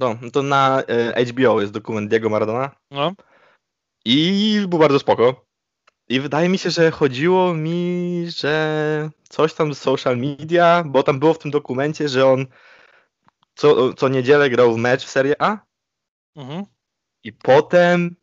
No, 0.00 0.16
to 0.32 0.42
na 0.42 0.82
e, 0.88 1.24
HBO 1.24 1.60
jest 1.60 1.72
dokument 1.72 2.10
Diego 2.10 2.30
Maradona. 2.30 2.70
No. 2.90 3.12
I 4.04 4.60
był 4.68 4.78
bardzo 4.78 4.98
spoko. 4.98 5.45
I 6.08 6.20
wydaje 6.20 6.48
mi 6.48 6.58
się, 6.58 6.70
że 6.70 6.90
chodziło 6.90 7.54
mi, 7.54 8.24
że 8.28 9.10
coś 9.28 9.54
tam 9.54 9.74
z 9.74 9.78
social 9.78 10.16
media, 10.16 10.84
bo 10.86 11.02
tam 11.02 11.18
było 11.18 11.34
w 11.34 11.38
tym 11.38 11.50
dokumencie, 11.50 12.08
że 12.08 12.26
on 12.26 12.46
co, 13.54 13.94
co 13.94 14.08
niedzielę 14.08 14.50
grał 14.50 14.74
w 14.74 14.76
mecz 14.76 15.04
w 15.04 15.10
Serie 15.10 15.42
A. 15.42 15.58
Mhm. 16.36 16.64
I 17.24 17.32
potem 17.32 18.16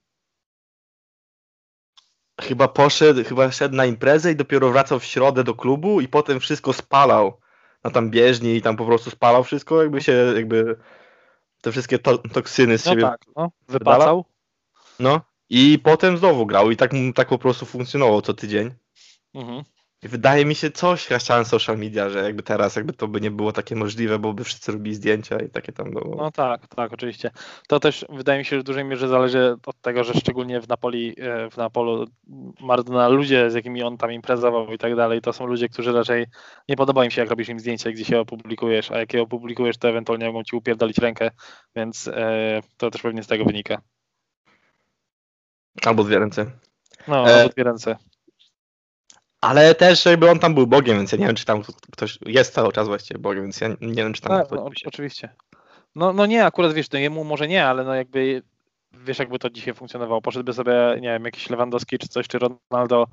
chyba 2.41 2.67
poszedł, 2.67 3.23
chyba 3.23 3.51
szedł 3.51 3.75
na 3.75 3.85
imprezę 3.85 4.31
i 4.31 4.35
dopiero 4.35 4.71
wracał 4.71 4.99
w 4.99 5.05
środę 5.05 5.43
do 5.43 5.55
klubu 5.55 6.01
i 6.01 6.07
potem 6.07 6.39
wszystko 6.39 6.73
spalał 6.73 7.39
na 7.83 7.91
tam 7.91 8.09
bieżni 8.09 8.55
i 8.55 8.61
tam 8.61 8.77
po 8.77 8.85
prostu 8.85 9.09
spalał 9.09 9.43
wszystko, 9.43 9.81
jakby 9.81 10.01
się, 10.01 10.11
jakby 10.35 10.77
te 11.61 11.71
wszystkie 11.71 11.99
to, 11.99 12.17
toksyny 12.17 12.77
z 12.77 12.85
no 12.85 12.91
siebie 12.91 13.03
tak, 13.03 13.21
no, 13.35 13.51
wypacał. 13.67 14.25
No. 14.99 15.21
I 15.49 15.79
potem 15.83 16.17
znowu 16.17 16.45
grał 16.45 16.71
i 16.71 16.75
tak, 16.75 16.91
tak 17.15 17.27
po 17.27 17.37
prostu 17.37 17.65
funkcjonował 17.65 18.21
co 18.21 18.33
tydzień. 18.33 18.71
Mhm. 19.33 19.63
I 20.03 20.07
wydaje 20.07 20.45
mi 20.45 20.55
się 20.55 20.71
coś, 20.71 21.07
chciałem 21.07 21.45
social 21.45 21.77
media, 21.77 22.09
że 22.09 22.23
jakby 22.23 22.43
teraz 22.43 22.75
jakby 22.75 22.93
to 22.93 23.07
by 23.07 23.21
nie 23.21 23.31
było 23.31 23.51
takie 23.51 23.75
możliwe, 23.75 24.19
bo 24.19 24.33
by 24.33 24.43
wszyscy 24.43 24.71
robili 24.71 24.95
zdjęcia 24.95 25.37
i 25.39 25.49
takie 25.49 25.71
tam 25.71 25.91
było. 25.91 26.15
No 26.15 26.31
tak, 26.31 26.67
tak, 26.67 26.93
oczywiście. 26.93 27.31
To 27.67 27.79
też 27.79 28.05
wydaje 28.09 28.39
mi 28.39 28.45
się, 28.45 28.55
że 28.55 28.61
w 28.61 28.65
dużej 28.65 28.85
mierze 28.85 29.07
zależy 29.07 29.55
od 29.65 29.81
tego, 29.81 30.03
że 30.03 30.13
szczególnie 30.13 30.61
w 30.61 30.67
Napoli, 30.67 31.15
e, 31.17 31.49
w 31.49 31.57
Napolu 31.57 32.05
Maradona 32.59 33.07
ludzie, 33.07 33.51
z 33.51 33.53
jakimi 33.53 33.83
on 33.83 33.97
tam 33.97 34.11
imprezował 34.11 34.73
i 34.73 34.77
tak 34.77 34.95
dalej, 34.95 35.21
to 35.21 35.33
są 35.33 35.45
ludzie, 35.45 35.69
którzy 35.69 35.91
raczej 35.91 36.25
nie 36.69 36.75
podoba 36.75 37.05
im 37.05 37.11
się, 37.11 37.21
jak 37.21 37.29
robisz 37.29 37.49
im 37.49 37.59
zdjęcia, 37.59 37.91
gdzie 37.91 38.05
się 38.05 38.19
opublikujesz, 38.19 38.91
a 38.91 38.99
jak 38.99 39.13
je 39.13 39.21
opublikujesz, 39.21 39.77
to 39.77 39.89
ewentualnie 39.89 40.25
mogą 40.25 40.43
ci 40.43 40.55
upierdolić 40.55 40.97
rękę, 40.97 41.31
więc 41.75 42.07
e, 42.07 42.61
to 42.77 42.91
też 42.91 43.01
pewnie 43.01 43.23
z 43.23 43.27
tego 43.27 43.45
wynika. 43.45 43.81
Albo 45.85 46.03
dwie 46.03 46.19
ręce. 46.19 46.45
No, 47.07 47.29
e... 47.29 47.35
albo 47.35 47.49
dwie 47.49 47.63
ręce. 47.63 47.97
Ale 49.41 49.75
też 49.75 50.05
jakby 50.05 50.31
on 50.31 50.39
tam 50.39 50.55
był 50.55 50.67
Bogiem, 50.67 50.97
więc 50.97 51.11
ja 51.11 51.17
nie 51.17 51.25
wiem, 51.25 51.35
czy 51.35 51.45
tam 51.45 51.61
ktoś 51.91 52.19
jest 52.25 52.53
cały 52.53 52.71
czas 52.71 52.87
właściwie 52.87 53.19
Bogiem, 53.19 53.43
więc 53.43 53.61
ja 53.61 53.67
nie 53.67 54.03
wiem, 54.03 54.13
czy 54.13 54.21
tam... 54.21 54.31
Tak, 54.31 54.51
no, 54.51 54.69
oczywiście. 54.85 55.35
No, 55.95 56.13
no 56.13 56.25
nie, 56.25 56.45
akurat 56.45 56.73
wiesz, 56.73 56.91
no 56.91 56.99
jemu 56.99 57.23
może 57.23 57.47
nie, 57.47 57.65
ale 57.65 57.83
no 57.83 57.93
jakby 57.93 58.43
wiesz 58.93 59.19
jakby 59.19 59.39
to 59.39 59.49
dzisiaj 59.49 59.73
funkcjonowało. 59.73 60.21
Poszedłby 60.21 60.53
sobie, 60.53 60.73
nie 60.95 61.09
wiem, 61.09 61.25
jakiś 61.25 61.49
Lewandowski 61.49 61.97
czy 61.97 62.07
coś, 62.07 62.27
czy 62.27 62.39
Ronaldo 62.39 63.07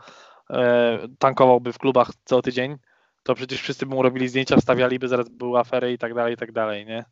e, 0.51 0.99
tankowałby 1.19 1.73
w 1.73 1.79
klubach 1.79 2.11
co 2.25 2.43
tydzień, 2.43 2.77
to 3.23 3.35
przecież 3.35 3.63
wszyscy 3.63 3.87
by 3.87 3.95
mu 3.95 4.03
robili 4.03 4.29
zdjęcia, 4.29 4.57
wstawialiby, 4.57 5.09
zaraz 5.09 5.29
były 5.29 5.59
afery 5.59 5.93
i 5.93 5.99
tak 5.99 6.15
dalej, 6.15 6.35
i 6.35 6.37
tak 6.37 6.53
dalej, 6.53 6.87
nie? 6.87 7.05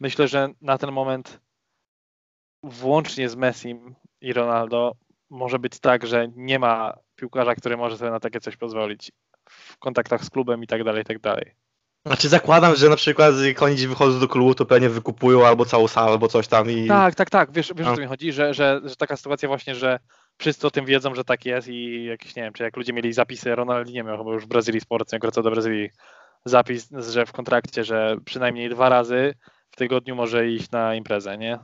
Myślę, 0.00 0.28
że 0.28 0.48
na 0.60 0.78
ten 0.78 0.92
moment 0.92 1.40
włącznie 2.62 3.28
z 3.28 3.36
Messim 3.36 3.94
i 4.24 4.32
Ronaldo 4.32 4.92
może 5.30 5.58
być 5.58 5.80
tak, 5.80 6.06
że 6.06 6.28
nie 6.36 6.58
ma 6.58 6.94
piłkarza, 7.16 7.54
który 7.54 7.76
może 7.76 7.98
sobie 7.98 8.10
na 8.10 8.20
takie 8.20 8.40
coś 8.40 8.56
pozwolić 8.56 9.12
w 9.50 9.78
kontaktach 9.78 10.24
z 10.24 10.30
klubem 10.30 10.62
i 10.62 10.66
tak 10.66 10.84
dalej, 10.84 11.02
i 11.02 11.04
tak 11.04 11.18
dalej. 11.18 11.54
Znaczy 12.06 12.28
zakładam, 12.28 12.76
że 12.76 12.88
na 12.88 12.96
przykład 12.96 13.34
jak 13.46 13.62
oni 13.62 13.74
gdzieś 13.74 13.86
wychodzą 13.86 14.20
do 14.20 14.28
klubu, 14.28 14.54
to 14.54 14.66
pewnie 14.66 14.88
wykupują 14.88 15.46
albo 15.46 15.64
całą 15.64 15.88
salę, 15.88 16.12
albo 16.12 16.28
coś 16.28 16.48
tam 16.48 16.70
i... 16.70 16.88
Tak, 16.88 17.14
tak, 17.14 17.30
tak, 17.30 17.52
wiesz, 17.52 17.72
wiesz 17.76 17.86
o 17.86 17.90
No. 17.90 17.96
co 17.96 18.02
mi 18.02 18.08
chodzi, 18.08 18.32
że, 18.32 18.54
że, 18.54 18.80
że 18.84 18.96
taka 18.96 19.16
sytuacja 19.16 19.48
właśnie, 19.48 19.74
że 19.74 19.98
wszyscy 20.38 20.66
o 20.66 20.70
tym 20.70 20.84
wiedzą, 20.86 21.14
że 21.14 21.24
tak 21.24 21.44
jest 21.46 21.68
i 21.68 22.04
jakieś, 22.04 22.36
nie 22.36 22.42
wiem, 22.42 22.52
czy 22.52 22.62
jak 22.62 22.76
ludzie 22.76 22.92
mieli 22.92 23.12
zapisy, 23.12 23.54
Ronaldinho 23.54 24.04
miał 24.04 24.18
chyba 24.18 24.32
już 24.32 24.44
w 24.44 24.48
Brazylii 24.48 24.80
Sports, 24.80 25.12
jak 25.12 25.22
wraca 25.22 25.42
do 25.42 25.50
Brazylii, 25.50 25.90
zapis, 26.44 26.88
że 26.90 27.26
w 27.26 27.32
kontrakcie, 27.32 27.84
że 27.84 28.16
przynajmniej 28.24 28.70
dwa 28.70 28.88
razy 28.88 29.34
w 29.70 29.76
tygodniu 29.76 30.16
może 30.16 30.48
iść 30.48 30.70
na 30.70 30.94
imprezę, 30.94 31.38
nie? 31.38 31.58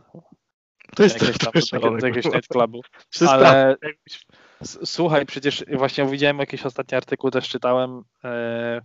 To 0.97 1.03
jest 1.03 1.22
Jakieś 1.22 1.38
tam, 1.38 1.62
szalone, 1.62 2.09
jakiegoś 2.09 2.34
nightclubu. 2.34 2.82
Ale 3.28 3.76
słuchaj, 4.84 5.26
przecież 5.26 5.64
właśnie 5.76 6.07
widziałem 6.07 6.38
jakiś 6.38 6.66
ostatni 6.66 6.97
artykuł, 6.97 7.30
też 7.30 7.49
czytałem 7.49 8.03
e, 8.24 8.80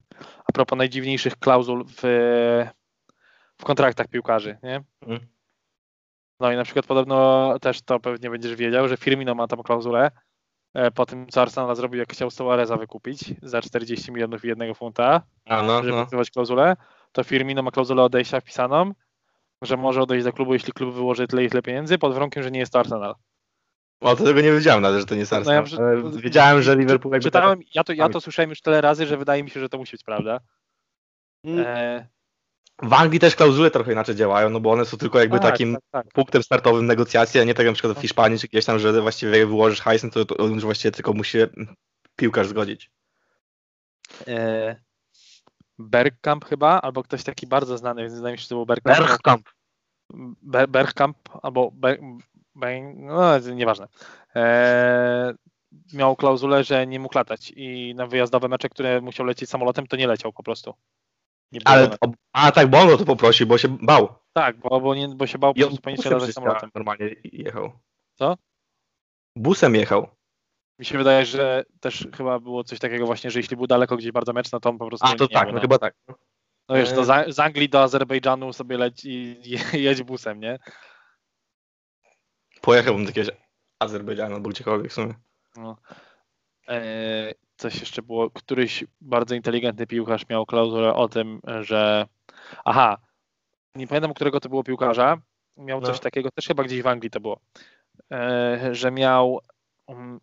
a 0.46 0.52
propos 0.54 0.78
najdziwniejszych 0.78 1.36
klauzul 1.36 1.86
w, 1.88 2.02
w 3.58 3.64
kontraktach 3.64 4.08
piłkarzy, 4.08 4.58
nie? 4.64 4.84
Mhm. 5.02 5.28
No 6.40 6.52
i 6.52 6.56
na 6.56 6.64
przykład 6.64 6.86
podobno 6.86 7.60
też 7.60 7.82
to 7.82 8.00
pewnie 8.00 8.30
będziesz 8.30 8.56
wiedział, 8.56 8.88
że 8.88 8.98
Firmino 8.98 9.36
ma 9.36 9.48
tam 9.48 9.64
klauzulę 9.64 10.12
e, 10.74 10.92
po 10.92 11.06
tym, 11.06 11.28
co 11.28 11.42
Arsenal 11.42 11.76
zrobił, 11.76 12.00
jak 12.00 12.14
chciał 12.14 12.32
Suareza 12.32 12.78
wykupić 12.78 13.34
za 13.42 13.62
40 13.62 14.12
milionów 14.12 14.46
i 14.46 14.48
jednego 14.48 14.74
funta, 14.74 15.22
A, 15.46 15.64
no, 15.64 15.84
żeby 15.84 15.98
no. 16.12 16.22
klauzulę, 16.34 16.76
to 17.12 17.24
Firmino 17.24 17.64
ma 17.64 17.72
klauzulę 17.72 18.04
odejścia 18.04 18.40
wpisaną, 18.40 18.92
że 19.62 19.78
może 19.78 20.02
odejść 20.02 20.26
do 20.26 20.34
klubu, 20.34 20.54
jeśli 20.54 20.74
klub 20.74 20.96
wyłoży 20.96 21.28
tyle 21.28 21.44
i 21.44 21.50
tyle 21.50 21.62
pieniędzy, 21.62 21.98
pod 21.98 22.14
warunkiem, 22.14 22.44
że 22.44 22.52
nie 22.52 22.60
jest 22.60 22.74
to 22.74 22.80
Arsenal. 22.80 23.16
O, 24.02 24.16
to 24.16 24.24
tego 24.24 24.42
nie 24.42 24.52
wiedziałem 24.52 24.82
nawet, 24.82 25.00
że 25.00 25.06
to 25.06 25.16
nie 25.16 25.20
jest 25.20 25.32
No 25.32 25.38
Arsenal. 25.38 25.56
ja 25.56 25.64
przy- 25.64 26.22
Wiedziałem, 26.22 26.62
że 26.62 26.76
Liverpool 26.76 27.14
jakby... 27.14 27.24
Czytałem, 27.24 27.60
ja 27.76 27.84
to, 27.84 27.94
ja 27.94 28.10
to 28.10 28.22
słyszałem 28.22 28.50
już 28.50 28.62
tyle 28.62 28.82
razy, 28.82 29.06
że 29.06 29.18
wydaje 29.18 29.44
mi 29.44 29.50
się, 29.50 29.60
że 29.60 29.70
to 29.70 29.78
musi 29.78 29.92
być 29.92 30.04
prawda. 30.04 30.40
Mm. 31.44 31.66
E, 31.68 32.08
W 32.82 32.94
Anglii 32.94 33.20
też 33.20 33.36
klauzule 33.36 33.72
trochę 33.72 33.92
inaczej 33.92 34.16
działają, 34.16 34.50
no 34.50 34.60
bo 34.60 34.72
one 34.72 34.86
są 34.86 34.98
tylko 34.98 35.20
jakby 35.20 35.40
tak, 35.40 35.52
takim 35.52 35.74
tak, 35.74 35.84
tak. 35.92 36.14
punktem 36.14 36.44
startowym 36.44 36.86
negocjacji, 36.86 37.40
a 37.40 37.44
nie 37.44 37.54
tak 37.54 37.66
jak 37.66 37.72
na 37.72 37.74
przykład 37.74 37.98
w 37.98 38.02
Hiszpanii 38.02 38.40
czy 38.40 38.48
gdzieś 38.48 38.66
tam, 38.66 38.80
że 38.80 39.02
właściwie 39.02 39.38
jak 39.38 39.48
wyłożysz 39.48 39.82
hajsem, 39.82 40.12
to, 40.12 40.26
to 40.26 40.48
już 40.48 40.64
właściwie 40.64 40.92
tylko 40.92 41.14
musi 41.14 41.32
się 41.32 41.48
piłkarz 42.16 42.48
zgodzić. 42.48 42.92
E, 44.28 44.76
Bergkamp 45.80 46.46
chyba, 46.46 46.82
albo 46.82 47.04
ktoś 47.04 47.24
taki 47.24 47.48
bardzo 47.48 47.78
znany, 47.78 48.02
więc 48.02 48.14
wydaje 48.16 48.32
mi 48.32 48.38
się, 48.38 48.44
że 48.44 48.50
to 48.50 48.56
był 48.56 48.66
Bergkamp. 48.66 49.00
Bergkamp. 49.00 49.50
Ber- 50.42 50.70
Bergkamp 50.70 51.18
albo 51.42 51.72
Ber, 51.72 52.00
Ber, 52.56 52.82
no 52.96 53.40
nieważne. 53.40 53.88
E, 54.36 55.34
miał 55.94 56.16
klauzulę, 56.16 56.64
że 56.64 56.88
nie 56.88 57.00
mógł 57.00 57.18
latać 57.18 57.54
i 57.56 57.96
na 57.96 58.08
wyjazdowe 58.08 58.48
mecze, 58.48 58.70
które 58.70 59.02
musiał 59.02 59.26
lecieć 59.26 59.50
samolotem, 59.50 59.88
to 59.88 59.98
nie 59.98 60.08
leciał 60.08 60.34
po 60.34 60.44
prostu. 60.44 60.74
Ale, 61.66 61.90
o, 61.92 62.12
a 62.34 62.52
tak, 62.52 62.68
bo 62.68 62.80
on 62.80 62.90
o 62.90 62.98
to 62.98 63.06
poprosił, 63.06 63.48
bo 63.48 63.58
się 63.58 63.78
bał. 63.82 64.16
Tak, 64.34 64.58
bo, 64.58 64.82
bo, 64.82 64.96
nie, 64.96 65.08
bo 65.08 65.28
się 65.28 65.38
bał 65.38 65.54
po 65.54 65.60
prostu 65.60 65.82
poniżej 65.82 66.34
samolotem. 66.34 66.70
normalnie 66.76 67.16
jechał. 67.24 67.72
Co? 68.16 68.38
Busem 69.38 69.76
jechał. 69.76 70.08
Mi 70.80 70.86
się 70.86 70.98
wydaje, 70.98 71.26
że 71.26 71.64
też 71.80 72.08
chyba 72.18 72.40
było 72.40 72.64
coś 72.64 72.80
takiego 72.80 73.06
właśnie, 73.06 73.32
że 73.32 73.40
jeśli 73.40 73.58
był 73.58 73.68
daleko 73.68 73.98
gdzieś 73.98 74.12
bardzo 74.12 74.34
mecz, 74.34 74.52
no 74.52 74.60
to 74.60 74.70
on 74.70 74.78
po 74.78 74.88
prostu 74.88 75.08
A, 75.08 75.16
to 75.16 75.24
nie 75.24 75.30
tak, 75.30 75.46
był, 75.46 75.56
no 75.56 75.62
chyba 75.62 75.78
tak. 75.78 75.94
No 76.70 76.76
wiesz, 76.76 76.90
to 76.90 77.02
E. 77.26 77.34
z, 77.34 77.40
Anglii 77.40 77.70
do 77.70 77.84
Azerbejdżanu 77.84 78.54
sobie 78.54 78.78
leci 78.78 79.10
i 79.44 79.58
jedź 79.84 80.04
busem, 80.04 80.40
nie? 80.40 80.60
Pojechałbym 82.62 83.04
do 83.04 83.10
jakiegoś 83.10 83.30
Azerbejdżanu 83.80 84.36
albo 84.36 84.50
gdziekolwiek 84.50 84.92
w 84.92 84.94
sumie. 84.94 85.14
No. 85.56 85.78
E, 86.70 87.32
coś 87.58 87.80
jeszcze 87.80 88.02
było, 88.02 88.30
któryś 88.30 88.84
bardzo 89.02 89.36
inteligentny 89.36 89.88
piłkarz 89.88 90.30
miał 90.30 90.46
klauzulę 90.46 90.94
o 90.94 91.10
tym, 91.10 91.42
że 91.62 92.08
aha, 92.66 92.98
nie 93.76 93.88
pamiętam, 93.88 94.14
którego 94.14 94.40
to 94.40 94.50
było 94.50 94.64
piłkarza, 94.64 95.18
miał 95.58 95.82
No. 95.82 95.88
coś 95.88 96.00
takiego, 96.00 96.30
też 96.32 96.48
chyba 96.48 96.64
gdzieś 96.64 96.82
w 96.82 96.88
Anglii 96.88 97.12
to 97.12 97.20
było, 97.20 97.40
e, 98.12 98.70
że 98.72 98.92
miał 98.92 99.40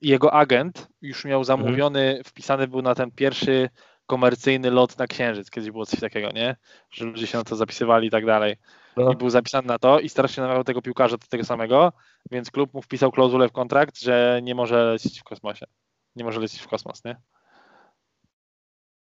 jego 0.00 0.32
agent 0.34 0.88
już 1.02 1.24
miał 1.24 1.44
zamówiony, 1.44 2.20
wpisany 2.24 2.68
był 2.68 2.82
na 2.82 2.94
ten 2.94 3.10
pierwszy 3.10 3.68
komercyjny 4.06 4.70
lot 4.70 4.98
na 4.98 5.06
Księżyc, 5.06 5.50
kiedyś 5.50 5.70
było 5.70 5.86
coś 5.86 6.00
takiego, 6.00 6.30
nie? 6.30 6.56
Że 6.90 7.04
ludzie 7.04 7.26
się 7.26 7.38
na 7.38 7.44
to 7.44 7.56
zapisywali 7.56 8.08
i 8.08 8.10
tak 8.10 8.26
dalej. 8.26 8.56
No. 8.96 9.12
i 9.12 9.16
był 9.16 9.30
zapisany 9.30 9.68
na 9.68 9.78
to 9.78 10.00
i 10.00 10.08
strasznie 10.08 10.40
namawiał 10.40 10.64
tego 10.64 10.82
piłkarza 10.82 11.16
do 11.16 11.26
tego 11.26 11.44
samego, 11.44 11.92
więc 12.30 12.50
klub 12.50 12.74
mu 12.74 12.82
wpisał 12.82 13.12
klauzulę 13.12 13.48
w 13.48 13.52
kontrakt, 13.52 14.00
że 14.00 14.40
nie 14.42 14.54
może 14.54 14.84
lecieć 14.84 15.20
w 15.20 15.24
kosmosie. 15.24 15.66
Nie 16.16 16.24
może 16.24 16.40
lecieć 16.40 16.60
w 16.60 16.68
kosmos, 16.68 17.04
nie? 17.04 17.16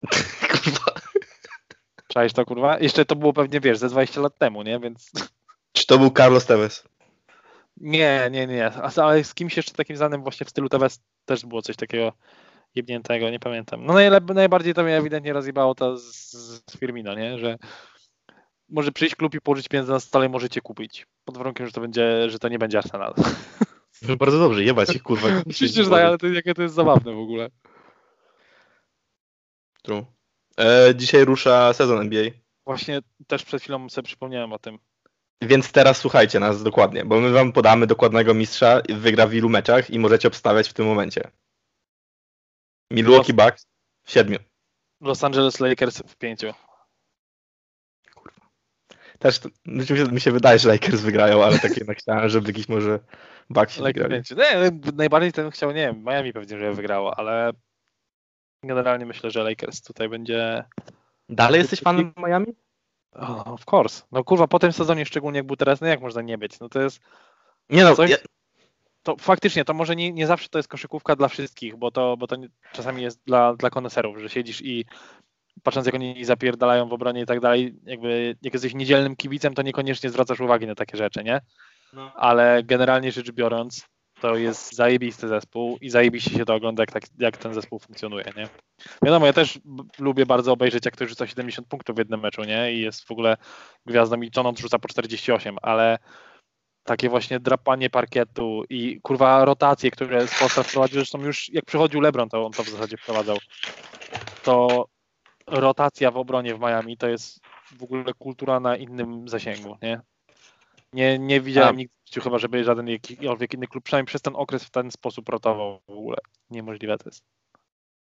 Kurwa. 0.51 0.93
Czaisz 2.09 2.33
to, 2.33 2.45
kurwa? 2.45 2.79
Jeszcze 2.79 3.05
to 3.05 3.17
było 3.17 3.33
pewnie, 3.33 3.61
wiesz, 3.61 3.79
ze 3.79 3.89
20 3.89 4.21
lat 4.21 4.39
temu, 4.39 4.63
nie? 4.63 4.81
Więc 4.81 5.11
Czy 5.73 5.87
to 5.87 5.99
był 5.99 6.11
Carlos 6.11 6.47
Tevez? 6.47 6.89
Nie, 7.81 8.29
nie, 8.31 8.47
nie. 8.47 8.67
A- 8.67 9.03
Ale 9.03 9.25
z 9.25 9.35
kimś 9.35 9.57
jeszcze 9.57 9.73
takim 9.73 9.97
znanym 9.97 10.23
właśnie 10.23 10.47
w 10.47 10.51
stylu 10.51 10.69
TVS 10.69 11.01
też 11.25 11.47
było 11.47 11.63
coś 11.63 11.77
takiego 11.77 12.13
jebniętego, 12.75 13.31
nie 13.31 13.39
pamiętam. 13.41 13.85
No 13.87 13.95
najlep- 13.95 14.35
najbardziej 14.35 14.75
to 14.75 14.83
mnie 14.83 14.97
ewidentnie 14.97 15.33
rozjebało 15.33 15.75
to 15.75 15.97
z, 15.99 16.31
z 16.33 16.79
Firmino, 16.79 17.15
nie? 17.15 17.39
Że 17.39 17.59
może 18.69 18.93
przyjść 18.93 19.15
klub 19.15 19.35
i 19.35 19.41
położyć 19.41 19.69
pieniądze 19.69 19.93
na 19.93 20.01
stole 20.01 20.29
możecie 20.29 20.61
kupić. 20.61 21.07
Pod 21.25 21.37
warunkiem, 21.39 21.67
że 21.67 21.73
to 21.73 21.81
będzie, 21.81 22.31
że 22.31 22.39
to 22.39 22.49
nie 22.49 22.59
będzie 22.59 22.79
Arsenal. 22.79 23.15
No 24.09 24.17
bardzo 24.17 24.39
dobrze, 24.39 24.65
jebać 24.65 24.95
ich, 24.97 25.03
kurwa. 25.03 25.29
Oczywiście, 25.51 25.85
że 25.85 25.91
tak, 25.91 26.05
ale 26.05 26.19
to, 26.19 26.27
jakie 26.27 26.55
to 26.55 26.63
jest 26.63 26.75
zabawne 26.75 27.13
w 27.15 27.19
ogóle. 27.19 27.49
True. 29.83 30.07
E, 30.61 30.95
dzisiaj 30.97 31.25
rusza 31.25 31.73
sezon 31.73 32.01
NBA. 32.01 32.25
Właśnie 32.67 33.01
też 33.27 33.45
przed 33.45 33.63
chwilą 33.63 33.89
sobie 33.89 34.07
przypomniałem 34.07 34.53
o 34.53 34.59
tym. 34.59 34.79
Więc 35.43 35.73
teraz 35.73 35.99
słuchajcie 35.99 36.41
nas 36.41 36.63
dokładnie, 36.63 37.05
bo 37.05 37.21
my 37.21 37.31
wam 37.31 37.53
podamy 37.53 37.87
dokładnego 37.87 38.35
mistrza, 38.35 38.83
wygra 38.89 39.27
w 39.27 39.35
ilu 39.35 39.49
meczach 39.49 39.91
i 39.91 39.99
możecie 39.99 40.29
obstawiać 40.29 40.69
w 40.69 40.73
tym 40.73 40.87
momencie. 40.87 41.31
Milwaukee 42.93 43.33
Bucks 43.33 43.67
w 44.05 44.11
siedmiu. 44.11 44.39
Los 45.01 45.25
Angeles 45.25 45.61
Lakers 45.61 45.99
w 45.99 46.17
pięciu. 46.17 46.55
Też 49.19 49.39
to, 49.39 49.49
mi, 49.67 49.87
się, 49.87 49.95
mi 49.95 50.21
się 50.21 50.33
wydaje, 50.33 50.59
że 50.59 50.69
Lakers 50.69 51.01
wygrają, 51.01 51.45
ale 51.45 51.59
tak 51.59 51.77
jednak 51.77 51.99
chciałem, 52.03 52.29
żeby 52.29 52.49
jakiś 52.49 52.69
może 52.69 52.99
Bucks 53.51 53.75
się 53.75 53.83
Lakers 53.83 54.07
w 54.07 54.09
wygrali. 54.09 54.15
pięciu. 54.15 54.37
Nie, 54.37 54.93
najbardziej 54.93 55.33
ten 55.33 55.51
chciał, 55.51 55.71
nie 55.71 55.87
wiem, 55.87 56.05
Miami 56.05 56.33
pewnie, 56.33 56.59
że 56.59 56.73
wygrało, 56.73 57.19
ale 57.19 57.53
generalnie 58.65 59.07
myślę, 59.07 59.31
że 59.31 59.43
Lakers 59.43 59.83
tutaj 59.83 60.09
będzie. 60.09 60.65
Dalej 61.29 61.59
jesteś 61.61 61.81
fanem 61.81 62.13
Miami? 62.17 62.47
Oh, 63.21 63.45
of 63.45 63.65
course. 63.73 64.03
No 64.13 64.25
kurwa, 64.25 64.47
po 64.47 64.59
tym 64.59 64.73
sezonie, 64.73 65.07
szczególnie 65.07 65.39
jak 65.39 65.47
był 65.47 65.57
teraz, 65.57 65.81
no 65.81 65.87
jak 65.87 66.01
można 66.01 66.23
nie 66.23 66.39
być? 66.39 66.61
No 66.61 66.69
to 66.69 66.81
jest. 66.81 67.01
Nie 67.71 67.85
no, 67.85 67.95
Coś- 67.95 68.11
ja, 68.11 68.17
To 69.03 69.17
faktycznie, 69.17 69.65
to 69.65 69.75
może 69.75 69.97
nie, 69.97 70.13
nie 70.13 70.27
zawsze 70.27 70.49
to 70.49 70.59
jest 70.59 70.69
koszykówka 70.69 71.17
dla 71.17 71.29
wszystkich, 71.29 71.77
bo 71.77 71.91
to, 71.91 72.17
bo 72.17 72.27
to 72.27 72.37
nie, 72.37 72.49
czasami 72.73 73.03
jest 73.03 73.21
dla, 73.27 73.55
dla 73.55 73.71
koneserów, 73.71 74.19
że 74.19 74.29
siedzisz 74.29 74.63
i 74.63 74.85
patrząc 75.63 75.87
jak 75.87 75.95
oni 75.95 76.25
zapierdalają 76.25 76.89
w 76.89 76.93
obronie 76.93 77.21
i 77.23 77.27
tak 77.27 77.41
dalej, 77.41 77.81
jakby 77.85 78.37
jak 78.43 78.55
jesteś 78.55 78.75
niedzielnym 78.75 79.17
kibicem, 79.17 79.55
to 79.55 79.63
niekoniecznie 79.63 80.11
zwracasz 80.11 80.41
uwagi 80.41 80.67
na 80.67 80.75
takie 80.75 80.97
rzeczy, 80.97 81.25
nie? 81.25 81.41
no. 81.93 82.13
ale 82.17 82.63
generalnie 82.63 83.13
rzecz 83.13 83.33
biorąc, 83.33 83.87
to 84.21 84.37
jest 84.37 84.75
zajebisty 84.75 85.29
zespół 85.29 85.79
i 85.81 85.91
zajebiście 85.91 86.31
się 86.31 86.45
to 86.45 86.55
ogląda, 86.55 86.83
jak, 86.83 86.93
tak, 86.93 87.03
jak 87.19 87.37
ten 87.37 87.55
zespół 87.55 87.79
funkcjonuje, 87.79 88.25
nie? 88.37 88.49
Wiadomo, 89.03 89.27
ja 89.27 89.33
też 89.33 89.59
lubię 89.99 90.27
bardzo 90.27 90.53
obejrzeć, 90.53 90.85
jak 90.85 90.95
ktoś 90.95 91.09
rzuca 91.09 91.27
70 91.27 91.69
punktów 91.69 91.97
w 91.97 91.99
jednym 91.99 92.21
meczu, 92.21 92.45
nie? 92.45 92.73
I 92.73 92.81
jest 92.81 93.05
w 93.05 93.11
ogóle 93.11 93.37
gwiazdą 93.87 94.21
i 94.21 94.31
Tonont 94.31 94.59
rzuca 94.59 94.79
po 94.79 94.89
48, 94.89 95.57
ale 95.63 95.99
takie 96.85 97.09
właśnie 97.09 97.41
drapanie 97.41 97.91
parkietu 97.91 98.65
i 98.71 99.01
kurwa 99.03 99.45
rotacje, 99.45 99.91
które 99.91 100.29
Sposta 100.29 100.63
wprowadził, 100.63 100.95
zresztą 100.95 101.23
już 101.23 101.49
jak 101.53 101.65
przychodził 101.65 102.01
LeBron, 102.01 102.29
to 102.29 102.47
on 102.47 102.53
to 102.53 102.63
w 102.63 102.69
zasadzie 102.69 102.97
wprowadzał, 102.97 103.37
to 104.43 104.87
rotacja 105.47 106.11
w 106.11 106.17
obronie 106.17 106.55
w 106.55 106.61
Miami 106.61 106.97
to 106.97 107.09
jest 107.09 107.41
w 107.79 107.83
ogóle 107.83 108.05
kultura 108.19 108.61
na 108.61 108.77
innym 108.77 109.29
zasięgu, 109.29 109.77
nie? 109.83 110.01
Nie, 110.93 111.19
nie 111.19 111.41
widziałem 111.41 111.75
A. 111.75 111.79
nigdy 111.79 111.95
w 111.95 111.98
życiu 111.98 111.98
chyba, 112.15 112.39
żeby 112.39 112.65
żaden 112.65 112.89
jakikolwiek 112.89 113.55
inny 113.55 113.67
klub, 113.67 113.85
przynajmniej 113.85 114.07
przez 114.07 114.23
ten 114.23 114.37
okres 114.37 114.65
w 114.65 114.71
ten 114.71 114.91
sposób 114.91 115.29
rotował 115.29 115.81
w 115.89 115.91
ogóle. 115.91 116.17
Niemożliwe 116.51 116.99
to 116.99 117.05
jest. 117.09 117.23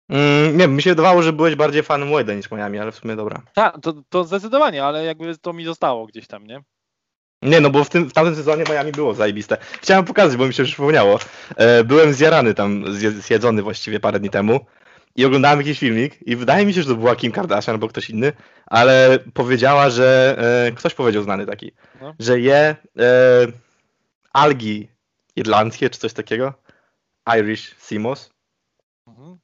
Mm, 0.08 0.56
nie, 0.56 0.68
mi 0.68 0.82
się 0.82 0.90
wydawało, 0.90 1.22
że 1.22 1.32
byłeś 1.32 1.54
bardziej 1.54 1.82
fanem 1.82 2.10
Wade 2.10 2.36
niż 2.36 2.50
Miami, 2.50 2.78
ale 2.78 2.92
w 2.92 2.96
sumie 2.96 3.16
dobra. 3.16 3.42
Tak, 3.54 3.76
to, 3.82 3.94
to 4.08 4.24
zdecydowanie, 4.24 4.84
ale 4.84 5.04
jakby 5.04 5.38
to 5.38 5.52
mi 5.52 5.64
zostało 5.64 6.06
gdzieś 6.06 6.26
tam, 6.26 6.46
nie? 6.46 6.60
Nie, 7.42 7.60
no 7.60 7.70
bo 7.70 7.84
w, 7.84 7.90
tym, 7.90 8.10
w 8.10 8.12
tamtym 8.12 8.34
sezonie 8.34 8.64
Miami 8.70 8.92
było 8.92 9.14
zajebiste. 9.14 9.56
Chciałem 9.82 10.04
pokazać, 10.04 10.36
bo 10.36 10.46
mi 10.46 10.54
się 10.54 10.64
przypomniało. 10.64 11.18
E, 11.56 11.84
byłem 11.84 12.12
zjarany 12.12 12.54
tam, 12.54 12.84
zje- 12.84 13.10
zjedzony 13.10 13.62
właściwie 13.62 14.00
parę 14.00 14.20
dni 14.20 14.30
temu 14.30 14.60
i 15.16 15.24
oglądałem 15.24 15.58
jakiś 15.58 15.78
filmik 15.78 16.18
i 16.28 16.36
wydaje 16.36 16.66
mi 16.66 16.74
się, 16.74 16.82
że 16.82 16.88
to 16.88 16.94
była 16.96 17.16
Kim 17.16 17.32
Kardashian 17.32 17.74
albo 17.74 17.88
ktoś 17.88 18.10
inny, 18.10 18.32
ale 18.66 19.18
powiedziała, 19.34 19.90
że 19.90 20.36
e, 20.68 20.72
ktoś 20.72 20.94
powiedział 20.94 21.22
znany 21.22 21.46
taki, 21.46 21.72
No. 22.00 22.14
że 22.18 22.40
je 22.40 22.56
e, 22.56 22.76
algi 24.36 24.88
irlandzkie 25.36 25.90
czy 25.90 25.98
coś 25.98 26.12
takiego, 26.12 26.54
Irish 27.38 27.74
Simos. 27.78 28.30
Mhm. 29.06 29.38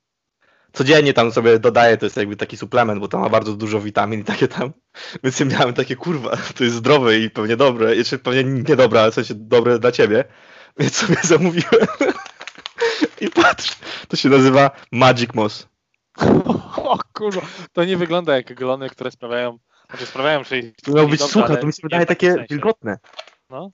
Codziennie 0.72 1.14
tam 1.14 1.32
sobie 1.32 1.58
dodaję, 1.58 1.96
to 1.96 2.06
jest 2.06 2.16
jakby 2.16 2.36
taki 2.36 2.56
suplement, 2.56 3.00
bo 3.00 3.08
tam 3.08 3.20
ma 3.20 3.28
bardzo 3.28 3.52
dużo 3.52 3.80
witamin 3.80 4.20
i 4.20 4.24
takie 4.24 4.48
tam. 4.48 4.72
Więc 5.24 5.40
ja 5.40 5.46
miałem 5.46 5.74
takie, 5.74 5.96
kurwa, 5.96 6.36
to 6.56 6.64
jest 6.64 6.76
zdrowe 6.76 7.18
i 7.18 7.30
pewnie 7.30 7.56
dobre, 7.56 7.96
jeszcze 7.96 8.18
pewnie 8.18 8.44
niedobre, 8.44 9.00
ale 9.00 9.10
w 9.10 9.14
sensie 9.14 9.34
dobre 9.34 9.78
dla 9.78 9.92
ciebie. 9.92 10.24
Więc 10.78 10.96
sobie 10.96 11.16
zamówiłem. 11.22 11.86
I 13.20 13.30
patrz, 13.30 13.76
to 14.08 14.16
się 14.16 14.28
nazywa 14.28 14.70
Magic 14.92 15.34
Moss. 15.34 15.68
O 16.76 16.98
kurwa, 17.12 17.40
to 17.72 17.84
nie 17.84 17.96
wygląda 17.96 18.36
jak 18.36 18.54
glony, 18.54 18.88
które 18.88 19.10
sprawiają, 19.10 19.58
znaczy 19.90 20.06
sprawiają, 20.06 20.44
że 20.44 20.56
To 20.84 20.92
miało 20.92 21.08
być 21.08 21.22
ale 21.36 21.56
to 21.56 21.66
mi 21.66 21.72
się 21.72 21.80
wydaje 21.82 22.06
takie 22.06 22.32
sensie. 22.32 22.46
wilgotne. 22.50 22.98
No. 23.50 23.70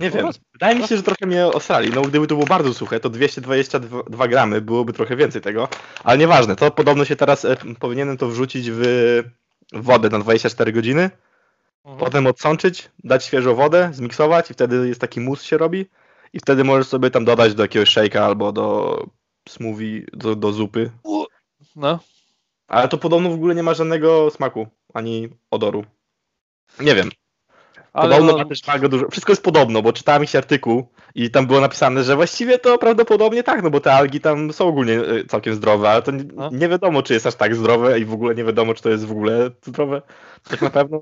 Nie 0.00 0.10
wiem, 0.10 0.28
wydaje 0.52 0.78
mi 0.78 0.88
się, 0.88 0.96
że 0.96 1.02
trochę 1.02 1.26
mnie 1.26 1.46
osrali. 1.46 1.90
No 1.90 2.02
gdyby 2.02 2.26
to 2.26 2.34
było 2.34 2.46
bardzo 2.46 2.74
suche, 2.74 3.00
to 3.00 3.10
222 3.10 4.28
gramy, 4.28 4.60
byłoby 4.60 4.92
trochę 4.92 5.16
więcej 5.16 5.42
tego. 5.42 5.68
Ale 6.04 6.18
nieważne, 6.18 6.56
to 6.56 6.70
podobno 6.70 7.04
się 7.04 7.16
teraz, 7.16 7.44
e, 7.44 7.56
powinienem 7.78 8.16
to 8.16 8.28
wrzucić 8.28 8.70
w 8.70 8.82
wodę 9.72 10.08
na 10.08 10.18
24 10.18 10.72
godziny. 10.72 11.10
Mhm. 11.84 11.98
Potem 11.98 12.26
odsączyć, 12.26 12.90
dać 13.04 13.24
świeżą 13.24 13.54
wodę, 13.54 13.90
zmiksować 13.92 14.50
i 14.50 14.54
wtedy 14.54 14.88
jest 14.88 15.00
taki 15.00 15.20
mus 15.20 15.42
się 15.42 15.58
robi 15.58 15.86
i 16.32 16.40
wtedy 16.40 16.64
możesz 16.64 16.86
sobie 16.86 17.10
tam 17.10 17.24
dodać 17.24 17.54
do 17.54 17.62
jakiegoś 17.62 17.96
shake'a 17.96 18.18
albo 18.18 18.52
do 18.52 19.06
smoothie, 19.48 20.06
do, 20.12 20.36
do 20.36 20.52
zupy. 20.52 20.90
No, 21.76 21.98
Ale 22.68 22.88
to 22.88 22.98
podobno 22.98 23.30
w 23.30 23.34
ogóle 23.34 23.54
nie 23.54 23.62
ma 23.62 23.74
żadnego 23.74 24.30
smaku, 24.30 24.66
ani 24.94 25.28
odoru. 25.50 25.84
Nie 26.80 26.94
wiem. 26.94 27.10
Ale 27.94 28.14
Podobno 28.14 28.32
no, 28.32 28.38
ma 28.38 28.44
też 28.44 28.62
bardzo 28.62 28.88
dużo. 28.88 29.10
Wszystko 29.10 29.32
jest 29.32 29.42
podobno, 29.42 29.82
bo 29.82 29.92
czytałem 29.92 30.22
jakiś 30.22 30.36
artykuł 30.36 30.88
i 31.14 31.30
tam 31.30 31.46
było 31.46 31.60
napisane, 31.60 32.04
że 32.04 32.16
właściwie 32.16 32.58
to 32.58 32.78
prawdopodobnie 32.78 33.42
tak, 33.42 33.62
no 33.62 33.70
bo 33.70 33.80
te 33.80 33.92
algi 33.92 34.20
tam 34.20 34.52
są 34.52 34.68
ogólnie 34.68 35.00
e, 35.00 35.24
całkiem 35.24 35.54
zdrowe, 35.54 35.90
ale 35.90 36.02
to 36.02 36.10
nie, 36.10 36.24
No. 36.34 36.50
nie 36.52 36.68
wiadomo, 36.68 37.02
czy 37.02 37.14
jest 37.14 37.26
aż 37.26 37.34
tak 37.34 37.56
zdrowe 37.56 38.00
i 38.00 38.04
w 38.04 38.12
ogóle 38.12 38.34
nie 38.34 38.44
wiadomo, 38.44 38.74
czy 38.74 38.82
to 38.82 38.90
jest 38.90 39.04
w 39.04 39.10
ogóle 39.10 39.50
zdrowe. 39.62 40.02
Tak 40.50 40.62
na 40.62 40.70
pewno. 40.70 41.00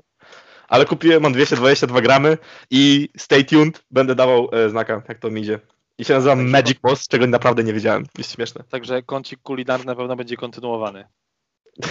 Ale 0.67 0.85
kupiłem, 0.85 1.23
mam 1.23 1.33
222 1.33 2.01
gramy 2.01 2.37
i 2.69 3.09
stay 3.17 3.43
tuned, 3.45 3.83
będę 3.91 4.15
dawał 4.15 4.49
e, 4.51 4.69
znaka, 4.69 5.01
jak 5.09 5.19
to 5.19 5.29
mi 5.31 5.41
idzie. 5.41 5.59
I 5.97 6.05
się 6.05 6.13
nazywa 6.13 6.35
Magic 6.35 6.79
Boss, 6.79 7.07
czego 7.07 7.27
naprawdę 7.27 7.63
nie 7.63 7.73
wiedziałem. 7.73 8.05
Jest 8.17 8.31
śmieszne. 8.35 8.63
Także 8.69 9.03
kącik 9.03 9.39
kulinarny 9.41 9.85
na 9.85 9.95
pewno 9.95 10.15
będzie 10.15 10.37
kontynuowany. 10.37 11.07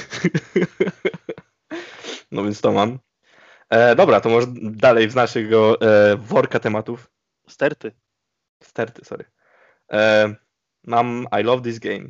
No 2.32 2.44
więc 2.44 2.61
to 2.61 2.72
mam. 2.72 2.98
E, 3.73 3.97
dobra, 3.97 4.20
to 4.20 4.29
może 4.29 4.47
dalej 4.62 5.11
z 5.11 5.14
naszego 5.14 5.81
e, 5.81 6.16
worka 6.16 6.61
tematów. 6.61 7.11
Sterty. 7.49 7.93
Sterty, 8.62 9.05
sorry. 9.05 9.25
E, 9.93 10.35
mam 10.87 11.27
I 11.41 11.43
Love 11.43 11.62
This 11.62 11.79
Game. 11.79 12.05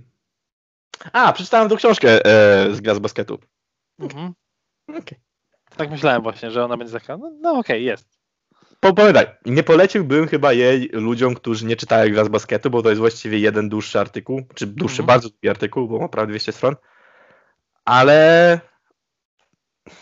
A, 1.13 1.33
przeczytałem 1.33 1.69
tą 1.69 1.77
książkę 1.77 2.25
e, 2.25 2.75
z 2.75 2.81
gra 2.81 2.95
z 2.95 2.99
basketu. 2.99 3.39
Mhm. 3.99 4.33
Okej. 5.01 5.19
Tak 5.77 5.91
myślałem 5.91 6.23
właśnie, 6.23 6.51
że 6.51 6.65
ona 6.65 6.77
będzie 6.77 6.93
taka, 6.93 7.17
no, 7.17 7.31
no 7.41 7.53
okej, 7.59 7.85
jest. 7.85 8.19
Popowiadaj, 8.81 9.27
nie 9.47 9.63
poleciłbym 9.63 10.29
chyba 10.29 10.53
jej 10.53 10.89
ludziom, 10.93 11.35
którzy 11.35 11.67
nie 11.67 11.77
czytają 11.77 12.13
gra 12.13 12.25
z 12.25 12.29
basketu, 12.29 12.71
bo 12.71 12.83
to 12.83 12.89
jest 12.89 13.01
właściwie 13.01 13.39
jeden 13.39 13.69
dłuższy 13.69 14.01
artykuł, 14.01 14.43
czy 14.55 14.67
dłuższy, 14.67 15.03
Mhm. 15.03 15.07
bardzo 15.07 15.29
długi 15.29 15.49
artykuł, 15.49 15.89
bo 15.89 15.99
ma 15.99 16.09
prawie 16.09 16.29
200 16.29 16.53
stron. 16.53 16.77
Ale 17.85 18.61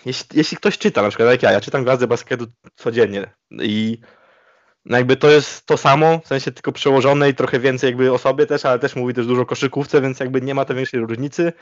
jeśli, 0.06 0.38
jeśli 0.38 0.56
ktoś 0.56 0.78
czyta, 0.78 1.02
na 1.02 1.08
przykład 1.08 1.30
jak 1.30 1.42
ja, 1.42 1.52
ja 1.52 1.60
czytam 1.60 1.98
z 1.98 2.04
basketu 2.04 2.46
codziennie 2.76 3.30
i 3.50 3.98
no 4.84 4.96
jakby 4.96 5.16
to 5.16 5.30
jest 5.30 5.66
to 5.66 5.76
samo, 5.76 6.20
w 6.24 6.26
sensie 6.26 6.52
tylko 6.52 6.72
przełożone 6.72 7.28
i 7.28 7.34
trochę 7.34 7.60
więcej 7.60 7.88
jakby 7.88 8.12
o 8.12 8.18
sobie 8.18 8.46
też, 8.46 8.64
ale 8.64 8.78
też 8.78 8.96
mówi 8.96 9.14
też 9.14 9.26
dużo 9.26 9.42
o 9.42 9.46
koszykówce, 9.46 10.00
więc 10.00 10.20
jakby 10.20 10.40
nie 10.40 10.54
ma 10.54 10.64
tej 10.64 10.76
większej 10.76 11.00
różnicy. 11.00 11.52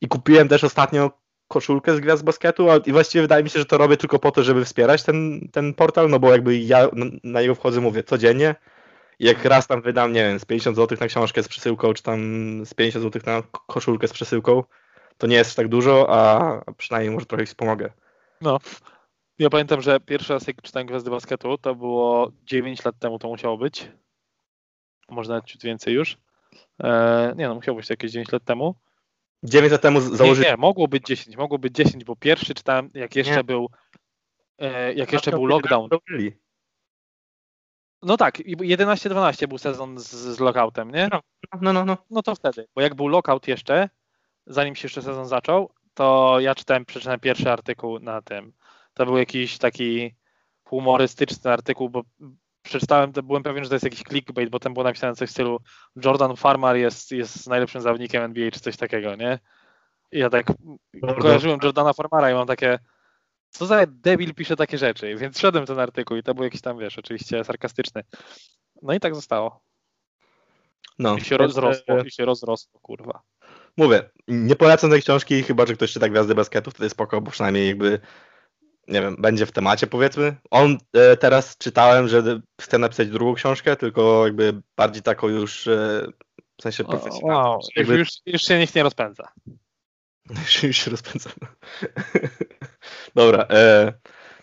I 0.00 0.08
kupiłem 0.08 0.48
też 0.48 0.64
ostatnio 0.64 1.10
koszulkę 1.48 1.96
z 1.96 2.00
gwiazd 2.00 2.24
basketu 2.24 2.66
i 2.86 2.92
właściwie 2.92 3.22
wydaje 3.22 3.44
mi 3.44 3.50
się, 3.50 3.58
że 3.58 3.64
to 3.66 3.78
robię 3.78 3.96
tylko 3.96 4.18
po 4.18 4.30
to, 4.30 4.42
żeby 4.42 4.64
wspierać 4.64 5.02
ten, 5.02 5.48
ten 5.52 5.74
portal, 5.74 6.10
no 6.10 6.18
bo 6.18 6.32
jakby 6.32 6.58
ja 6.58 6.88
na, 7.24 7.40
jego 7.40 7.54
wchodzę, 7.54 7.80
mówię, 7.80 8.02
codziennie. 8.02 8.54
Jak 9.18 9.44
raz 9.44 9.66
tam 9.66 9.82
wydam, 9.82 10.12
nie 10.12 10.22
wiem, 10.22 10.38
z 10.38 10.44
50 10.44 10.76
zł 10.76 10.98
na 11.00 11.06
książkę 11.06 11.42
z 11.42 11.48
przesyłką, 11.48 11.94
czy 11.94 12.02
tam 12.02 12.20
z 12.66 12.74
50 12.74 13.04
zł 13.04 13.22
na 13.26 13.42
ko- 13.42 13.64
koszulkę 13.66 14.08
z 14.08 14.12
przesyłką, 14.12 14.62
to 15.18 15.26
nie 15.26 15.36
jest 15.36 15.56
tak 15.56 15.68
dużo, 15.68 16.06
a 16.10 16.72
przynajmniej 16.76 17.14
może 17.14 17.26
trochę 17.26 17.42
ich 17.42 17.48
wspomogę. 17.48 17.92
No. 18.40 18.58
Ja 19.38 19.50
pamiętam, 19.50 19.80
że 19.80 20.00
pierwszy 20.00 20.32
raz 20.32 20.46
jak 20.46 20.62
czytałem 20.62 20.86
Gwiazdy 20.86 21.10
Basketu, 21.10 21.58
to 21.58 21.74
było 21.74 22.32
9 22.44 22.84
lat 22.84 22.98
temu 22.98 23.18
to 23.18 23.28
musiało 23.28 23.58
być. 23.58 23.88
Może 25.08 25.30
nawet 25.30 25.44
ciut 25.44 25.62
więcej 25.62 25.94
już. 25.94 26.16
E, 26.82 27.34
nie 27.36 27.48
no, 27.48 27.54
musiało 27.54 27.76
być 27.76 27.86
to 27.86 27.92
jakieś 27.92 28.12
9 28.12 28.32
lat 28.32 28.44
temu. 28.44 28.74
9 29.42 29.72
lat 29.72 29.80
temu 29.82 30.00
z- 30.00 30.20
Nie, 30.20 30.32
nie, 30.32 30.56
mogło 30.56 30.88
być 30.88 31.06
10, 31.06 31.36
mogło 31.36 31.58
być 31.58 31.74
10, 31.74 32.04
bo 32.04 32.16
pierwszy 32.16 32.54
czytałem, 32.54 32.90
jak 32.94 33.16
jeszcze 33.16 33.36
Nie. 33.36 33.44
był 33.44 33.68
e, 34.58 34.94
jak 34.94 35.12
jeszcze 35.12 35.30
był 35.30 35.46
lockdown. 35.46 35.88
Założyli. 35.90 36.32
No 38.02 38.16
tak, 38.16 38.40
i 38.40 38.56
11-12 38.56 39.46
był 39.46 39.58
sezon 39.58 39.98
z, 39.98 40.10
z 40.10 40.40
lockoutem, 40.40 40.90
nie? 40.90 41.08
No, 41.60 41.72
no, 41.72 41.84
no. 41.84 41.96
No 42.10 42.22
to 42.22 42.34
wtedy, 42.34 42.66
bo 42.74 42.80
jak 42.80 42.94
był 42.94 43.08
lockout 43.08 43.48
jeszcze, 43.48 43.88
zanim 44.48 44.76
się 44.76 44.86
jeszcze 44.86 45.02
sezon 45.02 45.26
zaczął, 45.26 45.70
to 45.94 46.36
ja 46.40 46.54
czytałem, 46.54 46.84
przeczytałem 46.84 47.20
pierwszy 47.20 47.50
artykuł 47.50 47.98
na 47.98 48.22
tym. 48.22 48.52
To 48.94 49.06
był 49.06 49.18
jakiś 49.18 49.58
taki 49.58 50.14
humorystyczny 50.64 51.52
artykuł, 51.52 51.90
bo 51.90 52.02
przeczytałem, 52.62 53.12
to 53.12 53.22
byłem 53.22 53.42
pewien, 53.42 53.64
że 53.64 53.70
to 53.70 53.74
jest 53.74 53.84
jakiś 53.84 54.02
clickbait, 54.02 54.50
bo 54.50 54.58
tam 54.58 54.74
było 54.74 54.84
napisane 54.84 55.14
coś 55.14 55.28
w 55.28 55.32
stylu 55.32 55.60
Jordan 56.04 56.36
Farmer 56.36 56.76
jest, 56.76 57.12
jest 57.12 57.48
najlepszym 57.48 57.80
zawodnikiem 57.80 58.22
NBA, 58.22 58.50
czy 58.50 58.60
coś 58.60 58.76
takiego, 58.76 59.16
nie? 59.16 59.38
I 60.12 60.18
ja 60.18 60.30
tak 60.30 60.46
Jordan. 60.94 61.20
kojarzyłem 61.20 61.58
Jordana 61.62 61.92
Farmara 61.92 62.30
i 62.30 62.34
mam 62.34 62.46
takie, 62.46 62.78
co 63.50 63.66
za 63.66 63.86
debil 63.86 64.34
pisze 64.34 64.56
takie 64.56 64.78
rzeczy, 64.78 65.16
więc 65.16 65.38
szedłem 65.38 65.66
ten 65.66 65.78
artykuł 65.78 66.16
i 66.16 66.22
to 66.22 66.34
był 66.34 66.44
jakiś 66.44 66.60
tam, 66.60 66.78
wiesz, 66.78 66.98
oczywiście 66.98 67.44
sarkastyczny. 67.44 68.02
No 68.82 68.94
i 68.94 69.00
tak 69.00 69.14
zostało. 69.14 69.60
no. 70.98 71.16
I 71.16 71.20
się 71.20 71.38
Więc, 71.38 71.56
rozrosło, 71.56 71.98
e, 72.00 72.06
i 72.06 72.10
się 72.10 72.24
rozrosło, 72.24 72.80
kurwa. 72.80 73.22
Mówię, 73.78 74.10
nie 74.28 74.56
polecam 74.56 74.90
tej 74.90 75.02
książki, 75.02 75.42
chyba 75.42 75.66
że 75.66 75.74
ktoś 75.74 75.92
czyta 75.92 76.08
Gwiazdy 76.08 76.34
Basketu, 76.34 76.70
wtedy 76.70 76.90
spoko, 76.90 77.20
bo 77.20 77.30
przynajmniej 77.30 77.68
jakby, 77.68 78.00
nie 78.88 79.00
wiem, 79.00 79.16
będzie 79.18 79.46
w 79.46 79.52
temacie 79.52 79.86
powiedzmy. 79.86 80.36
On 80.50 80.78
e, 80.92 81.16
teraz 81.16 81.56
czytałem, 81.56 82.08
że 82.08 82.40
chce 82.60 82.78
napisać 82.78 83.08
drugą 83.08 83.34
książkę, 83.34 83.76
tylko 83.76 84.26
jakby 84.26 84.62
bardziej 84.76 85.02
taką 85.02 85.28
już 85.28 85.66
e, 85.66 86.06
w 86.58 86.62
sensie 86.62 86.84
profesjonalną. 86.84 87.50
Wow, 87.50 87.58
już, 87.58 87.76
Jakby, 87.76 87.98
już, 87.98 88.08
już 88.26 88.42
się 88.42 88.58
nikt 88.58 88.74
nie 88.74 88.82
rozpędza. 88.82 89.28
już 90.62 90.76
się 90.76 90.90
rozpędzam. 90.90 91.32
Dobra, 93.14 93.46
e, 93.50 93.92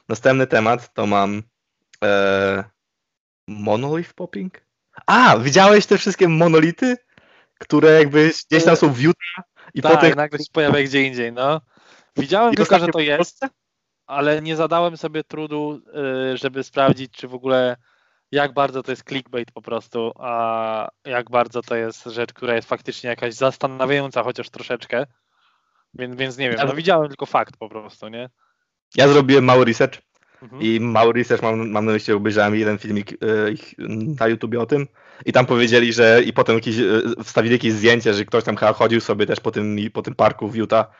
następny 0.10 0.48
temat 0.48 0.94
to 0.94 1.08
mam 1.08 1.44
e, 2.04 2.64
monolith 3.48 4.14
popping? 4.14 4.66
A, 5.08 5.38
widziałeś 5.38 5.86
te 5.86 5.98
wszystkie 5.98 6.28
monolity, 6.28 6.98
które 7.60 7.92
jakby 7.92 8.32
gdzieś 8.52 8.64
tam 8.64 8.76
są 8.76 8.94
w 8.94 9.00
Utah 9.00 9.44
i 9.74 9.82
tak, 9.82 9.92
potem 9.92 10.14
nagle 10.16 10.40
się 10.40 10.52
pojawia 10.52 10.84
gdzie 10.84 11.04
indziej, 11.04 11.34
no. 11.34 11.62
Widziałem 12.18 12.54
I 12.54 12.58
tylko, 12.58 12.80
że 12.80 12.88
to 12.88 13.00
jest, 13.00 13.46
ale 14.08 14.42
nie 14.42 14.56
zadałem 14.56 14.98
sobie 14.98 15.24
trudu, 15.24 15.82
y, 16.34 16.38
żeby 16.38 16.64
sprawdzić, 16.64 17.12
czy 17.12 17.28
w 17.28 17.34
ogóle 17.34 17.78
jak 18.32 18.54
bardzo 18.54 18.84
to 18.84 18.92
jest 18.92 19.04
clickbait 19.04 19.52
po 19.52 19.62
prostu, 19.62 20.12
a 20.20 20.90
jak 21.06 21.30
bardzo 21.30 21.62
to 21.62 21.76
jest 21.76 22.04
rzecz, 22.04 22.34
która 22.34 22.56
jest 22.56 22.70
faktycznie 22.70 23.10
jakaś 23.10 23.34
zastanawiająca 23.34 24.24
chociaż 24.24 24.50
troszeczkę. 24.50 25.06
Więc, 25.94 26.16
więc 26.16 26.38
nie 26.38 26.50
wiem, 26.50 26.68
no 26.68 26.74
widziałem 26.74 27.08
tylko 27.08 27.26
fakt 27.26 27.58
po 27.58 27.70
prostu, 27.70 28.08
nie? 28.08 28.30
Ja 28.96 29.08
zrobiłem 29.08 29.46
mały 29.46 29.66
research 29.66 30.02
Mhm. 30.42 30.62
i 30.62 30.80
mały 30.80 31.14
research 31.14 31.44
mam, 31.44 31.70
mam 31.70 31.86
na 31.86 31.92
myśli, 31.92 32.14
obejrzałem 32.14 32.56
jeden 32.56 32.78
filmik 32.78 33.12
e, 33.12 33.52
ich 33.52 33.76
na 34.20 34.28
YouTubie 34.28 34.60
o 34.60 34.66
tym 34.66 34.88
i 35.26 35.34
tam 35.34 35.46
powiedzieli, 35.46 35.94
że 35.94 36.22
i 36.26 36.34
potem 36.34 36.56
jakieś, 36.56 36.80
e, 36.80 37.24
wstawili 37.24 37.54
jakieś 37.56 37.74
zdjęcie, 37.74 38.14
że 38.14 38.26
ktoś 38.26 38.44
tam 38.44 38.56
chyba 38.56 38.74
chodził 38.74 39.02
sobie 39.02 39.26
też 39.26 39.40
po 39.40 39.52
tym, 39.52 39.78
po 39.94 40.02
tym 40.02 40.16
parku 40.16 40.50
w 40.50 40.56
Utah 40.56 40.92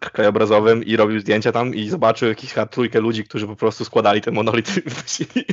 krajobrazowym 0.00 0.84
i 0.84 0.96
robił 0.96 1.20
zdjęcia 1.20 1.52
tam 1.52 1.74
i 1.74 1.88
zobaczył 1.88 2.34
chyba 2.48 2.66
trójkę 2.66 3.00
ludzi, 3.00 3.24
którzy 3.24 3.46
po 3.46 3.56
prostu 3.56 3.84
składali 3.84 4.20
te 4.20 4.30
monolity 4.30 4.80
i 4.86 4.90
wnosili. 4.90 5.44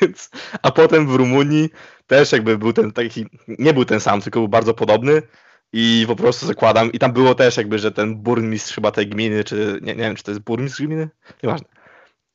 Więc, 0.00 0.30
a 0.62 0.70
potem 0.70 1.06
w 1.06 1.14
Rumunii 1.14 1.70
też 2.06 2.32
jakby 2.32 2.58
był 2.58 2.72
ten 2.72 2.92
taki, 2.92 3.26
nie 3.48 3.74
był 3.74 3.84
ten 3.84 4.00
sam, 4.00 4.20
tylko 4.20 4.40
był 4.40 4.48
bardzo 4.48 4.74
podobny 4.74 5.22
i 5.72 6.04
po 6.06 6.16
prostu 6.16 6.46
zakładam 6.46 6.92
i 6.92 6.98
tam 6.98 7.12
było 7.12 7.34
też 7.34 7.56
jakby, 7.56 7.78
że 7.78 7.92
ten 7.92 8.16
burmistrz 8.16 8.74
chyba 8.74 8.90
tej 8.90 9.06
gminy, 9.06 9.44
czy 9.44 9.78
nie, 9.82 9.94
nie 9.94 10.02
wiem, 10.02 10.16
czy 10.16 10.22
to 10.22 10.30
jest 10.30 10.42
burmistrz 10.42 10.82
gminy? 10.82 11.08
Nieważne 11.42 11.75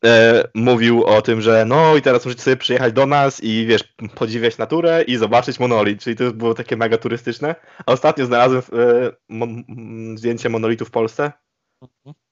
e, 0.05 0.43
mówił 0.55 1.03
o 1.03 1.21
tym, 1.21 1.41
że 1.41 1.65
no 1.65 1.95
i 1.95 2.01
teraz 2.01 2.25
możecie 2.25 2.43
sobie 2.43 2.57
przyjechać 2.57 2.93
do 2.93 3.05
nas 3.05 3.43
i 3.43 3.65
wiesz, 3.65 3.83
podziwiać 4.15 4.57
naturę 4.57 5.03
i 5.03 5.17
zobaczyć 5.17 5.59
monolit, 5.59 6.01
czyli 6.01 6.15
to 6.15 6.31
było 6.31 6.53
takie 6.53 6.77
mega 6.77 6.97
turystyczne. 6.97 7.55
A 7.85 7.91
ostatnio 7.91 8.25
znalazłem 8.25 8.61
e, 8.61 9.11
mon, 9.29 9.63
zdjęcie 10.17 10.49
monolitu 10.49 10.85
w 10.85 10.91
Polsce. 10.91 11.31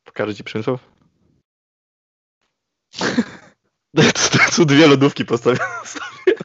Pokażę 0.04 0.36
ci 0.36 0.44
Przemysław. 0.44 0.80
Są 4.52 4.66
dwie 4.66 4.88
lodówki 4.88 5.26
postawione 5.26 5.66
sobie. 5.86 6.38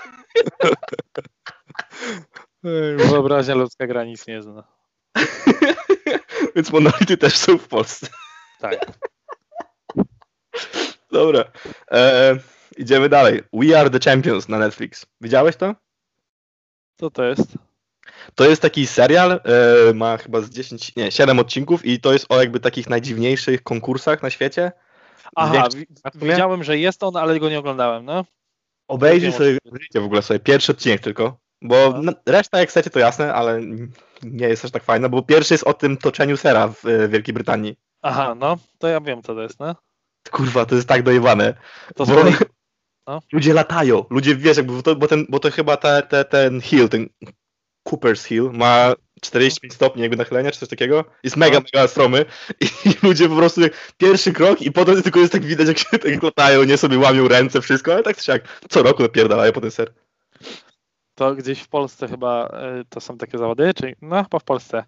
Wyobraźnia 2.97 3.55
ludzka 3.55 3.87
granic 3.87 4.27
nie 4.27 4.43
zna. 4.43 4.65
Więc 6.57 6.73
monolity 6.73 7.17
też 7.17 7.37
są 7.37 7.59
w 7.59 7.69
Polsce. 7.69 8.07
Tak. 8.61 8.79
Dobra. 11.15 11.45
E, 11.91 12.37
idziemy 12.77 13.09
dalej. 13.09 13.43
We 13.53 13.81
Are 13.81 13.91
the 13.91 14.11
Champions 14.11 14.49
na 14.49 14.59
Netflix. 14.59 15.07
Widziałeś 15.21 15.57
to? 15.57 15.75
Co 16.97 17.11
to 17.11 17.25
jest? 17.25 17.59
To 18.35 18.45
jest 18.45 18.63
taki 18.63 18.87
serial, 18.87 19.33
e, 19.33 19.95
ma 19.95 20.17
chyba 20.17 20.41
z 20.41 20.51
10, 20.51 20.97
nie, 20.97 21.13
7 21.13 21.39
odcinków 21.39 21.87
i 21.87 22.01
to 22.01 22.13
jest 22.13 22.27
o 22.29 22.41
jakby 22.41 22.61
takich 22.61 22.89
najdziwniejszych 22.91 23.63
konkursach 23.63 24.23
na 24.23 24.31
świecie. 24.31 24.73
Aha, 25.37 25.69
widziałem, 26.15 26.65
że 26.65 26.79
jest 26.79 27.03
on, 27.03 27.17
ale 27.17 27.41
go 27.41 27.51
nie 27.51 27.59
oglądałem, 27.59 28.05
no. 28.05 28.25
Obejrzyj 28.89 29.33
sobie, 29.33 29.59
w 29.95 30.05
ogóle 30.05 30.23
sobie 30.23 30.41
pierwszy 30.41 30.73
odcinek 30.73 31.01
tylko, 31.01 31.37
bo 31.63 32.01
no. 32.03 32.13
reszta 32.27 32.59
jak 32.59 32.69
chcecie 32.69 32.91
to 32.91 32.99
jasne, 32.99 33.35
ale 33.35 33.61
nie 34.23 34.49
jest 34.49 34.65
aż 34.65 34.71
tak 34.71 34.85
fajna, 34.85 35.09
bo 35.09 35.23
pierwszy 35.23 35.55
jest 35.55 35.65
o 35.65 35.75
tym 35.75 35.97
toczeniu 35.97 36.37
sera 36.37 36.69
w 36.69 36.87
e, 36.87 37.09
Wielkiej 37.09 37.35
Brytanii. 37.35 37.77
Aha, 38.03 38.35
no, 38.35 38.57
to 38.79 38.89
ja 38.89 39.01
wiem 39.01 39.23
co 39.23 39.35
to 39.35 39.43
jest, 39.43 39.61
no. 39.61 39.75
Kurwa, 40.31 40.67
to 40.67 40.75
jest 40.75 40.89
tak 40.89 41.03
dojebane. 41.03 41.55
To 41.97 42.07
bo... 42.07 42.25
no. 43.07 43.21
Ludzie 43.33 43.55
latają, 43.55 44.05
ludzie 44.11 44.37
wiesz, 44.37 44.57
jakby, 44.57 44.73
bo 44.73 44.83
to, 44.83 44.97
bo 44.97 45.07
ten, 45.09 45.27
bo 45.29 45.39
to 45.39 45.51
chyba 45.51 45.77
te, 45.77 46.03
te, 46.03 46.25
ten 46.25 46.61
hill, 46.61 46.89
ten 46.89 47.09
Cooper's 47.89 48.27
Hill 48.27 48.51
ma 48.53 48.95
45 49.21 49.75
stopni 49.75 50.03
jakby 50.03 50.17
nachylenia, 50.17 50.51
czy 50.51 50.59
coś 50.59 50.69
takiego. 50.69 51.05
Jest 51.23 51.37
mega, 51.37 51.59
no. 51.59 51.65
mega 51.75 51.89
stromy 51.89 52.25
i, 52.61 52.67
ludzie 53.07 53.29
po 53.29 53.37
prostu 53.37 53.61
pierwszy 53.97 54.33
krok 54.33 54.63
i 54.63 54.73
potem 54.73 55.03
tylko 55.03 55.21
jest 55.21 55.33
tak 55.33 55.45
widać, 55.45 55.69
jak 55.69 55.79
się 55.79 55.99
tak 55.99 56.23
latają, 56.23 56.65
nie 56.65 56.77
sobie 56.77 56.99
łamią 56.99 57.29
ręce, 57.29 57.61
wszystko, 57.61 57.93
ale 57.93 58.03
tak 58.03 58.17
czy 58.17 58.31
jak 58.31 58.63
co 58.69 58.83
roku 58.83 59.03
napierdalają 59.03 59.53
po 59.53 59.61
ten 59.61 59.71
ser. 59.71 59.93
To 61.15 61.35
gdzieś 61.35 61.61
w 61.61 61.69
Polsce 61.69 62.09
chyba 62.09 62.47
e, 62.47 62.85
to 62.89 63.01
są 63.01 63.19
takie 63.19 63.39
zawody, 63.39 63.75
czy 63.75 63.95
no 64.03 64.23
chyba 64.23 64.39
w 64.39 64.45
Polsce, 64.45 64.85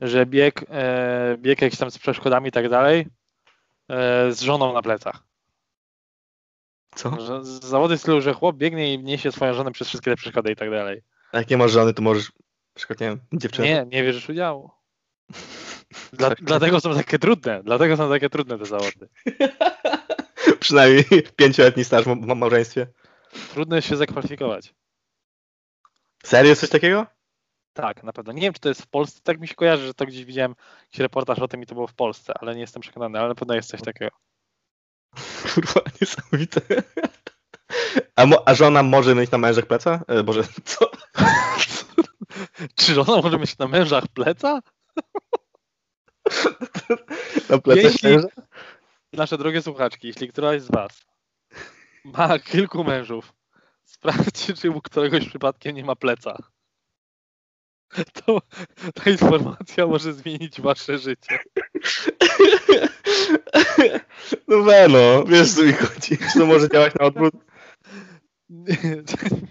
że 0.00 0.26
bieg, 0.26 0.64
e, 0.70 1.36
bieg 1.38 1.62
jakiś 1.62 1.78
tam 1.78 1.90
z 1.90 1.98
przeszkodami 1.98 2.48
i 2.48 2.52
tak 2.52 2.68
dalej, 2.68 3.06
z 4.30 4.40
żoną 4.40 4.72
na 4.72 4.82
plecach. 4.82 5.22
Co? 6.94 7.20
Że 7.20 7.44
zawody 7.44 7.96
w 7.96 8.00
stylu, 8.00 8.20
że 8.20 8.34
chłop 8.34 8.56
biegnie 8.56 8.94
i 8.94 8.98
niesie 8.98 9.32
swoją 9.32 9.54
żonę 9.54 9.72
przez 9.72 9.88
wszystkie 9.88 10.10
te 10.10 10.16
przeszkody 10.16 10.52
i 10.52 10.56
tak 10.56 10.70
dalej. 10.70 11.02
A 11.32 11.38
jak 11.38 11.50
nie 11.50 11.56
masz 11.56 11.72
żony, 11.72 11.94
to 11.94 12.02
możesz, 12.02 12.32
przykład, 12.74 13.00
nie 13.00 13.06
wiem, 13.06 13.20
dziewczynę. 13.32 13.68
Nie, 13.68 13.86
nie 13.86 14.02
bierzesz 14.02 14.28
udziału. 14.28 14.70
Dla, 16.12 16.28
tak. 16.28 16.42
dlatego 16.42 16.80
są 16.80 16.94
takie 16.94 17.18
trudne, 17.18 17.62
dlatego 17.64 17.96
są 17.96 18.08
takie 18.08 18.30
trudne 18.30 18.58
te 18.58 18.66
zawody. 18.66 19.08
Przynajmniej 20.60 21.04
pięcioletni 21.36 21.84
staż 21.84 22.04
w 22.04 22.26
małżeństwie. 22.36 22.86
Trudno 23.52 23.76
jest 23.76 23.88
się 23.88 23.96
zakwalifikować. 23.96 24.74
Serio 26.24 26.56
coś 26.56 26.70
takiego? 26.70 27.06
Tak, 27.72 28.02
na 28.02 28.12
pewno. 28.12 28.32
Nie 28.32 28.40
wiem, 28.40 28.52
czy 28.52 28.60
to 28.60 28.68
jest 28.68 28.82
w 28.82 28.86
Polsce. 28.86 29.20
Tak 29.22 29.40
mi 29.40 29.48
się 29.48 29.54
kojarzy, 29.54 29.86
że 29.86 29.94
to 29.94 30.06
gdzieś 30.06 30.24
widziałem 30.24 30.54
jakiś 30.82 31.00
reportaż 31.00 31.38
o 31.38 31.48
tym 31.48 31.62
i 31.62 31.66
to 31.66 31.74
było 31.74 31.86
w 31.86 31.94
Polsce, 31.94 32.34
ale 32.40 32.54
nie 32.54 32.60
jestem 32.60 32.82
przekonany, 32.82 33.18
ale 33.18 33.28
na 33.28 33.34
pewno 33.34 33.54
jest 33.54 33.68
coś 33.68 33.82
takiego. 33.82 34.16
Kurwa, 35.54 35.80
niesamowite. 36.00 36.60
A, 38.16 38.26
mo, 38.26 38.48
a 38.48 38.54
żona 38.54 38.82
może 38.82 39.14
mieć 39.14 39.30
na 39.30 39.38
mężach 39.38 39.66
pleca? 39.66 40.04
E, 40.08 40.22
Boże, 40.22 40.42
co? 40.64 40.90
Czy 42.74 42.94
żona 42.94 43.22
może 43.22 43.38
mieć 43.38 43.58
na 43.58 43.68
mężach 43.68 44.08
pleca? 44.08 44.60
na 47.50 47.58
plecach 47.58 47.84
jeśli, 47.84 48.10
męża? 48.10 48.28
Nasze 49.12 49.38
drogie 49.38 49.62
słuchaczki, 49.62 50.06
jeśli 50.06 50.28
któraś 50.28 50.62
z 50.62 50.70
Was 50.70 51.04
ma 52.04 52.38
kilku 52.38 52.84
mężów, 52.84 53.32
sprawdźcie, 53.84 54.54
czy 54.54 54.70
u 54.70 54.80
któregoś 54.80 55.28
przypadkiem 55.28 55.76
nie 55.76 55.84
ma 55.84 55.96
pleca. 55.96 56.36
To 58.24 58.38
ta 58.94 59.10
informacja 59.10 59.86
może 59.86 60.12
zmienić 60.12 60.60
Wasze 60.60 60.98
życie. 60.98 61.38
No 64.48 64.62
weno, 64.62 65.24
wiesz 65.24 65.54
co 65.54 65.62
mi 65.62 65.72
chodzi. 65.72 66.18
To 66.38 66.46
może 66.46 66.68
działać 66.68 66.94
na 66.94 67.06
odwrót? 67.06 67.34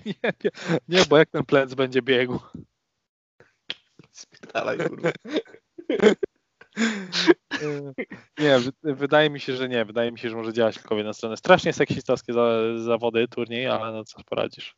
Nie, 0.06 0.34
nie, 0.44 0.52
nie, 0.88 1.06
bo 1.10 1.18
jak 1.18 1.30
ten 1.30 1.46
plec 1.46 1.74
będzie 1.74 2.02
biegł. 2.02 2.40
Spierdalaj, 4.12 4.78
kurwa. 4.78 5.12
Nie, 8.40 8.60
wydaje 8.84 9.30
mi 9.30 9.40
się, 9.40 9.56
że 9.56 9.70
nie. 9.70 9.86
Wydaje 9.86 10.12
mi 10.12 10.20
się, 10.20 10.30
że 10.30 10.36
może 10.36 10.54
działać 10.54 10.76
tylko 10.76 10.96
w 10.96 10.98
jedną 10.98 11.14
stronę. 11.14 11.38
Strasznie 11.38 11.74
seksistowskie 11.74 12.34
zawody, 12.78 13.28
turniej, 13.28 13.68
ale 13.68 13.92
no 13.92 14.04
co 14.04 14.24
poradzisz. 14.24 14.76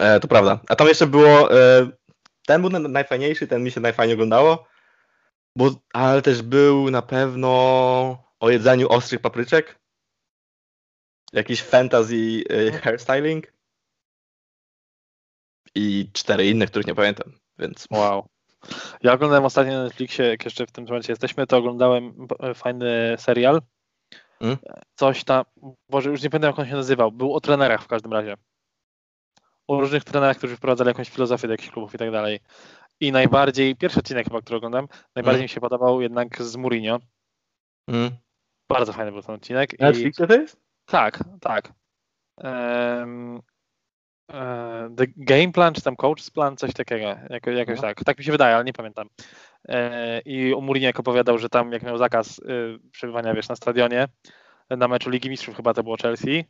E, 0.00 0.20
to 0.20 0.28
prawda. 0.28 0.60
A 0.68 0.76
tam 0.76 0.88
jeszcze 0.88 1.06
było. 1.06 1.60
E, 1.60 1.88
ten 2.48 2.62
był 2.62 2.70
najfajniejszy, 2.70 3.46
ten 3.46 3.62
mi 3.62 3.70
się 3.70 3.80
najfajniej 3.80 4.14
oglądało. 4.14 4.68
Bo, 5.56 5.70
ale 5.92 6.22
też 6.22 6.42
był 6.42 6.90
na 6.90 7.02
pewno 7.02 7.48
o 8.40 8.50
jedzeniu 8.50 8.88
ostrych 8.88 9.20
papryczek. 9.20 9.78
Jakiś 11.32 11.62
fantasy 11.62 12.14
y, 12.50 12.72
hairstyling. 12.82 13.52
I 15.74 16.10
cztery 16.12 16.46
inne, 16.46 16.66
których 16.66 16.86
nie 16.86 16.94
pamiętam, 16.94 17.32
więc. 17.58 17.86
Wow. 17.90 18.28
Ja 19.02 19.12
oglądałem 19.12 19.44
ostatnio 19.44 19.72
na 19.72 19.84
Netflixie, 19.84 20.26
jak 20.26 20.44
jeszcze 20.44 20.66
w 20.66 20.72
tym 20.72 20.84
momencie 20.84 21.12
jesteśmy, 21.12 21.46
to 21.46 21.56
oglądałem 21.56 22.26
fajny 22.54 23.16
serial. 23.18 23.62
Hmm? 24.38 24.58
Coś 24.94 25.24
tam, 25.24 25.44
Boże, 25.88 26.10
już 26.10 26.22
nie 26.22 26.30
pamiętam 26.30 26.50
jak 26.50 26.58
on 26.58 26.66
się 26.66 26.74
nazywał. 26.74 27.12
Był 27.12 27.34
o 27.34 27.40
trenerach 27.40 27.82
w 27.82 27.88
każdym 27.88 28.12
razie. 28.12 28.34
O 29.68 29.80
różnych 29.80 30.04
trenerach, 30.04 30.36
którzy 30.36 30.56
wprowadzali 30.56 30.88
jakąś 30.88 31.10
filozofię 31.10 31.48
do 31.48 31.54
jakichś 31.54 31.70
klubów 31.70 31.94
i 31.94 31.98
tak 31.98 32.10
dalej. 32.10 32.40
I 33.00 33.12
najbardziej, 33.12 33.76
pierwszy 33.76 34.00
odcinek 34.00 34.24
chyba, 34.24 34.40
który 34.40 34.56
oglądam, 34.56 34.88
najbardziej 35.14 35.24
hmm? 35.24 35.42
mi 35.42 35.48
się 35.48 35.60
podobał 35.60 36.00
jednak 36.00 36.42
z 36.42 36.56
Mourinho. 36.56 36.98
Hmm? 37.90 38.10
Bardzo 38.68 38.92
fajny 38.92 39.12
był 39.12 39.22
ten 39.22 39.34
odcinek. 39.34 39.78
Na 39.78 39.86
Netflixie 39.86 40.26
to 40.26 40.34
jest? 40.34 40.60
Tak, 40.86 41.24
tak. 41.40 41.72
Um, 42.36 43.42
The 44.96 45.06
Game 45.16 45.52
Plan, 45.52 45.74
czy 45.74 45.82
tam 45.82 45.94
Coach's 45.96 46.30
Plan, 46.30 46.56
coś 46.56 46.72
takiego, 46.72 47.16
jako, 47.30 47.50
jakoś 47.50 47.76
no. 47.76 47.82
tak. 47.82 48.04
Tak 48.04 48.18
mi 48.18 48.24
się 48.24 48.32
wydaje, 48.32 48.54
ale 48.54 48.64
nie 48.64 48.72
pamiętam. 48.72 49.08
E, 49.68 50.20
I 50.20 50.54
o 50.54 50.74
jak 50.74 51.00
opowiadał, 51.00 51.38
że 51.38 51.48
tam 51.48 51.72
jak 51.72 51.82
miał 51.82 51.98
zakaz 51.98 52.38
y, 52.38 52.78
przebywania, 52.92 53.34
wiesz, 53.34 53.48
na 53.48 53.56
stadionie, 53.56 54.08
na 54.70 54.88
meczu 54.88 55.10
Ligi 55.10 55.30
Mistrzów 55.30 55.56
chyba 55.56 55.74
to 55.74 55.82
było 55.82 55.96
Chelsea, 56.02 56.44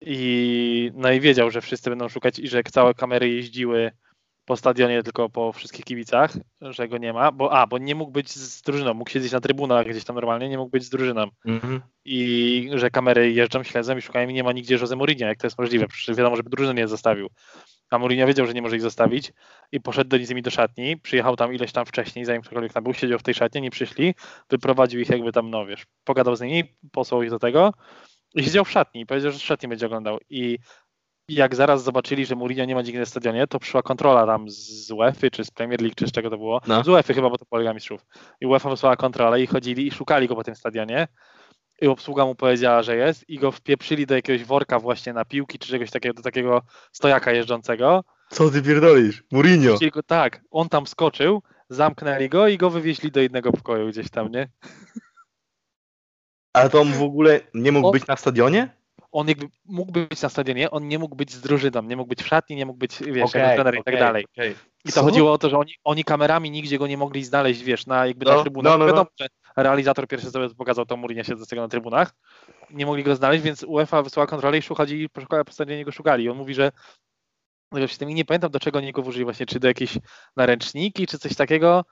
i 0.00 0.90
no 0.94 1.12
i 1.12 1.20
wiedział, 1.20 1.50
że 1.50 1.60
wszyscy 1.60 1.90
będą 1.90 2.08
szukać 2.08 2.38
i 2.38 2.48
że 2.48 2.62
całe 2.62 2.94
kamery 2.94 3.28
jeździły 3.28 3.90
po 4.44 4.56
stadionie, 4.56 5.02
tylko 5.02 5.30
po 5.30 5.52
wszystkich 5.52 5.84
kibicach, 5.84 6.32
że 6.60 6.88
go 6.88 6.98
nie 6.98 7.12
ma, 7.12 7.32
bo 7.32 7.52
a, 7.52 7.66
bo 7.66 7.78
nie 7.78 7.94
mógł 7.94 8.12
być 8.12 8.30
z 8.30 8.62
drużyną, 8.62 8.94
mógł 8.94 9.10
siedzieć 9.10 9.32
na 9.32 9.40
trybunach 9.40 9.86
gdzieś 9.86 10.04
tam 10.04 10.16
normalnie, 10.16 10.48
nie 10.48 10.58
mógł 10.58 10.70
być 10.70 10.84
z 10.84 10.90
drużyną. 10.90 11.26
Mm-hmm. 11.46 11.80
I 12.04 12.70
że 12.74 12.90
kamery 12.90 13.32
jeżdżą, 13.32 13.62
śledzą 13.62 13.96
i 13.96 14.02
szukają 14.02 14.28
i 14.28 14.34
nie 14.34 14.44
ma 14.44 14.52
nigdzie 14.52 14.76
Jose 14.76 14.96
Mourinho, 14.96 15.26
jak 15.26 15.38
to 15.38 15.46
jest 15.46 15.58
możliwe, 15.58 15.88
przecież 15.88 16.16
wiadomo, 16.16 16.36
żeby 16.36 16.50
drużyny 16.50 16.80
nie 16.80 16.88
zostawił. 16.88 17.28
A 17.90 17.98
Mourinho 17.98 18.26
wiedział, 18.26 18.46
że 18.46 18.52
nie 18.52 18.62
może 18.62 18.76
ich 18.76 18.82
zostawić 18.82 19.32
i 19.72 19.80
poszedł 19.80 20.10
do 20.10 20.16
nimi 20.16 20.42
do 20.42 20.50
szatni, 20.50 20.96
przyjechał 20.96 21.36
tam 21.36 21.54
ileś 21.54 21.72
tam 21.72 21.86
wcześniej, 21.86 22.24
zanim 22.24 22.42
ktokolwiek 22.42 22.72
tam 22.72 22.84
był, 22.84 22.94
siedział 22.94 23.18
w 23.18 23.22
tej 23.22 23.34
szatni, 23.34 23.60
nie 23.60 23.70
przyszli, 23.70 24.14
wyprowadził 24.50 25.00
ich 25.00 25.08
jakby 25.08 25.32
tam, 25.32 25.50
no 25.50 25.66
wiesz, 25.66 25.86
pogadał 26.04 26.36
z 26.36 26.40
nimi, 26.40 26.64
posłał 26.92 27.22
ich 27.22 27.30
do 27.30 27.38
tego 27.38 27.72
i 28.34 28.44
siedział 28.44 28.64
w 28.64 28.70
szatni 28.70 29.00
i 29.00 29.06
powiedział, 29.06 29.32
że 29.32 29.38
w 29.38 29.42
szatni 29.42 29.68
będzie 29.68 29.86
oglądał. 29.86 30.18
I 30.30 30.58
jak 31.28 31.54
zaraz 31.54 31.84
zobaczyli, 31.84 32.26
że 32.26 32.36
Mourinho 32.36 32.64
nie 32.64 32.74
ma 32.74 32.82
nigdy 32.82 32.98
na 32.98 33.06
stadionie, 33.06 33.46
to 33.46 33.58
przyszła 33.58 33.82
kontrola 33.82 34.26
tam 34.26 34.50
z 34.50 34.90
UEFA 34.90 35.30
czy 35.32 35.44
z 35.44 35.50
Premier 35.50 35.80
League, 35.80 35.94
czy 35.96 36.06
z 36.06 36.12
czego 36.12 36.30
to 36.30 36.38
było. 36.38 36.60
No. 36.66 36.84
Z 36.84 36.88
UEFA 36.88 37.14
chyba, 37.14 37.30
bo 37.30 37.38
to 37.38 37.44
polega 37.44 37.74
mistrzów. 37.74 38.06
I 38.40 38.46
UEFA 38.46 38.70
wysłała 38.70 38.96
kontrolę 38.96 39.42
i 39.42 39.46
chodzili 39.46 39.86
i 39.86 39.90
szukali 39.90 40.28
go 40.28 40.34
po 40.34 40.44
tym 40.44 40.56
stadionie. 40.56 41.08
I 41.80 41.86
obsługa 41.86 42.24
mu 42.24 42.34
powiedziała, 42.34 42.82
że 42.82 42.96
jest 42.96 43.28
i 43.28 43.38
go 43.38 43.52
wpieprzyli 43.52 44.06
do 44.06 44.14
jakiegoś 44.14 44.44
worka 44.44 44.78
właśnie 44.78 45.12
na 45.12 45.24
piłki, 45.24 45.58
czy 45.58 45.68
czegoś 45.68 45.90
takiego, 45.90 46.14
do 46.14 46.22
takiego 46.22 46.62
stojaka 46.92 47.32
jeżdżącego. 47.32 48.04
Co 48.30 48.50
ty 48.50 48.62
pierdolisz? 48.62 49.22
Mourinho? 49.32 49.78
Go, 49.92 50.02
tak, 50.02 50.40
on 50.50 50.68
tam 50.68 50.86
skoczył, 50.86 51.42
zamknęli 51.68 52.28
go 52.28 52.48
i 52.48 52.58
go 52.58 52.70
wywieźli 52.70 53.10
do 53.10 53.20
jednego 53.20 53.52
pokoju 53.52 53.88
gdzieś 53.88 54.10
tam, 54.10 54.32
nie? 54.32 54.48
Ale 56.54 56.70
to 56.70 56.80
on 56.80 56.92
w 56.92 57.02
ogóle 57.02 57.40
nie 57.54 57.72
mógł 57.72 57.86
on... 57.86 57.92
być 57.92 58.06
na 58.06 58.16
stadionie? 58.16 58.84
on 59.14 59.28
jakby 59.28 59.48
mógł 59.64 59.92
być 59.92 60.22
na 60.22 60.28
stadionie, 60.28 60.70
on 60.70 60.88
nie 60.88 60.98
mógł 60.98 61.16
być 61.16 61.32
z 61.32 61.40
drużyną, 61.40 61.82
nie 61.82 61.96
mógł 61.96 62.08
być 62.08 62.22
w 62.22 62.26
szatni, 62.26 62.56
nie 62.56 62.66
mógł 62.66 62.78
być, 62.78 62.98
wiesz, 62.98 63.34
jako 63.34 63.54
trener 63.54 63.74
i 63.74 63.78
okej, 63.78 63.94
tak 63.94 63.98
dalej. 63.98 64.26
okej. 64.32 64.54
I 64.84 64.88
to 64.88 64.94
Co? 64.94 65.02
chodziło 65.02 65.32
o 65.32 65.38
to, 65.38 65.50
że 65.50 65.58
oni, 65.58 65.72
oni 65.84 66.04
kamerami 66.04 66.50
nigdzie 66.50 66.78
go 66.78 66.86
nie 66.86 66.96
mogli 66.96 67.24
znaleźć, 67.24 67.62
wiesz, 67.62 67.86
na 67.86 68.06
jakby 68.06 68.24
No, 68.24 68.36
na 68.36 68.42
trybunach. 68.42 68.72
no, 68.72 68.78
no, 68.78 68.84
no. 68.84 68.92
Wiadomo, 68.92 69.10
że 69.20 69.26
realizator 69.56 70.08
pierwszy 70.08 70.30
sobie 70.30 70.48
pokazał 70.48 70.86
to 70.86 70.96
Mourinho 70.96 71.24
siedzącego 71.24 71.62
na 71.62 71.68
trybunach. 71.68 72.14
Nie 72.70 72.86
mogli 72.86 73.04
go 73.04 73.16
znaleźć, 73.16 73.44
więc 73.44 73.62
UEFA 73.62 74.02
wysłała 74.02 74.26
kontrolę 74.26 74.58
i 74.58 74.62
szukali, 74.62 75.08
po 75.46 75.52
stadionie 75.52 75.84
go 75.84 75.92
szukali. 75.92 76.24
I 76.24 76.28
on 76.28 76.36
mówi, 76.36 76.54
że 76.54 76.72
że 77.72 77.88
w 77.88 77.98
tym 77.98 78.10
i 78.10 78.14
nie 78.14 78.24
pamiętam 78.24 78.50
do 78.50 78.60
czego 78.60 78.78
oni 78.78 78.92
go 78.92 79.02
włożyli 79.02 79.24
właśnie, 79.24 79.46
czy 79.46 79.60
do 79.60 79.68
jakiejś 79.68 79.98
naręczniki, 80.36 81.06
czy 81.06 81.18
coś 81.18 81.34
takiego. 81.34 81.84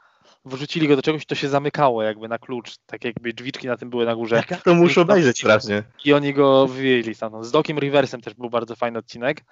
Wrzucili 0.44 0.88
go 0.88 0.96
do 0.96 1.02
czegoś, 1.02 1.26
to 1.26 1.34
się 1.34 1.48
zamykało 1.48 2.02
jakby 2.02 2.28
na 2.28 2.38
klucz, 2.38 2.76
tak 2.86 3.04
jakby 3.04 3.32
drzwiczki 3.32 3.66
na 3.66 3.76
tym 3.76 3.90
były 3.90 4.04
na 4.04 4.14
górze. 4.14 4.44
Ja 4.50 4.56
to 4.64 4.74
muszę 4.74 5.00
obejrzeć 5.00 5.38
strasznie. 5.38 5.82
I 6.04 6.12
oni 6.12 6.34
go 6.34 6.66
wyjęli 6.66 7.14
stamtąd. 7.14 7.46
Z 7.46 7.50
Dokiem 7.50 7.78
Riversem 7.78 8.20
też 8.20 8.34
był 8.34 8.50
bardzo 8.50 8.76
fajny 8.76 8.98
odcinek, 8.98 9.44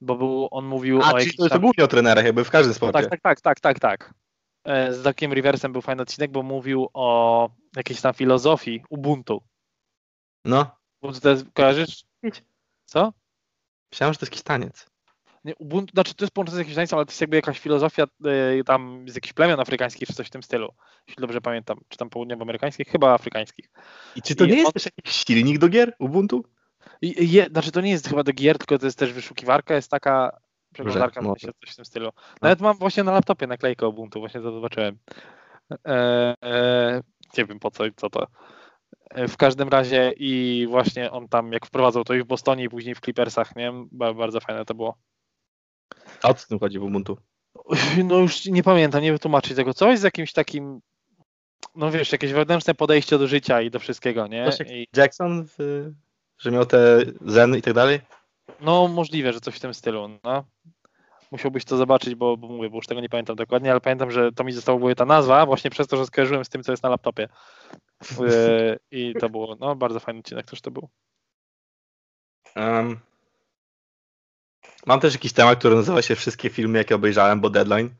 bo 0.00 0.16
był, 0.16 0.48
on 0.50 0.64
mówił 0.64 1.02
A, 1.02 1.12
o 1.12 1.18
jakichś 1.18 1.36
to 1.36 1.42
jest 1.42 1.52
tam... 1.52 1.60
ogólnie 1.60 1.84
o 1.84 1.88
trenerach, 1.88 2.24
jakby 2.24 2.44
w 2.44 2.50
każdym 2.50 2.74
sporcie. 2.74 3.00
Tak, 3.00 3.10
tak, 3.10 3.20
tak, 3.20 3.40
tak, 3.40 3.60
tak, 3.60 3.78
tak. 3.80 4.14
E, 4.64 4.92
Z 4.92 5.02
Dokiem 5.02 5.32
Riversem 5.32 5.72
był 5.72 5.82
fajny 5.82 6.02
odcinek, 6.02 6.30
bo 6.30 6.42
mówił 6.42 6.88
o 6.94 7.50
jakiejś 7.76 8.00
tam 8.00 8.14
filozofii 8.14 8.82
Ubuntu. 8.90 9.42
No, 10.44 10.76
Ubuntu 11.02 11.20
to 11.20 11.28
jest, 11.28 11.44
kojarzysz? 11.54 12.04
Co? 12.84 13.12
myślałem, 13.92 14.14
że 14.14 14.18
to 14.18 14.24
jest 14.24 14.32
jakiś 14.32 14.42
taniec. 14.42 14.86
Nie, 15.46 15.56
Ubuntu, 15.56 15.92
znaczy 15.92 16.14
to 16.14 16.24
jest 16.24 16.34
połączone 16.34 16.56
z 16.56 16.58
jakimś 16.58 16.74
tańcem, 16.76 16.96
ale 16.98 17.06
to 17.06 17.10
jest 17.10 17.20
jakby 17.20 17.36
jakaś 17.36 17.58
filozofia 17.58 18.04
e, 18.04 18.64
tam 18.64 19.04
z 19.08 19.14
jakichś 19.14 19.32
plemion 19.32 19.60
afrykańskich, 19.60 20.08
czy 20.08 20.14
coś 20.14 20.26
w 20.26 20.30
tym 20.30 20.42
stylu. 20.42 20.68
Jeśli 21.08 21.20
dobrze 21.20 21.40
pamiętam. 21.40 21.78
Czy 21.88 21.98
tam 21.98 22.10
południowoamerykańskich? 22.10 22.88
Chyba 22.88 23.14
afrykańskich. 23.14 23.70
I 24.16 24.22
czy 24.22 24.34
to 24.36 24.44
I 24.44 24.48
nie 24.48 24.54
jest 24.54 24.66
on- 24.66 24.72
też 24.72 24.84
jakiś 24.86 25.12
silnik 25.24 25.58
do 25.58 25.68
gier 25.68 25.92
Ubuntu? 25.98 26.44
I, 27.02 27.32
je, 27.32 27.46
znaczy 27.46 27.72
to 27.72 27.80
nie 27.80 27.90
jest 27.90 28.08
chyba 28.08 28.22
do 28.22 28.32
gier, 28.32 28.58
tylko 28.58 28.78
to 28.78 28.86
jest 28.86 28.98
też 28.98 29.12
wyszukiwarka, 29.12 29.74
jest 29.74 29.90
taka 29.90 30.36
przeglądarka, 30.74 31.20
w 31.20 31.24
sensie 31.24 31.48
coś 31.60 31.70
w 31.72 31.76
tym 31.76 31.84
stylu. 31.84 32.10
Nawet 32.42 32.60
mam 32.60 32.76
właśnie 32.78 33.04
na 33.04 33.12
laptopie 33.12 33.46
naklejkę 33.46 33.88
Ubuntu, 33.88 34.20
właśnie 34.20 34.40
to 34.40 34.52
zobaczyłem. 34.52 34.98
E, 35.88 36.34
e, 36.44 37.00
nie 37.38 37.44
wiem 37.44 37.58
po 37.58 37.70
co, 37.70 37.84
co 37.96 38.10
to. 38.10 38.26
E, 39.10 39.28
W 39.28 39.36
każdym 39.36 39.68
razie 39.68 40.12
i 40.16 40.66
właśnie 40.70 41.10
on 41.10 41.28
tam 41.28 41.52
jak 41.52 41.66
wprowadzał 41.66 42.04
to 42.04 42.14
i 42.14 42.22
w 42.22 42.26
Bostonie 42.26 42.64
i 42.64 42.68
później 42.68 42.94
w 42.94 43.00
Clippersach, 43.00 43.56
nie? 43.56 43.72
Ba- 43.92 44.14
Bardzo 44.14 44.40
fajne 44.40 44.64
to 44.64 44.74
było. 44.74 44.96
A 46.22 46.28
o 46.28 46.34
co 46.34 46.44
w 46.44 46.48
tym 46.48 46.58
chodzi 46.58 46.78
w 46.78 46.82
Ubuntu? 46.82 47.16
No 48.04 48.18
już 48.18 48.44
nie 48.44 48.62
pamiętam, 48.62 49.02
nie 49.02 49.12
wytłumaczyć 49.12 49.56
tego. 49.56 49.74
Coś 49.74 49.98
z 49.98 50.02
jakimś 50.02 50.32
takim, 50.32 50.80
no 51.74 51.90
wiesz, 51.90 52.12
jakieś 52.12 52.32
wewnętrzne 52.32 52.74
podejście 52.74 53.18
do 53.18 53.26
życia 53.26 53.62
i 53.62 53.70
do 53.70 53.78
wszystkiego, 53.78 54.26
nie? 54.26 54.50
I, 54.70 54.86
Jackson, 54.96 55.46
w, 55.58 55.90
że 56.38 56.50
miał 56.50 56.66
te 56.66 57.02
zen 57.26 57.56
i 57.56 57.62
tak 57.62 57.74
dalej? 57.74 58.00
no 58.60 58.88
możliwe, 58.88 59.32
że 59.32 59.40
coś 59.40 59.56
w 59.56 59.60
tym 59.60 59.74
stylu, 59.74 60.08
no. 60.24 60.44
Musiałbyś 61.30 61.64
to 61.64 61.76
zobaczyć, 61.76 62.14
bo, 62.14 62.36
bo 62.36 62.48
mówię, 62.48 62.70
bo 62.70 62.76
już 62.76 62.86
tego 62.86 63.00
nie 63.00 63.08
pamiętam 63.08 63.36
dokładnie, 63.36 63.70
ale 63.70 63.80
pamiętam, 63.80 64.10
że 64.10 64.32
to 64.32 64.44
mi 64.44 64.52
została 64.52 64.94
ta 64.94 65.04
nazwa, 65.04 65.46
właśnie 65.46 65.70
przez 65.70 65.86
to, 65.86 65.96
że 65.96 66.06
skojarzyłem 66.06 66.44
z 66.44 66.48
tym, 66.48 66.62
co 66.62 66.72
jest 66.72 66.82
na 66.82 66.88
laptopie. 66.88 67.28
Yy, 68.20 68.78
I 69.00 69.14
to 69.20 69.28
było, 69.28 69.56
no 69.60 69.76
bardzo 69.76 70.00
fajny 70.00 70.20
odcinek 70.20 70.46
też 70.46 70.60
to 70.60 70.70
był. 70.70 70.88
Um, 72.56 73.00
mam 74.86 75.00
też 75.00 75.14
jakiś 75.14 75.32
temat, 75.32 75.58
który 75.58 75.76
nazywa 75.76 76.02
się 76.02 76.16
Wszystkie 76.16 76.50
filmy, 76.50 76.78
jakie 76.78 76.94
obejrzałem, 76.94 77.40
bo 77.40 77.50
deadline. 77.50 77.90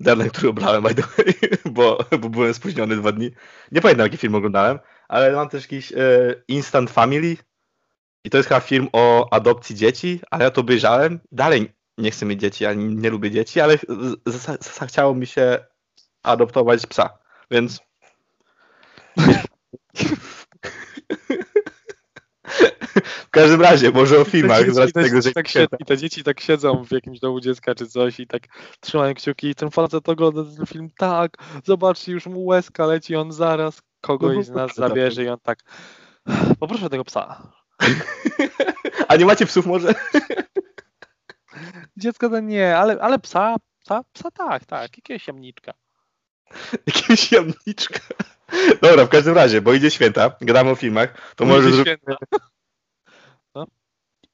Deadline, 0.00 0.30
który 0.30 0.48
obrałem, 0.48 0.82
by 0.82 0.94
the 0.94 1.02
way, 1.02 1.34
bo, 1.76 1.98
bo 2.20 2.28
byłem 2.28 2.54
spóźniony 2.54 2.96
dwa 2.96 3.12
dni. 3.12 3.30
Nie 3.72 3.80
pamiętam, 3.80 4.06
jaki 4.06 4.16
film 4.16 4.34
oglądałem, 4.34 4.78
ale 5.08 5.32
mam 5.32 5.48
też 5.48 5.62
jakiś 5.62 5.92
e, 5.92 6.34
Instant 6.48 6.90
Family. 6.90 7.36
I 8.24 8.30
to 8.30 8.36
jest 8.36 8.48
chyba 8.48 8.60
film 8.60 8.88
o 8.92 9.28
adopcji 9.30 9.76
dzieci, 9.76 10.20
ale 10.30 10.44
ja 10.44 10.50
to 10.50 10.60
obejrzałem. 10.60 11.20
Dalej 11.32 11.72
nie 11.98 12.10
chcę 12.10 12.26
mieć 12.26 12.40
dzieci, 12.40 12.64
ja 12.64 12.74
nie, 12.74 13.10
lubię 13.10 13.30
dzieci, 13.30 13.60
ale 13.60 13.78
chciało 14.86 15.14
mi 15.14 15.26
się 15.26 15.58
adoptować 16.22 16.86
psa, 16.86 17.18
więc 17.50 17.80
w 23.26 23.30
każdym 23.30 23.62
razie, 23.62 23.90
może 23.90 24.18
o 24.18 24.24
filmach, 24.24 24.72
z 24.72 24.78
racji 24.78 24.92
tego, 24.92 25.22
że 25.22 25.32
tak 25.32 25.46
sied- 25.46 25.76
I 25.78 25.84
te 25.84 25.96
dzieci 25.96 26.24
tak 26.24 26.40
siedzą 26.40 26.84
w 26.84 26.92
jakimś 26.92 27.20
domu 27.20 27.40
dziecka 27.40 27.74
czy 27.74 27.86
coś 27.86 28.20
i 28.20 28.26
tak 28.26 28.42
trzymają 28.80 29.14
kciuki 29.14 29.48
i 29.48 29.54
ten 29.54 29.70
facet 29.70 30.08
ogląda 30.08 30.42
ten 30.56 30.66
film, 30.66 30.88
tak, 30.98 31.36
zobaczcie, 31.64 32.12
już 32.12 32.26
mu 32.26 32.44
łezka 32.44 32.86
leci, 32.86 33.16
on 33.16 33.32
zaraz 33.32 33.82
kogoś 34.00 34.36
No, 34.36 34.42
z 34.42 34.48
nas 34.48 34.74
proszę, 34.74 34.88
zabierze 34.88 35.24
i 35.24 35.28
on 35.28 35.38
tak, 35.42 35.58
poproszę 36.60 36.90
tego 36.90 37.04
psa. 37.04 37.52
A 39.08 39.16
nie 39.16 39.26
macie 39.26 39.46
psów 39.46 39.66
może? 39.66 39.94
Dziecko 41.96 42.30
to 42.30 42.40
nie, 42.40 42.76
ale, 42.76 42.96
ale 43.00 43.18
psa, 43.18 43.56
psa, 43.84 44.00
psa 44.12 44.30
tak, 44.30 44.64
tak, 44.64 44.96
jakiegoś 44.96 45.26
jamniczka. 45.26 45.72
Jakiegoś 46.86 47.32
jamniczka. 47.32 48.00
Dobra, 48.82 49.04
w 49.04 49.08
każdym 49.08 49.34
razie, 49.34 49.60
bo 49.60 49.72
idzie 49.72 49.90
święta, 49.90 50.30
gadamy 50.40 50.70
o 50.70 50.74
filmach, 50.74 51.34
to 51.36 51.44
może 51.44 51.62
Będzie 51.62 51.76
zrób... 51.76 51.86
święte. 51.86 52.16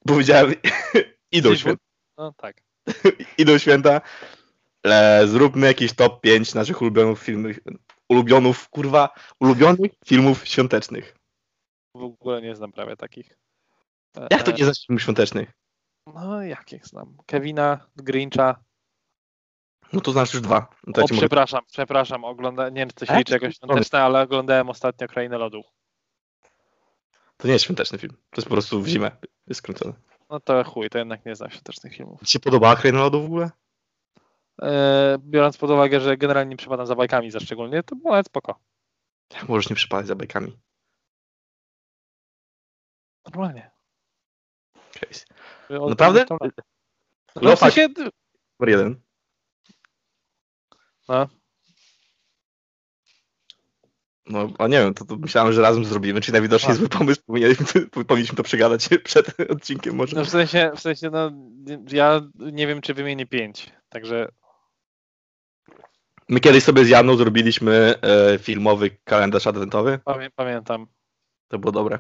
Powiedziałem, 0.07 0.55
idą 1.33 1.55
święta, 1.57 1.83
No 2.19 2.33
tak. 2.37 2.63
idą 3.39 3.59
święta, 3.59 4.01
e, 4.87 5.27
zróbmy 5.27 5.67
jakiś 5.67 5.93
top 5.95 6.21
5 6.21 6.55
naszych 6.55 6.83
ulubionych 6.83 7.19
filmów, 7.19 7.57
ulubionów, 8.09 8.69
kurwa, 8.69 9.15
ulubionych 9.41 9.93
filmów 10.07 10.49
świątecznych. 10.49 11.17
W 11.97 12.03
ogóle 12.03 12.43
nie 12.43 12.57
znam 12.57 12.73
prawie 12.73 12.97
takich. 12.97 13.37
Jak 14.31 14.43
to 14.43 14.51
E, 14.51 14.55
nie 14.55 14.65
znasz 14.65 14.87
filmów 14.87 15.03
świątecznych? 15.03 15.53
No 16.15 16.43
jakich 16.43 16.87
znam? 16.87 17.17
Kevina, 17.27 17.87
Grincha. 17.97 18.65
No 19.93 20.01
to 20.01 20.13
znasz 20.13 20.35
już 20.35 20.43
dwa. 20.43 20.67
No 20.87 20.93
to 20.93 21.01
ja 21.01 21.05
O, 21.05 21.09
ci 21.09 21.15
mogę... 21.15 21.27
przepraszam, 21.27 21.61
przepraszam, 21.67 22.25
ogląda... 22.25 22.69
nie 22.69 22.81
wiem, 22.81 22.89
czy 22.89 22.95
to 22.95 23.07
się 23.07 23.17
liczy 23.19 23.33
jakoś 23.33 23.57
świąteczne, 23.57 24.03
ale 24.03 24.23
oglądałem 24.23 24.71
ostatnio 24.71 25.09
Krainę 25.09 25.39
Lodu. 25.39 25.63
To 27.43 27.49
nie 27.49 27.53
jest 27.53 27.65
świąteczny 27.65 27.99
film, 27.99 28.13
to 28.31 28.37
jest 28.37 28.49
po 28.49 28.55
prostu 28.55 28.83
w 28.83 28.87
zimę, 28.89 29.11
jest 29.47 29.59
skrócone. 29.59 29.93
No 30.31 30.41
to 30.41 30.65
chuj, 30.65 30.91
to 30.91 30.99
jednak 30.99 31.27
nie 31.27 31.37
znam 31.37 31.51
świątecznych 31.51 31.95
filmów. 31.97 32.21
Ci 32.21 32.33
się 32.33 32.41
podobała 32.41 32.77
Kraina 32.77 32.99
Lodu 32.99 33.23
w 33.23 33.25
ogóle? 33.25 33.51
E, 34.63 35.17
biorąc 35.19 35.57
pod 35.59 35.71
uwagę, 35.71 36.01
że 36.01 36.17
generalnie 36.17 36.51
nie 36.51 36.57
przypadam 36.57 36.87
za 36.87 36.95
bajkami 36.95 37.31
za 37.31 37.41
szczególnie, 37.41 37.83
to 37.83 37.97
było 37.97 38.11
nawet 38.11 38.27
spoko. 38.27 38.61
Jak 39.35 39.49
możesz 39.49 39.71
nie 39.71 39.77
przypadać 39.77 40.07
za 40.07 40.15
bajkami? 40.15 40.59
Normalnie. 43.25 43.71
Od- 45.81 45.91
Naprawdę? 45.91 46.25
No, 47.43 47.57
w 47.57 47.59
sensie, 47.59 47.89
numer 48.59 48.69
jeden. 48.71 49.01
no, 51.09 51.29
No, 54.27 54.49
a 54.59 54.69
nie 54.69 54.79
wiem, 54.79 54.95
to, 54.95 55.05
to 55.05 55.17
myślałem, 55.17 55.53
że 55.53 55.63
razem 55.63 55.85
zrobimy, 55.85 56.21
czyli 56.21 56.33
najwidoczniej 56.33 56.73
A. 56.73 56.75
zły 56.75 56.89
pomysł, 56.89 57.23
powinniśmy, 57.27 57.87
powinniśmy 58.09 58.37
to 58.37 58.43
przegadać 58.43 58.89
przed 59.05 59.51
odcinkiem 59.51 59.95
może. 59.95 60.17
no 60.17 60.25
w 60.25 60.29
sensie, 60.29 60.71
w 60.77 60.81
sensie, 60.81 61.11
no 61.11 61.31
ja 61.93 62.21
nie 62.39 62.67
wiem, 62.67 62.81
czy 62.81 62.95
wymienię 62.95 63.27
pięć, 63.27 63.71
także 63.89 64.29
My 66.29 66.41
kiedyś 66.41 66.65
sobie 66.65 66.85
z 66.85 66.89
Janą 66.89 67.17
zrobiliśmy 67.17 67.95
e, 68.03 68.39
filmowy 68.39 68.91
kalendarz 69.05 69.47
adwentowy, 69.47 69.99
pamię, 69.99 70.31
pamiętam, 70.37 70.87
to 71.49 71.59
było 71.59 71.73
dobre. 71.73 71.99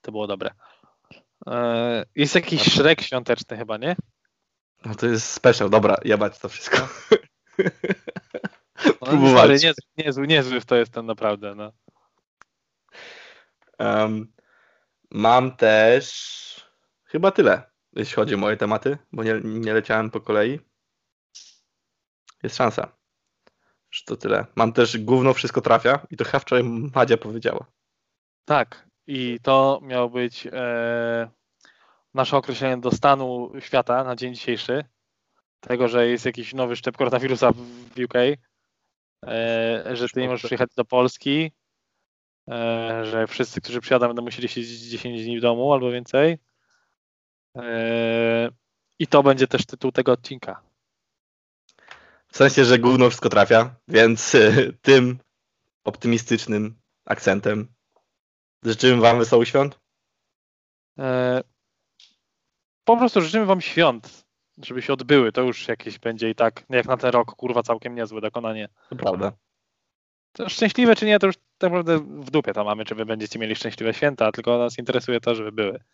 to 0.00 0.12
było 0.12 0.26
dobre. 0.26 0.50
E, 1.46 2.04
jest 2.14 2.34
jakiś 2.34 2.62
Shrek 2.62 3.02
świąteczny 3.02 3.56
chyba, 3.56 3.76
nie? 3.76 3.96
No 4.84 4.94
to 4.94 5.06
jest 5.06 5.30
special, 5.30 5.70
dobra, 5.70 5.96
jebać 6.04 6.38
to 6.38 6.48
wszystko. 6.48 6.88
No, 7.10 7.64
Próbować. 9.00 9.32
sorry, 9.32 9.52
niezły, 9.52 9.82
niezły, 9.96 10.26
niezły 10.26 10.60
to 10.60 10.76
jest 10.76 10.92
ten 10.92 11.06
naprawdę, 11.06 11.54
no. 11.54 11.72
Em, 13.78 14.32
mam 15.10 15.56
też 15.56 16.68
chyba 17.04 17.30
tyle, 17.30 17.70
jeśli 17.92 18.14
chodzi 18.14 18.34
o 18.34 18.38
moje 18.38 18.56
tematy, 18.56 18.98
bo 19.12 19.22
nie, 19.24 19.40
nie 19.44 19.74
leciałem 19.74 20.10
po 20.10 20.20
kolei. 20.20 20.60
Jest 22.42 22.56
szansa, 22.56 22.96
że 23.90 24.04
to 24.06 24.16
tyle. 24.16 24.46
Mam 24.56 24.72
też 24.72 24.98
gówno 24.98 25.34
wszystko 25.34 25.60
trafia 25.60 26.06
i 26.10 26.16
to 26.16 26.24
chyba 26.24 26.38
wczoraj 26.38 26.64
Madzia 26.64 27.16
powiedziała. 27.16 27.66
Tak, 28.44 28.88
i 29.06 29.38
to 29.42 29.80
miało 29.82 30.08
być 30.08 30.46
e, 30.52 31.30
nasze 32.14 32.36
określenie 32.36 32.76
do 32.76 32.90
stanu 32.90 33.52
świata 33.60 34.04
na 34.04 34.16
dzień 34.16 34.34
dzisiejszy. 34.34 34.84
Tego, 35.60 35.88
że 35.88 36.08
jest 36.08 36.26
jakiś 36.26 36.54
nowy 36.54 36.76
szczep 36.76 36.96
koronawirusa 36.96 37.52
w 37.52 38.00
UK, 38.04 38.14
że 39.92 40.08
ty 40.14 40.20
nie 40.20 40.28
możesz 40.28 40.44
przyjechać 40.44 40.70
do 40.76 40.84
Polski, 40.84 41.52
e, 42.50 43.04
że 43.04 43.26
wszyscy, 43.26 43.60
którzy 43.60 43.80
przyjadą, 43.80 44.06
będą 44.06 44.22
musieli 44.22 44.48
siedzieć 44.48 44.80
10 44.80 45.24
dni 45.24 45.38
w 45.38 45.42
domu 45.42 45.72
albo 45.72 45.90
więcej. 45.90 46.38
E, 47.56 48.50
I 48.98 49.06
to 49.06 49.22
będzie 49.22 49.46
też 49.46 49.66
tytuł 49.66 49.92
tego 49.92 50.12
odcinka. 50.12 50.62
W 52.28 52.36
sensie, 52.36 52.64
że 52.64 52.78
gówno 52.78 53.08
wszystko 53.08 53.28
trafia, 53.28 53.74
więc 53.88 54.34
e, 54.34 54.52
tym 54.82 55.18
optymistycznym 55.84 56.80
akcentem 57.04 57.68
życzymy 58.62 59.00
Wam 59.00 59.18
wesołych 59.18 59.48
świąt. 59.48 59.80
E, 60.98 61.42
po 62.84 62.96
prostu 62.96 63.20
życzymy 63.20 63.46
wam 63.46 63.60
świąt, 63.60 64.27
żeby 64.62 64.82
się 64.82 64.92
odbyły. 64.92 65.32
To 65.32 65.42
już 65.42 65.68
jakieś 65.68 65.98
będzie 65.98 66.30
i 66.30 66.34
tak, 66.34 66.64
jak 66.70 66.86
na 66.86 66.96
ten 66.96 67.10
rok, 67.10 67.34
kurwa, 67.34 67.62
całkiem 67.62 67.94
niezłe 67.94 68.20
dokonanie. 68.20 68.68
To 68.90 68.96
prawda. 68.96 69.32
To 70.32 70.48
szczęśliwe 70.48 70.96
czy 70.96 71.06
nie, 71.06 71.18
to 71.18 71.26
już 71.26 71.36
tak 71.36 71.70
naprawdę 71.70 71.98
w 71.98 72.30
dupie 72.30 72.52
to 72.52 72.64
mamy, 72.64 72.84
czy 72.84 72.94
wy 72.94 73.06
będziecie 73.06 73.38
mieli 73.38 73.56
szczęśliwe 73.56 73.94
święta, 73.94 74.32
tylko 74.32 74.58
nas 74.58 74.78
interesuje 74.78 75.20
to, 75.20 75.34
żeby 75.34 75.52
były. 75.52 75.80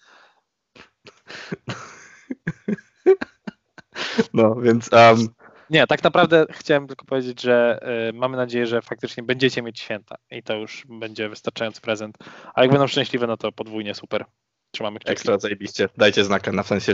No, 4.35 4.55
więc 4.55 4.91
um, 4.93 5.29
Nie, 5.71 5.87
tak 5.87 6.03
naprawdę 6.03 6.47
chciałem 6.51 6.87
tylko 6.87 7.05
powiedzieć, 7.05 7.41
że 7.41 7.81
y, 8.11 8.13
mamy 8.13 8.37
nadzieję, 8.37 8.67
że 8.67 8.83
faktycznie 8.83 9.23
będziecie 9.23 9.63
mieć 9.63 9.81
święta 9.81 10.17
i 10.31 10.43
to 10.43 10.55
już 10.55 10.87
będzie 10.89 11.29
wystarczający 11.29 11.81
prezent. 11.81 12.19
A 12.55 12.63
jak 12.63 12.71
będą 12.71 12.87
szczęśliwe, 12.87 13.27
no 13.27 13.37
to 13.37 13.53
podwójnie 13.53 13.95
super. 13.95 14.25
Trzymamy 14.75 14.99
kciuki. 14.99 15.13
ekstra 15.13 15.39
zajebiście. 15.39 15.89
Dajcie 15.97 16.25
znaka 16.25 16.53
na 16.53 16.63
w 16.63 16.67
sensie 16.67 16.93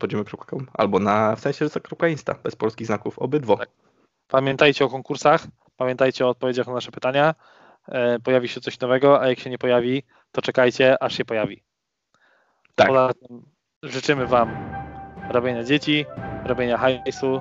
podziemy.com 0.00 0.66
albo 0.72 0.98
na 0.98 1.36
w 1.36 1.40
sensie 1.40 1.68
insta 2.10 2.34
bez 2.44 2.56
polskich 2.56 2.86
znaków, 2.86 3.18
obydwo. 3.18 3.56
Tak. 3.56 3.68
Pamiętajcie 4.28 4.84
o 4.84 4.88
konkursach, 4.88 5.46
pamiętajcie 5.76 6.26
o 6.26 6.28
odpowiedziach 6.28 6.66
na 6.66 6.72
nasze 6.72 6.92
pytania. 6.92 7.34
E, 7.88 8.18
pojawi 8.18 8.48
się 8.48 8.60
coś 8.60 8.80
nowego, 8.80 9.20
a 9.20 9.28
jak 9.28 9.38
się 9.40 9.50
nie 9.50 9.58
pojawi, 9.58 10.02
to 10.32 10.42
czekajcie, 10.42 11.02
aż 11.02 11.16
się 11.16 11.24
pojawi. 11.24 11.62
Tak. 12.74 12.88
Poza 12.88 13.10
tym 13.28 13.42
życzymy 13.82 14.26
Wam 14.26 14.72
robienia 15.30 15.64
dzieci, 15.64 16.06
robienia 16.44 16.78
hajsu 16.78 17.40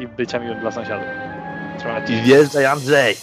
i 0.00 0.06
bycia 0.06 0.38
miłym 0.38 0.60
dla 0.60 0.70
sąsiadów. 0.70 1.08
Trzymajcie 1.78 2.08
się. 2.08 2.20
I 2.20 2.22
wjeżdżaj 2.22 2.66
Andrzej! 2.66 3.14